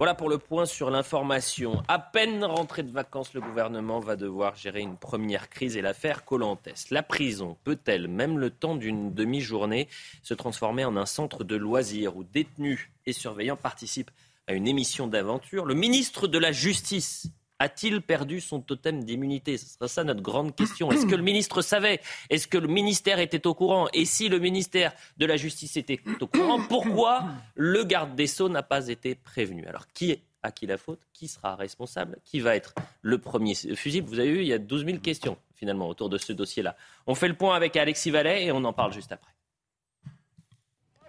[0.00, 1.82] Voilà pour le point sur l'information.
[1.86, 6.24] À peine rentré de vacances, le gouvernement va devoir gérer une première crise et l'affaire
[6.24, 6.70] Colantes.
[6.90, 9.88] La prison peut-elle, même le temps d'une demi-journée,
[10.22, 14.10] se transformer en un centre de loisirs où détenus et surveillants participent
[14.46, 15.66] à une émission d'aventure?
[15.66, 17.26] Le ministre de la Justice
[17.60, 19.58] a-t-il perdu son totem d'immunité?
[19.58, 20.90] Ce sera ça notre grande question.
[20.90, 22.00] Est-ce que le ministre savait?
[22.30, 23.86] Est-ce que le ministère était au courant?
[23.92, 28.48] Et si le ministère de la Justice était au courant, pourquoi le garde des Sceaux
[28.48, 29.66] n'a pas été prévenu?
[29.66, 31.00] Alors, qui est à qui la faute?
[31.12, 32.18] Qui sera responsable?
[32.24, 34.08] Qui va être le premier fusible?
[34.08, 36.74] Vous avez vu, il y a 12 000 questions finalement autour de ce dossier-là.
[37.06, 39.32] On fait le point avec Alexis Vallet et on en parle juste après.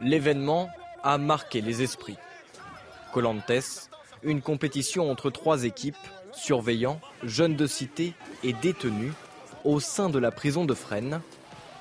[0.02, 0.70] L'événement
[1.02, 2.18] a marqué les esprits.
[3.14, 3.90] Colantes,
[4.24, 5.96] une compétition entre trois équipes
[6.34, 8.14] surveillants, jeunes de cité
[8.44, 9.14] et détenus
[9.64, 11.22] au sein de la prison de Fresnes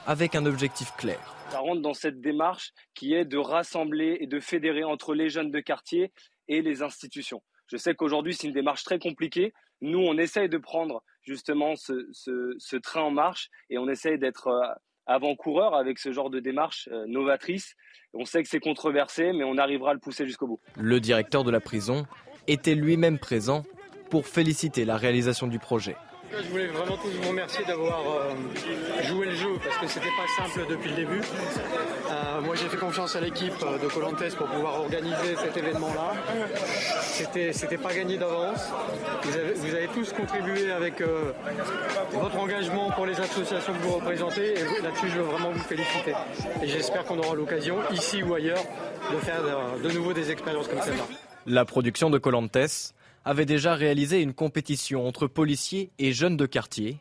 [0.06, 1.36] avec un objectif clair.
[1.50, 5.50] Ça rentre dans cette démarche qui est de rassembler et de fédérer entre les jeunes
[5.50, 6.12] de quartier
[6.48, 7.42] et les institutions.
[7.66, 9.52] Je sais qu'aujourd'hui, c'est une démarche très compliquée.
[9.80, 14.66] Nous, on essaye de prendre justement ce, train en marche et on essaye d'être euh,
[15.06, 17.74] avant-coureur avec ce genre de démarche euh, novatrice.
[18.12, 20.60] On sait que c'est controversé, mais on arrivera à le pousser jusqu'au bout.
[20.76, 22.06] Le directeur de la prison
[22.46, 23.64] était lui-même présent
[24.10, 25.96] pour féliciter la réalisation du projet.
[26.32, 28.34] Je voulais vraiment tous vous remercier d'avoir euh,
[29.08, 31.20] joué le jeu parce que c'était pas simple depuis le début.
[31.20, 36.12] Euh, moi j'ai fait confiance à l'équipe de Colantes pour pouvoir organiser cet événement-là.
[37.02, 38.68] C'était, c'était pas gagné d'avance.
[39.24, 41.32] Vous avez, tous contribué avec euh,
[42.12, 46.14] votre engagement pour les associations que vous représentez et là-dessus je veux vraiment vous féliciter.
[46.62, 48.62] Et j'espère qu'on aura l'occasion, ici ou ailleurs,
[49.12, 51.04] de faire de, de nouveau des expériences comme celle-là.
[51.46, 52.92] La production de Colantes
[53.24, 56.98] avait déjà réalisé une compétition entre policiers et jeunes de quartier.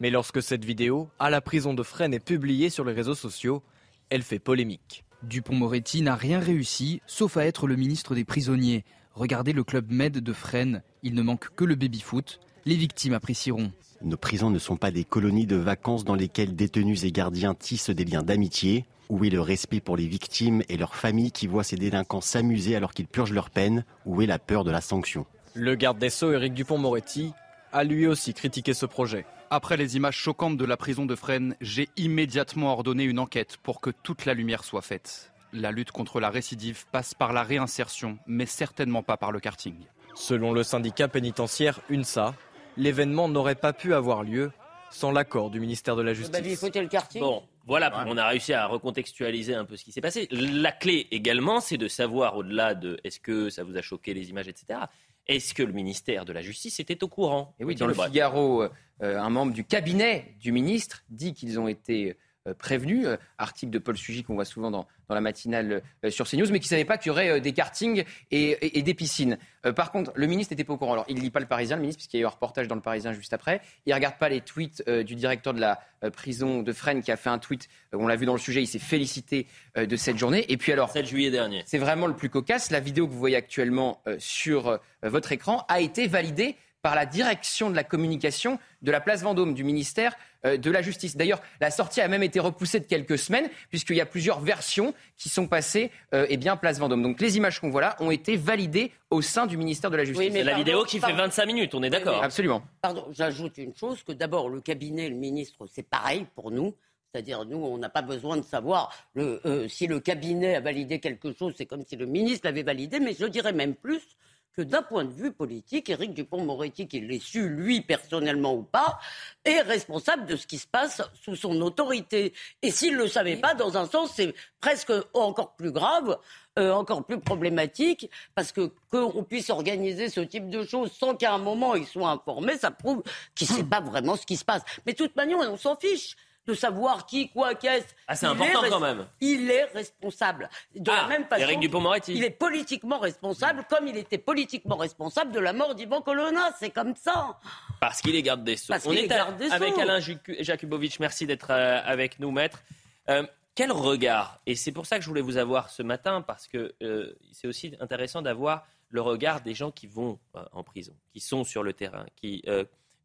[0.00, 3.62] Mais lorsque cette vidéo à la prison de Fresnes est publiée sur les réseaux sociaux,
[4.10, 5.04] elle fait polémique.
[5.24, 8.84] Dupont-Moretti n'a rien réussi, sauf à être le ministre des prisonniers.
[9.14, 12.38] Regardez le club Med de Fresnes, il ne manque que le baby-foot.
[12.64, 13.72] Les victimes apprécieront.
[14.02, 17.90] Nos prisons ne sont pas des colonies de vacances dans lesquelles détenus et gardiens tissent
[17.90, 18.84] des liens d'amitié.
[19.08, 22.76] Où est le respect pour les victimes et leurs familles qui voient ces délinquants s'amuser
[22.76, 23.84] alors qu'ils purgent leur peine?
[24.04, 25.26] Où est la peur de la sanction?
[25.54, 27.32] Le garde des Sceaux, Éric Dupont-Moretti,
[27.72, 29.26] a lui aussi critiqué ce projet.
[29.50, 33.80] Après les images choquantes de la prison de Fresnes, j'ai immédiatement ordonné une enquête pour
[33.80, 35.32] que toute la lumière soit faite.
[35.52, 39.76] La lutte contre la récidive passe par la réinsertion, mais certainement pas par le karting.
[40.14, 42.34] Selon le syndicat pénitentiaire UNSA,
[42.76, 44.50] l'événement n'aurait pas pu avoir lieu
[44.90, 46.60] sans l'accord du ministère de la Justice.
[46.60, 47.20] faut le karting.
[47.20, 50.28] Bon, voilà, on a réussi à recontextualiser un peu ce qui s'est passé.
[50.30, 54.30] La clé également, c'est de savoir, au-delà de est-ce que ça vous a choqué les
[54.30, 54.80] images, etc.,
[55.28, 57.54] est-ce que le ministère de la Justice était au courant?
[57.60, 57.94] Et oui, dans le.
[57.94, 58.68] Figaro, euh,
[59.00, 62.16] un membre du cabinet du ministre dit qu'ils ont été
[62.54, 66.28] prévenus, euh, article de Paul Sugy qu'on voit souvent dans, dans la matinale euh, sur
[66.28, 68.82] CNews, mais qui ne savaient pas qu'il y aurait euh, des kartings et, et- et
[68.82, 69.38] des piscines.
[69.66, 70.92] Euh, par contre, le ministre n'était pas au courant.
[70.92, 72.68] Alors, il ne lit pas le Parisien, le ministre, puisqu'il y a eu un reportage
[72.68, 73.60] dans le Parisien juste après.
[73.86, 77.02] Il ne regarde pas les tweets euh, du directeur de la euh, prison de Fresnes
[77.02, 79.46] qui a fait un tweet, euh, on l'a vu dans le sujet, il s'est félicité
[79.76, 80.44] euh, de cette journée.
[80.52, 81.62] Et puis alors, 7 juillet dernier.
[81.66, 82.70] c'est vraiment le plus cocasse.
[82.70, 86.56] La vidéo que vous voyez actuellement euh, sur euh, votre écran a été validée
[86.88, 90.16] par la direction de la communication de la place Vendôme, du ministère
[90.46, 91.18] euh, de la Justice.
[91.18, 94.94] D'ailleurs, la sortie a même été repoussée de quelques semaines, puisqu'il y a plusieurs versions
[95.18, 97.02] qui sont passées euh, eh bien, place Vendôme.
[97.02, 100.06] Donc les images qu'on voit là ont été validées au sein du ministère de la
[100.06, 100.32] Justice.
[100.32, 102.24] C'est la vidéo qui fait 25 minutes, on est d'accord.
[102.24, 102.62] Absolument.
[102.80, 106.74] Pardon, j'ajoute une chose, que d'abord, le cabinet, le ministre, c'est pareil pour nous.
[107.12, 111.00] C'est-à-dire, nous, on n'a pas besoin de savoir le, euh, si le cabinet a validé
[111.00, 114.16] quelque chose, c'est comme si le ministre l'avait validé, mais je dirais même plus
[114.58, 118.98] que d'un point de vue politique, Éric Dupont-Moretti, qu'il l'ait su, lui, personnellement ou pas,
[119.44, 122.32] est responsable de ce qui se passe sous son autorité.
[122.62, 126.18] Et s'il ne le savait pas, dans un sens, c'est presque encore plus grave,
[126.58, 131.34] euh, encore plus problématique, parce que qu'on puisse organiser ce type de choses sans qu'à
[131.34, 133.04] un moment ils soient informés, ça prouve
[133.36, 134.62] qu'il ne sait pas vraiment ce qui se passe.
[134.86, 136.16] Mais de toute manière, on s'en fiche
[136.48, 137.86] de savoir qui, quoi, qu'est-ce.
[138.06, 139.06] Ah, c'est important quand même.
[139.20, 140.48] Il est responsable.
[140.74, 142.14] De Ah, la même façon, Éric Dupond-Moretti.
[142.14, 146.50] il est politiquement responsable, comme il était politiquement responsable de la mort d'Ivan Colonna.
[146.58, 147.38] C'est comme ça.
[147.80, 148.72] Parce qu'il est garde des Sceaux.
[148.72, 149.80] Parce On est, est garde des avec Sceaux.
[149.80, 150.00] Alain
[150.40, 150.98] Jakubowicz.
[151.00, 152.62] Merci d'être euh, avec nous, maître.
[153.10, 156.48] Euh, quel regard Et c'est pour ça que je voulais vous avoir ce matin, parce
[156.48, 160.94] que euh, c'est aussi intéressant d'avoir le regard des gens qui vont euh, en prison,
[161.12, 162.42] qui sont sur le terrain, qui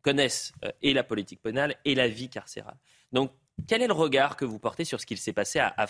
[0.01, 2.75] connaissent et la politique pénale et la vie carcérale.
[3.13, 3.31] Donc,
[3.67, 5.87] quel est le regard que vous portez sur ce qu'il s'est passé à, à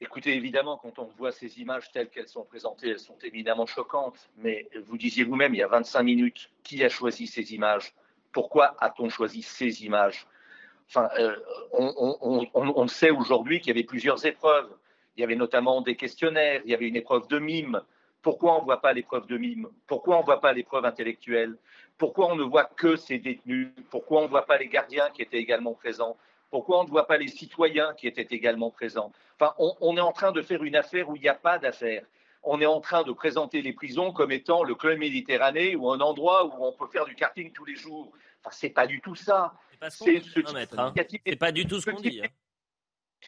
[0.00, 4.30] Écoutez, évidemment, quand on voit ces images telles qu'elles sont présentées, elles sont évidemment choquantes.
[4.36, 7.92] Mais vous disiez vous-même, il y a 25 minutes, qui a choisi ces images?
[8.32, 10.26] Pourquoi a-t-on choisi ces images?
[10.88, 11.36] Enfin, euh,
[11.72, 14.70] on sait aujourd'hui qu'il y avait plusieurs épreuves.
[15.16, 17.82] Il y avait notamment des questionnaires, il y avait une épreuve de mime.
[18.22, 19.68] Pourquoi on ne voit pas l'épreuve de mime?
[19.88, 21.56] Pourquoi on ne voit pas l'épreuve intellectuelle?
[21.98, 23.68] Pourquoi on ne voit que ces détenus?
[23.90, 26.16] Pourquoi on ne voit pas les gardiens qui étaient également présents?
[26.50, 29.12] Pourquoi on ne voit pas les citoyens qui étaient également présents?
[29.38, 31.58] Enfin, on, on est en train de faire une affaire où il n'y a pas
[31.58, 32.04] d'affaire.
[32.42, 36.00] On est en train de présenter les prisons comme étant le club Méditerranée ou un
[36.00, 38.12] endroit où on peut faire du karting tous les jours.
[38.42, 39.54] Enfin, c'est pas du tout ça.
[39.90, 40.92] C'est ce hein, hein.
[41.38, 42.20] pas du tout ce ce qu'on dit.
[42.24, 42.28] hein.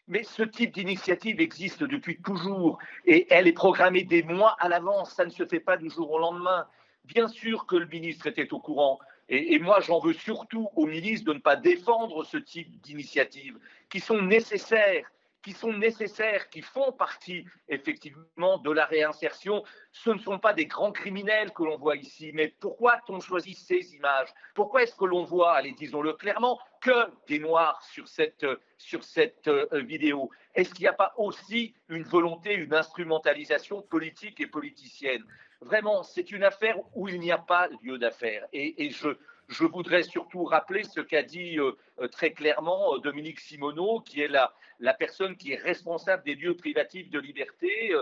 [0.09, 5.12] mais ce type d'initiative existe depuis toujours et elle est programmée des mois à l'avance.
[5.12, 6.66] Ça ne se fait pas du jour au lendemain.
[7.05, 8.98] Bien sûr que le ministre était au courant.
[9.28, 14.01] Et, moi, j'en veux surtout au ministre de ne pas défendre ce type d'initiatives qui
[14.01, 15.09] sont nécessaires,
[15.43, 19.64] qui sont nécessaires, qui font partie effectivement de la réinsertion.
[19.93, 23.55] Ce ne sont pas des grands criminels que l'on voit ici, mais pourquoi a-t-on choisi
[23.55, 24.28] ces images?
[24.55, 29.49] Pourquoi est-ce que l'on voit, allez, disons-le clairement, que des noirs sur cette, sur cette
[29.49, 30.30] euh, vidéo?
[30.55, 35.24] Est-ce qu'il n'y a pas aussi une volonté, une instrumentalisation politique et politicienne?
[35.62, 38.47] Vraiment, c'est une affaire où il n'y a pas lieu d'affaire.
[38.53, 39.11] Et je,
[39.51, 44.20] je voudrais surtout rappeler ce qu'a dit euh, euh, très clairement euh, Dominique Simoneau, qui
[44.22, 47.92] est la, la personne qui est responsable des lieux privatifs de liberté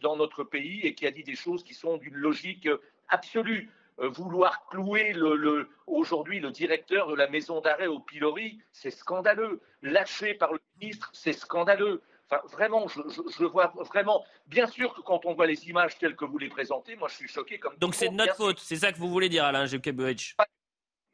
[0.00, 2.68] dans notre pays et qui a dit des choses qui sont d'une logique
[3.08, 3.68] absolue.
[3.98, 9.60] Vouloir clouer le, le- aujourd'hui le directeur de la maison d'arrêt au pilori, c'est scandaleux.
[9.82, 12.02] Lâché par le ministre, c'est scandaleux.
[12.28, 14.22] Enfin, vraiment, je, je- je vois vraiment.
[14.48, 17.14] Bien sûr que quand on voit les images telles que vous les présentez, moi je
[17.14, 17.74] suis choqué comme.
[17.78, 20.34] Donc c'est de notre faute, c'est ça que vous voulez dire, Alain Jakubowicz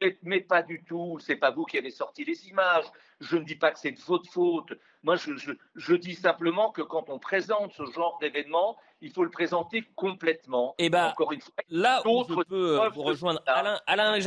[0.03, 2.83] Mais, mais pas du tout, c'est pas vous qui avez sorti les images.
[3.21, 4.73] Je ne dis pas que c'est de votre faute.
[5.01, 9.23] Moi, je, je- je dis simplement que quand on présente ce genre d'événement, il faut
[9.23, 10.75] le présenter complètement.
[10.77, 13.41] Eh ben, Encore une fois, Là où je peux euh, vous rejoindre.
[13.47, 14.19] Alain, Alain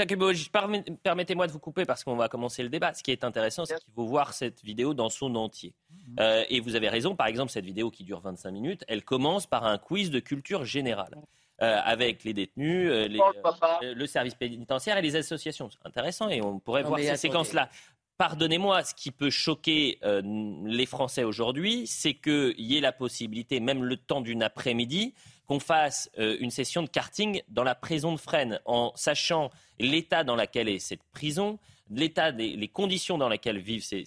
[0.52, 2.94] permet- permettez-moi de vous couper parce qu'on va commencer le débat.
[2.94, 5.74] Ce qui est intéressant, c'est qu'il faut voir cette vidéo dans son entier.
[6.20, 9.46] Euh, et vous avez raison, par exemple, cette vidéo qui dure 25 minutes, elle commence
[9.46, 11.16] par un quiz de culture générale.
[11.62, 15.70] Euh, avec les détenus, euh, les, euh, le service pénitentiaire et les associations.
[15.70, 17.18] C'est intéressant et on pourrait Non, voir ces attendez.
[17.18, 17.70] séquences-là.
[18.18, 20.22] pardonnez-moi, ce qui peut choquer euh,
[20.64, 25.14] les Français aujourd'hui, c'est qu'il y ait la possibilité, même le temps d'une après-midi,
[25.46, 30.24] qu'on fasse euh, une session de karting dans la prison de Fresnes, en sachant l'état
[30.24, 31.58] dans lequel est cette prison,
[31.90, 34.04] l'état des les conditions dans lesquelles vivent ces,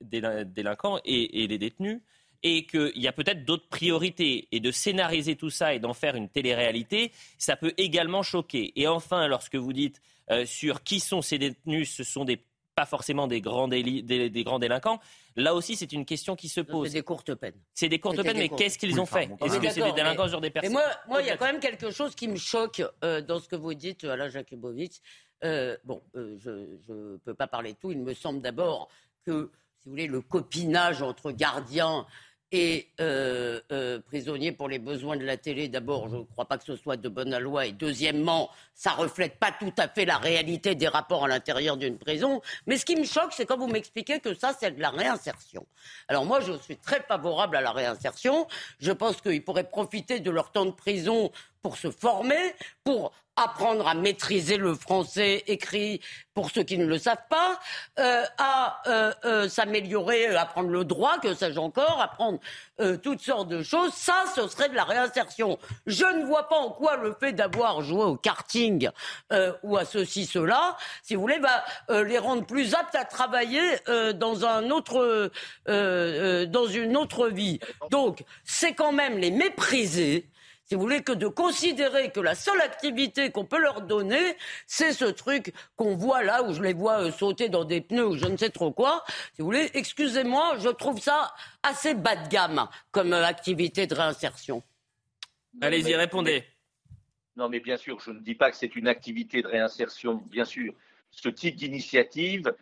[0.00, 2.00] délinquants et, les détenus,
[2.42, 4.48] et qu'il y a peut-être d'autres priorités.
[4.52, 8.72] Et de scénariser tout ça et d'en faire une télé-réalité, ça peut également choquer.
[8.76, 12.42] Et enfin, lorsque vous dites euh, sur qui sont ces détenus, ce sont des
[12.76, 15.00] pas forcément des grands, des, grands délinquants.
[15.34, 16.88] Là aussi, c'est une question qui se pose.
[16.88, 17.58] C'est des courtes peines.
[17.72, 19.30] C'est des courtes peines, mais qu'est-ce qu'ils ont fait?
[19.42, 20.78] Est-ce que c'est des délinquants sur des personnes
[21.08, 23.56] Moi, il y a quand même quelque chose qui me choque euh, dans ce que
[23.56, 25.00] vous dites, Alain Jakubowicz.
[25.44, 26.50] Euh, bon, euh, je
[26.92, 27.92] ne peux pas parler de tout.
[27.92, 28.88] Il me semble d'abord
[29.24, 29.50] que,
[29.86, 32.06] si vous voulez, le copinage entre gardiens
[32.50, 35.68] et euh, euh, prisonniers pour les besoins de la télé.
[35.68, 37.66] D'abord, je ne crois pas que ce soit de bonne loi.
[37.66, 41.98] Et deuxièmement, ça reflète pas tout à fait la réalité des rapports à l'intérieur d'une
[41.98, 42.42] prison.
[42.66, 45.64] Mais ce qui me choque, c'est quand vous m'expliquez que ça, c'est de la réinsertion.
[46.08, 48.48] Alors moi, je suis très favorable à la réinsertion.
[48.80, 51.30] Je pense qu'ils pourraient profiter de leur temps de prison
[51.62, 56.00] pour se former, pour apprendre à maîtriser le français écrit
[56.36, 57.58] pour ceux qui ne le savent pas,
[57.98, 62.38] euh, à euh, euh, s'améliorer, apprendre le droit, que sais-je encore, apprendre
[63.02, 63.94] toutes sortes de choses.
[63.94, 65.58] Ça, ce serait de la réinsertion.
[65.86, 68.90] Je ne vois pas en quoi le fait d'avoir joué au karting
[69.62, 73.62] ou à ceci, cela, si vous voulez, va les rendre plus aptes à travailler
[74.16, 75.30] dans un autre,
[75.66, 77.60] dans une autre vie.
[77.90, 80.28] Donc, c'est quand même les mépriser
[80.66, 84.36] si vous voulez, que de considérer que la seule activité qu'on peut leur donner,
[84.66, 88.06] c'est ce truc qu'on voit là, où je les vois euh, sauter dans des pneus
[88.06, 89.04] ou je ne sais trop quoi.
[89.34, 93.94] Si vous voulez, excusez-moi, je trouve ça assez bas de gamme comme euh, activité de
[93.94, 94.62] réinsertion.
[95.60, 96.44] Allez-y, répondez.
[97.36, 100.44] Non, mais bien sûr, je ne dis pas que c'est une activité de réinsertion, bien
[100.44, 100.74] sûr.
[101.12, 102.52] Ce type d'initiative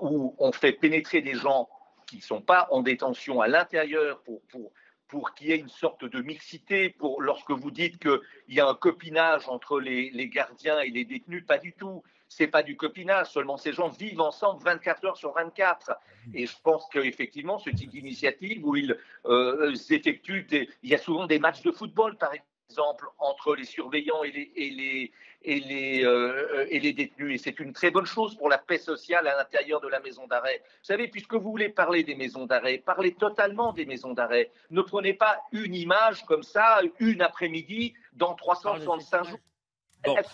[0.00, 1.68] où on fait pénétrer des gens
[2.06, 4.70] qui ne sont pas en détention à l'intérieur pour, pour
[5.14, 8.66] pour qu'il y ait une sorte de mixité, pour lorsque vous dites qu'il y a
[8.66, 12.02] un copinage entre les, gardiens et les détenus, pas du tout.
[12.28, 15.92] C'est pas du copinage, seulement ces gens vivent ensemble 24 heures sur 24.
[16.34, 20.48] Et je pense qu'effectivement, ce type d'initiative où ils euh, effectuent,
[20.82, 22.32] il y a souvent des matchs de football, par
[22.68, 25.12] exemple, entre les surveillants les, et les,
[25.44, 27.34] et les, euh, et les détenus.
[27.34, 30.26] Et c'est une très bonne chose pour la paix sociale à l'intérieur de la maison
[30.26, 30.62] d'arrêt.
[30.64, 34.50] Vous savez, puisque vous voulez parler des maisons d'arrêt, parlez totalement des maisons d'arrêt.
[34.70, 39.38] Ne prenez pas une image comme ça, une après-midi, dans 365 jours.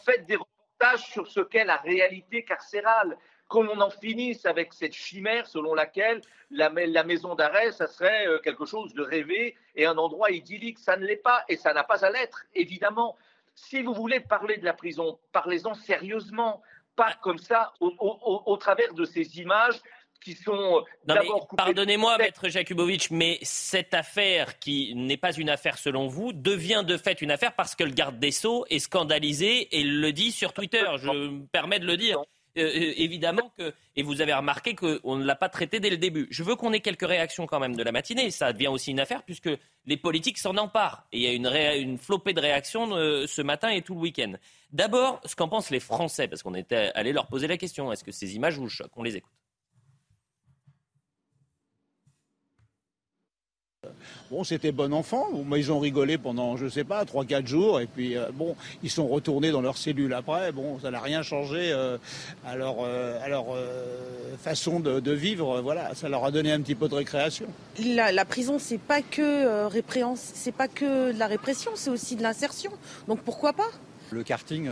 [0.05, 3.17] Faites des reportages sur ce qu'est la réalité carcérale
[3.51, 8.27] que l'on en finisse avec cette chimère selon laquelle la, la maison d'arrêt, ça serait
[8.27, 10.79] euh, quelque chose de rêvé et un endroit idyllique.
[10.79, 13.17] Ça ne l'est pas et ça n'a pas à l'être, évidemment.
[13.69, 16.63] Si vous voulez parler de la prison, parlez-en sérieusement,
[16.97, 19.81] pas comme ça, au, travers de ces images
[20.23, 26.09] qui sont d'abord Pardonnez-moi, maître Jakubowicz, mais cette affaire, qui n'est pas une affaire selon
[26.09, 29.85] vous, devient de fait une affaire parce que le garde des Sceaux est scandalisé et
[29.85, 30.85] le dit sur Twitter.
[30.97, 32.23] Je me permets de le dire.
[32.59, 35.97] Euh, euh, évidemment que, et vous avez remarqué qu'on ne l'a pas traité dès le
[35.97, 36.27] début.
[36.31, 38.31] Je veux qu'on ait quelques réactions quand même de la matinée.
[38.31, 39.51] Ça devient aussi une affaire puisque
[39.87, 41.07] les politiques s'en emparent.
[41.13, 41.47] Et il y a une,
[41.81, 44.33] une flopée de réactions euh, ce matin et tout le week-end.
[44.73, 47.93] D'abord, ce qu'en pensent les Français, parce qu'on était allé leur poser la question.
[47.93, 49.40] Est-ce que ces images vous choquent On les écoute.
[54.31, 55.27] Bon, c'était bon enfant.
[55.57, 57.81] ils ont rigolé pendant, je sais pas, 3-4 jours.
[57.81, 58.55] Et puis, euh, bon,
[58.85, 60.53] ils sont retournés dans leur cellule après.
[60.53, 61.99] Bon, ça n'a rien changé euh,
[62.47, 63.19] à leur, euh,
[64.39, 65.61] façon de, vivre.
[65.61, 67.47] Voilà, ça leur a donné un petit peu de récréation.
[67.85, 69.69] La, prison, c'est pas que
[70.15, 72.71] c'est pas que de la répression, c'est aussi de l'insertion.
[73.09, 73.69] Donc pourquoi pas?
[74.13, 74.71] Le karting,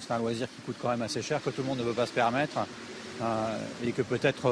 [0.00, 1.92] c'est un loisir qui coûte quand même assez cher, que tout le monde ne veut
[1.92, 2.66] pas se permettre.
[3.84, 4.50] et que peut-être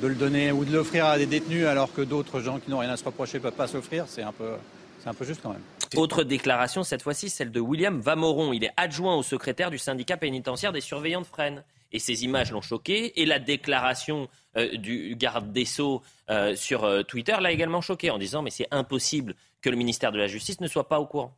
[0.00, 2.78] de le donner ou de l'offrir à des détenus alors que d'autres gens qui n'ont
[2.78, 4.52] rien à se reprocher ne peuvent pas s'offrir, c'est un peu,
[5.00, 5.62] c'est un peu juste quand même.
[5.96, 8.52] Autre déclaration, cette fois-ci celle de William Vamoron.
[8.52, 11.64] Il est adjoint au secrétaire du syndicat pénitentiaire des surveillants de Fresnes.
[11.90, 13.20] Et ces images l'ont choqué.
[13.20, 18.10] Et la déclaration euh, du garde des Sceaux euh, sur euh, Twitter l'a également choqué
[18.10, 21.06] en disant Mais c'est impossible que le ministère de la Justice ne soit pas au
[21.06, 21.34] courant.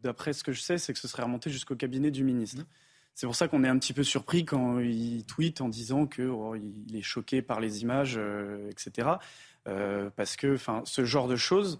[0.00, 2.62] D'après ce que je sais, c'est que ce serait remonté jusqu'au cabinet du ministre.
[3.14, 6.26] C'est pour ça qu'on est un petit peu surpris quand il tweet en disant qu'il
[6.26, 9.08] oh, est choqué par les images, euh, etc.
[9.68, 11.78] Euh, parce que ce genre de choses,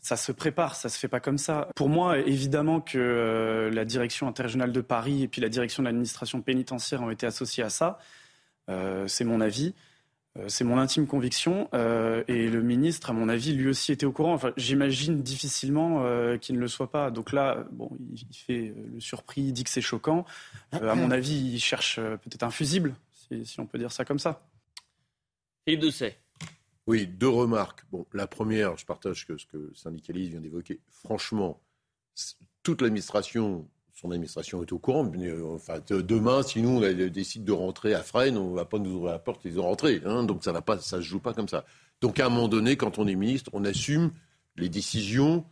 [0.00, 1.68] ça se prépare, ça se fait pas comme ça.
[1.74, 5.88] Pour moi, évidemment que euh, la direction interrégionale de Paris et puis la direction de
[5.88, 7.98] l'administration pénitentiaire ont été associées à ça.
[9.08, 9.74] c'est mon avis.
[10.48, 11.68] C'est mon intime conviction.
[11.72, 14.34] et le ministre, à mon avis, lui aussi était au courant.
[14.34, 16.02] Enfin, j'imagine difficilement
[16.38, 17.10] qu'il ne le soit pas.
[17.10, 20.24] Donc là, bon, il, fait le surpris, il dit que c'est choquant.
[20.72, 24.18] à mon avis, il cherche peut-être un fusible, si, si, on peut dire ça comme
[24.18, 24.46] ça.
[25.64, 26.18] Philippe Doucet.
[26.86, 27.84] Oui, deux remarques.
[27.90, 30.80] Bon, la première, je partage ce que le syndicaliste vient d'évoquer.
[30.88, 31.60] Franchement,
[32.62, 35.10] toute l'administration, son administration est au courant.
[35.16, 38.90] Euh, demain, si nous on décide de rentrer à Fresnes, on ne va pas nous
[38.90, 40.02] ouvrir la porte et de rentrer.
[40.04, 41.64] Hein, donc ça ne se joue pas comme ça.
[42.02, 44.12] Donc à un moment donné, quand on est ministre, on assume
[44.56, 45.44] les décisions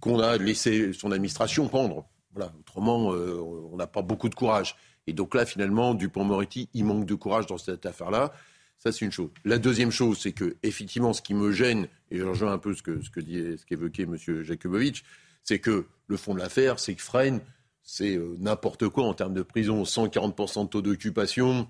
[0.00, 2.06] qu'on a laissé son administration prendre.
[2.32, 2.52] Voilà.
[2.58, 3.38] Autrement, euh,
[3.70, 4.76] on n'a pas beaucoup de courage.
[5.06, 8.32] Et donc là, finalement, Dupont-Moretti, il manque de courage dans cette affaire-là.
[8.78, 9.28] Ça, c'est une chose.
[9.44, 12.74] La deuxième chose, c'est que, effectivement, ce qui me gêne, et je rejoins un peu
[12.74, 13.20] ce que ce que
[13.64, 14.16] qu'évoquait M.
[14.42, 15.02] Jakubowicz,
[15.42, 17.40] c'est que le fond de l'affaire, c'est que Fresnes,
[17.84, 21.68] c'est euh, n'importe quoi en termes de prison, 140% de taux d'occupation.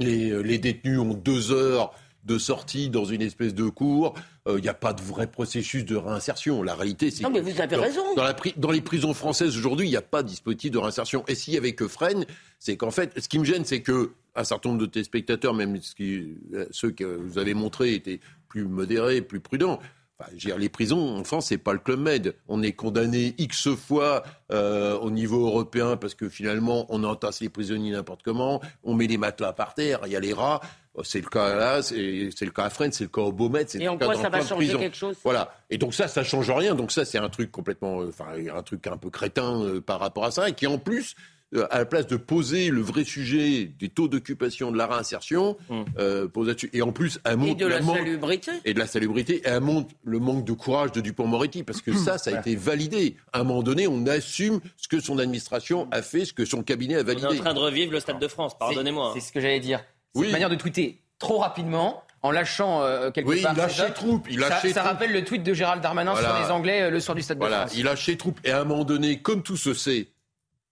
[0.00, 1.94] Les, euh, les, détenus ont deux heures
[2.24, 4.14] de sortie dans une espèce de cours.
[4.46, 6.62] Il euh, n'y a pas de vrai processus de réinsertion.
[6.64, 8.02] La réalité, c'est non, mais vous avez raison.
[8.16, 11.24] Dans, la, dans, les prisons françaises aujourd'hui, il n'y a pas de dispositif de réinsertion.
[11.28, 12.26] Et s'il y avait que Fresnes,
[12.58, 15.78] c'est qu'en fait, ce qui me gêne, c'est que un certain nombre de téléspectateurs, même
[16.70, 19.78] ceux que vous avez montrés, étaient plus modérés, plus prudents.
[20.18, 22.34] Enfin, dire, les prisons, en France, c'est pas le Club Med.
[22.48, 27.50] On est condamné X fois euh, au niveau européen parce que finalement, on entasse les
[27.50, 30.60] prisonniers n'importe comment, on met les matelas par terre, il y a les rats.
[31.02, 33.78] C'est le cas là, c'est le cas à Fresnes, c'est le cas au Beaumet, c'est
[33.78, 35.16] le cas dans ça va changer quelque chose?
[35.22, 35.54] Voilà.
[35.68, 36.74] Et donc ça, ça change rien.
[36.74, 40.00] Donc ça, c'est un truc complètement, euh, enfin, un truc un peu crétin euh, par
[40.00, 41.14] rapport à ça, et qui en plus
[41.54, 45.56] euh, à la place de poser le vrai sujet des taux d'occupation, de la réinsertion,
[45.98, 49.36] euh, pose et en plus, elle montre et de la, salubrité et de la salubrité,
[49.36, 52.56] et elle montre le manque de courage de Dupont-Moretti, parce que ça, ça a été
[52.56, 53.16] validé.
[53.32, 56.62] À un moment donné, on assume ce que son administration a fait, ce que son
[56.62, 57.26] cabinet a validé.
[57.28, 58.58] On est en train de revivre le Stade de France.
[58.58, 59.12] Pardonnez-moi.
[59.14, 59.84] C'est ce que j'allais dire.
[60.14, 60.32] Cette oui.
[60.32, 63.52] manière de tweeter trop rapidement en lâchant euh, quelque oui, part.
[63.54, 64.26] Il lâche ses troupes.
[64.30, 67.14] Il ça, ça rappelle le tweet de Gérald Darmanin sur les Anglais euh, le soir
[67.14, 67.72] du Stade de France.
[67.76, 68.40] Il lâche ses troupes.
[68.44, 70.08] Et à un moment donné, comme tout se sait,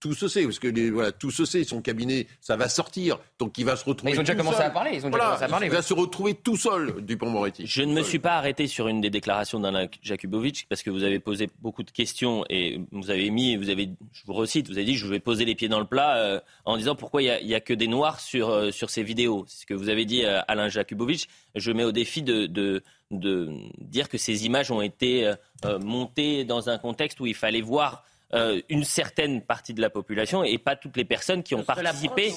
[0.05, 3.17] tout se sait, parce que les, voilà, tout se sait, son cabinet, ça va sortir,
[3.39, 4.11] donc il va se retrouver.
[4.13, 4.91] ils ont déjà commencé à parler.
[4.93, 5.65] Ils ont déjà commencé à parler.
[5.65, 7.65] Il va se retrouver tout seul, Dupont-Moretti.
[7.65, 11.01] Je ne me suis pas arrêté sur une des déclarations d'Alain Jakubowicz parce que vous
[11.01, 14.77] avez posé beaucoup de questions et vous avez mis, vous avez, je vous recite, vous
[14.77, 17.43] avez dit, je vais poser les pieds dans le plat euh, en disant pourquoi il
[17.43, 19.45] n'y a, que des noirs sur euh, sur ces vidéos.
[19.47, 21.25] C'est ce que vous avez dit, euh, Alain Jakubowicz.
[21.55, 23.49] Je mets au défi de, de de
[23.79, 25.31] dire que ces images ont été
[25.79, 28.03] montées dans un contexte où il fallait voir
[28.35, 32.31] euh, une certaine partie de la population et pas toutes les personnes qui ont participé,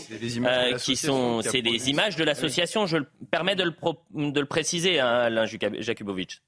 [0.44, 2.86] euh, qui sont, c'est des images de l'association.
[2.86, 6.42] Je le permets de le, de le préciser, hein, Alain Jakubowicz.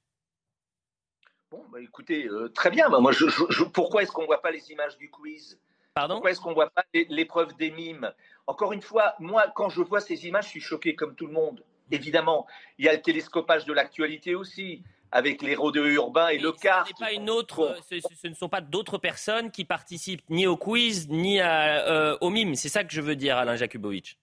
[1.50, 2.88] Bon, bah, écoutez, euh, très bien.
[2.88, 5.58] Bah, moi, je, pourquoi est-ce qu'on ne voit pas les images du quiz?
[5.94, 6.14] Pardon?
[6.14, 8.12] Pourquoi est-ce qu'on ne voit pas l'épreuve des mimes?
[8.46, 11.32] Encore une fois, moi, quand je vois ces images, je suis choqué comme tout le
[11.32, 11.64] monde.
[11.90, 12.46] Évidemment,
[12.78, 16.86] il y a le télescopage de l'actualité aussi avec les rodeux urbains et le car.
[16.86, 21.08] Ce, pas une autre, ce, ne sont pas d'autres personnes qui participent ni au quiz
[21.08, 22.54] ni euh, au mime.
[22.54, 24.16] C'est ça que je veux dire, Alain Jakubowicz.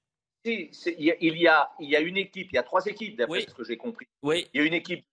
[0.45, 0.69] il,
[0.99, 3.17] y a, il, y a, il y a une équipe, il y a trois équipes,
[3.17, 4.07] d'après ce que j'ai compris.
[4.21, 4.47] Oui.
[4.53, 5.05] Il y a une équipe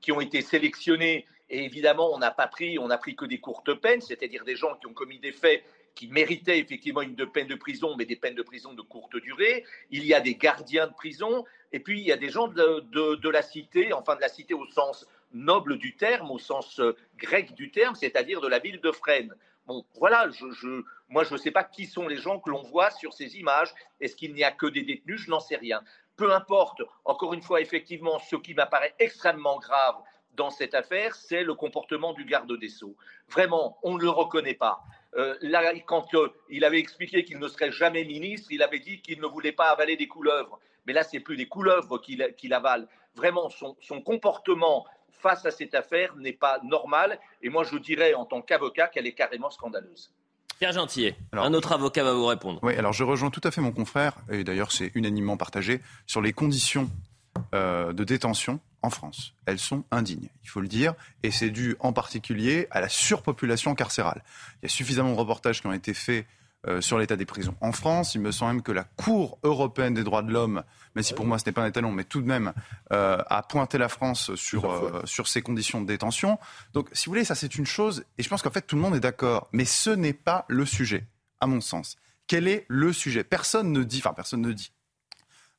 [0.00, 1.26] qui ont été sélectionnées.
[1.52, 4.54] Et évidemment, on n'a pas pris, on n'a pris que des courtes peines, c'est-à-dire des
[4.54, 5.64] gens qui ont commis des faits
[5.94, 9.64] qui méritaient effectivement une peine de prison, mais des peines de prison de courte durée.
[9.90, 13.28] Il y a des gardiens de prison, et puis il y a des gens de,
[13.28, 17.54] la cité, enfin de la cité au sens noble du terme, au sens euh, grec
[17.54, 19.34] du terme, c'est-à-dire de la ville de Fresnes.
[19.66, 22.90] Bon, voilà, je, moi je ne sais pas qui sont les gens que l'on voit
[22.90, 23.72] sur ces images.
[24.00, 25.20] Est-ce qu'il n'y a que des détenus?
[25.20, 25.82] Je n'en sais rien.
[26.16, 29.96] Peu importe, encore une fois, effectivement, ce qui m'apparaît extrêmement grave
[30.34, 32.96] dans cette affaire, c'est le comportement du garde des Sceaux.
[33.28, 34.80] Vraiment, on ne le reconnaît pas.
[35.16, 39.00] Euh, là, quand euh, il avait expliqué qu'il ne serait jamais ministre, il avait dit
[39.00, 40.60] qu'il ne voulait pas avaler des couleuvres.
[40.90, 42.88] Mais là, c'est plus des couleuvres qu'il avale.
[43.14, 47.20] Vraiment, son, comportement face à cette affaire n'est pas normal.
[47.42, 50.12] Et moi, je dirais en tant qu'avocat qu'elle est carrément scandaleuse.
[50.58, 52.58] Pierre Gentillet, un autre avocat va vous répondre.
[52.64, 56.20] Oui, alors je rejoins tout à fait mon confrère, et d'ailleurs c'est unanimement partagé, sur
[56.20, 56.90] les conditions
[57.54, 59.32] euh, de détention en France.
[59.46, 63.76] Elles sont indignes, il faut le dire, et c'est dû en particulier à la surpopulation
[63.76, 64.24] carcérale.
[64.56, 66.26] Il y a suffisamment de reportages qui ont été faits
[66.66, 68.14] euh, sur l'état des prisons en France.
[68.14, 70.62] Il me semble même que la Cour européenne des droits de l'homme,
[70.94, 72.52] même si pour moi ce n'est pas un étalon, mais tout de même,
[72.92, 76.38] euh, a pointé la France sur, euh, sur ses conditions de détention.
[76.74, 78.82] Donc, si vous voulez, ça c'est une chose, et je pense qu'en fait tout le
[78.82, 81.06] monde est d'accord, mais ce n'est pas le sujet,
[81.40, 81.96] à mon sens.
[82.26, 83.24] Quel est le sujet?
[83.24, 84.72] Personne ne dit, enfin personne ne dit,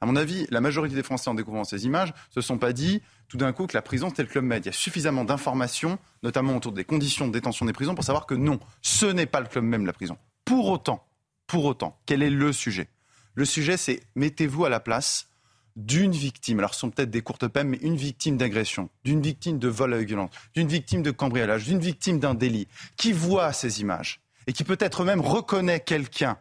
[0.01, 3.03] à mon avis, la majorité des Français, en découvrant ces images, se sont pas dit
[3.27, 4.65] tout d'un coup que la prison c'était le Club Med.
[4.65, 8.25] Il y a suffisamment d'informations, notamment autour des conditions de détention des prisons, pour savoir
[8.25, 10.17] que non, ce n'est pas le Club Med, la prison.
[10.45, 11.07] Pour autant,
[11.47, 12.89] pour autant, quel est le sujet?
[13.33, 15.27] Le sujet, c'est mettez-vous à la place
[15.75, 19.57] d'une victime, alors ce sont peut-être des courtes peines, mais une victime d'agression, d'une victime
[19.57, 23.79] de vol à violence, d'une victime de cambriolage, d'une victime d'un délit, qui voit ces
[23.79, 26.37] images et qui peut-être même reconnaît quelqu'un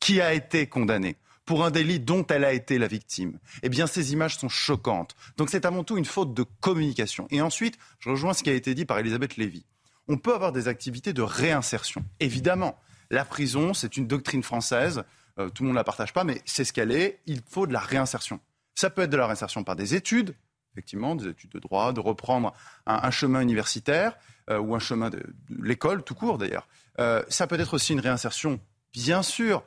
[0.00, 1.16] qui a été condamné
[1.48, 5.16] pour un délit dont elle a été la victime, eh bien ces images sont choquantes.
[5.38, 7.26] Donc c'est avant tout une faute de communication.
[7.30, 9.64] Et ensuite, je rejoins ce qui a été dit par Elisabeth Lévy.
[10.08, 12.78] On peut avoir des activités de réinsertion, évidemment.
[13.10, 15.02] La prison, c'est une doctrine française,
[15.38, 17.66] euh, tout le monde ne la partage pas, mais c'est ce qu'elle est, il faut
[17.66, 18.40] de la réinsertion.
[18.74, 20.34] Ça peut être de la réinsertion par des études,
[20.72, 22.54] effectivement, des études de droit, de reprendre
[22.86, 24.16] un, chemin universitaire
[24.50, 26.68] euh, ou un chemin de, l'école, tout court d'ailleurs.
[27.00, 28.60] Euh, ça peut être aussi une réinsertion,
[28.92, 29.62] bien sûr,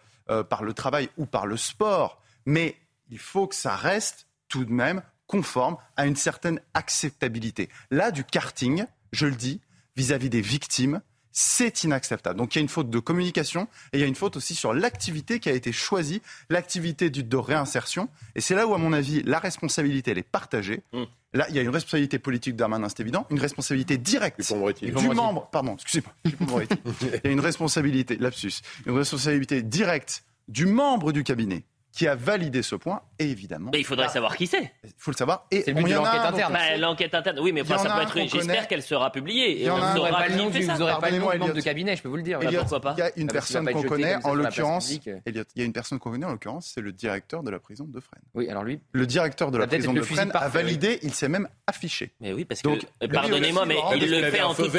[0.50, 2.78] par le travail ou par le sport, mais
[3.10, 7.68] il faut que ça reste tout de même conforme à une certaine acceptabilité.
[7.90, 9.60] Là, du karting, je le dis,
[9.98, 11.02] vis à -vis des victimes,
[11.32, 12.38] c'est inacceptable.
[12.38, 14.56] Donc il y a une faute de communication et il y a une faute aussi
[14.56, 18.10] sur l'activité qui a été choisie, l'activité de réinsertion.
[18.36, 20.84] Et c'est là où, à mon avis, la responsabilité, elle est partagée.
[20.94, 21.04] Mmh.
[21.34, 24.42] Là, il y a une responsabilité politique d'Armanin, c'est évident, une responsabilité directe
[24.82, 31.14] du membre, pardon, excusez-moi, il y a une responsabilité, lapsus, une responsabilité directe du membre
[31.14, 33.70] du cabinet qui a validé ce point, et évidemment.
[33.74, 34.72] Mais il faudrait savoir qui c'est.
[34.84, 35.46] Il faut le savoir.
[35.52, 36.54] Et c'est le but de l'enquête interne.
[36.54, 38.30] Bah, l'enquête interne, oui, mais ça peut être.
[38.30, 39.64] J'espère qu'elle sera publiée.
[39.64, 41.96] Et on n'aura pas le nom du, vous n'aurez pas le nom membre de cabinet,
[41.96, 42.40] je peux vous le dire.
[42.40, 44.92] pourquoi pas Il y a une personne qu'on connaît, en l'occurrence.
[44.92, 47.86] Il y a une personne qu'on connaît, en l'occurrence, c'est le directeur de la prison
[47.86, 48.24] de Fresnes.
[48.34, 48.80] Oui, alors lui.
[48.92, 51.00] Le directeur de la prison de Fresnes a validé.
[51.04, 52.12] Il s'est même affiché.
[52.20, 52.70] Mais oui, parce que
[53.08, 54.72] pardonnez-moi, mais il le fait en toute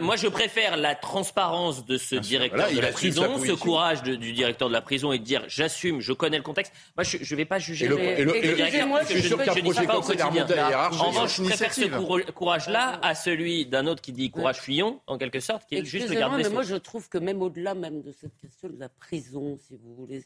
[0.00, 4.68] Moi, je préfère la transparence de ce directeur de la prison, ce courage du directeur
[4.68, 6.72] de la prison et de dire j'assume, je connais le contexte.
[6.96, 9.98] Moi, je ne vais pas juger le, les, directeurs je, suis sûr qu'un projet pas
[9.98, 10.46] au quotidien.
[10.92, 15.18] En revanche, je préfère ce courage-là à celui d'un autre qui dit courage fuyons, en
[15.18, 18.02] quelque sorte, qui est juste le garde mais moi, je trouve que même au-delà même
[18.02, 20.24] de cette question de la prison, si vous voulez,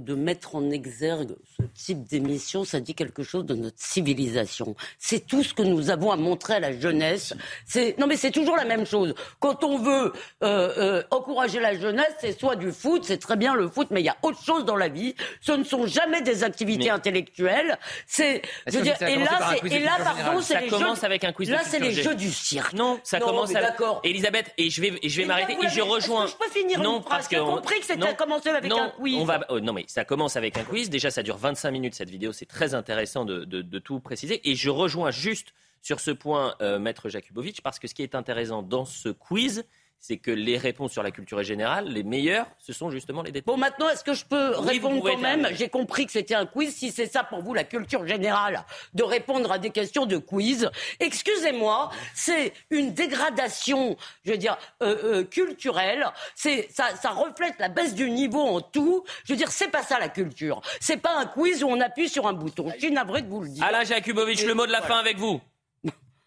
[0.00, 4.74] de mettre en exergue ce type d'émission, ça dit quelque chose de notre civilisation.
[4.98, 7.34] C'est tout ce que nous avons à montrer à la jeunesse.
[7.66, 9.14] C'est non mais c'est toujours la même chose.
[9.40, 10.12] Quand on veut
[10.42, 14.00] euh, euh, encourager la jeunesse, c'est soit du foot, c'est très bien le foot, mais
[14.00, 15.14] il y a autre chose dans la vie.
[15.40, 17.78] Ce ne sont jamais des activités intellectuelles.
[18.06, 21.06] C'est je veux dire, et là, et là pardon, c'est les commence jeux.
[21.06, 22.72] avec un quiz là, c'est les jeux du cirque.
[22.72, 23.52] Non, ça commence.
[23.52, 24.00] D'accord.
[24.04, 26.26] Elisabeth, et je vais, je vais m'arrêter et je rejoins.
[26.26, 29.16] Je peux finir non, parce que compris que c'était commencé avec un quiz.
[29.18, 30.90] On va, oh, non mais ça commence avec un quiz.
[30.90, 32.32] Déjà, ça dure 25 minutes cette vidéo.
[32.32, 34.48] C'est très intéressant de, tout préciser.
[34.48, 38.14] Et je rejoins juste sur ce point euh, Maître Jakubovic parce que ce qui est
[38.14, 39.64] intéressant dans ce quiz,
[40.06, 43.52] c'est que les réponses sur la culture générale, les meilleures, ce sont justement les détails.
[43.52, 46.72] Bon, maintenant, est-ce que je peux répondre quand même J'ai compris que c'était un quiz.
[46.72, 48.64] Si c'est ça pour vous, la culture générale,
[48.94, 50.70] de répondre à des questions de quiz,
[51.00, 56.06] excusez-moi, c'est une dégradation, je veux dire, euh, euh, culturelle.
[56.36, 59.02] C'est ça, ça reflète la baisse du niveau en tout.
[59.24, 60.60] Je veux dire, c'est pas ça la culture.
[60.78, 62.70] C'est pas un quiz où on appuie sur un bouton.
[62.76, 63.64] Je suis navré de vous le dire.
[63.64, 65.40] Alain Jakubovic, le mot de la fin avec vous.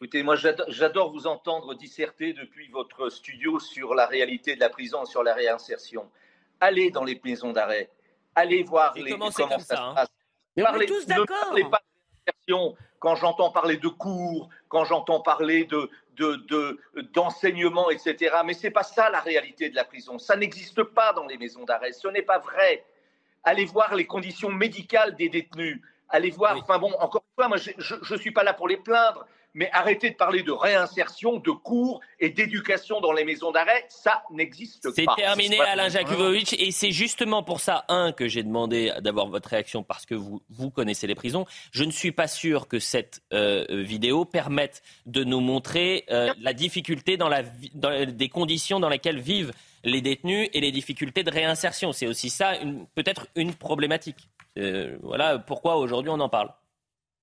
[0.02, 5.04] Écoutez, moi j'adore vous entendre disserter depuis votre studio sur la réalité de la prison,
[5.04, 6.10] sur la réinsertion.
[6.62, 7.90] Allez dans les maisons d'arrêt,
[8.34, 9.94] allez voir les, comment ça, se hein.
[9.94, 10.08] passe.
[10.56, 15.66] Parlez, tous ne parlez pas de réinsertion quand j'entends parler de cours, quand j'entends parler
[15.66, 15.90] de,
[17.14, 18.38] d'enseignement, etc.
[18.46, 20.18] Mais ce n'est pas ça la réalité de la prison.
[20.18, 21.92] Ça n'existe pas dans les maisons d'arrêt.
[21.92, 22.86] Ce n'est pas vrai.
[23.44, 25.82] Allez voir les conditions médicales des détenus.
[26.08, 28.78] Allez voir, enfin bon, encore une fois, moi je ne suis pas là pour les
[28.78, 33.86] plaindre mais arrêtez de parler de réinsertion, de cours et d'éducation dans les maisons d'arrêt,
[33.90, 34.92] ça n'existe pas.
[34.96, 39.50] C'est terminé, Alain Jakubovic, et c'est justement pour ça, un, que j'ai demandé d'avoir votre
[39.50, 41.46] réaction parce que vous, vous connaissez les prisons.
[41.72, 46.54] Je ne suis pas sûr que cette euh, vidéo permette de nous montrer euh, la
[46.54, 47.44] difficulté dans, la,
[47.74, 49.54] dans des conditions dans lesquelles vivent
[49.84, 51.92] les détenus et les difficultés de réinsertion.
[51.92, 52.54] C'est aussi ça,
[52.96, 54.30] peut-être une problématique.
[54.58, 56.52] Euh, voilà pourquoi aujourd'hui on en parle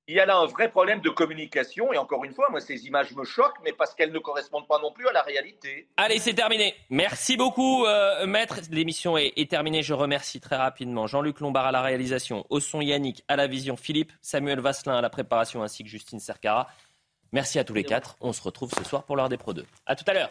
[0.09, 1.93] il y a là un vrai problème de communication.
[1.93, 4.79] Et encore une fois, moi, ces images me choquent, mais parce qu'elles ne correspondent pas
[4.81, 5.89] non plus à la réalité.
[5.97, 6.75] Allez, c'est terminé.
[6.91, 8.61] Merci beaucoup, euh, maître.
[8.71, 9.83] L'émission est, terminée.
[9.83, 13.77] Je remercie très rapidement Jean-Luc Lombard à la réalisation, au son Yannick à la vision,
[13.77, 16.69] Philippe, Samuel Vasselin à la préparation, ainsi que Justine Sercara.
[17.33, 18.17] Merci à tous les quatre.
[18.21, 19.67] On se retrouve ce soir pour l'heure des Pro 2.
[19.87, 20.31] À tout à l'heure.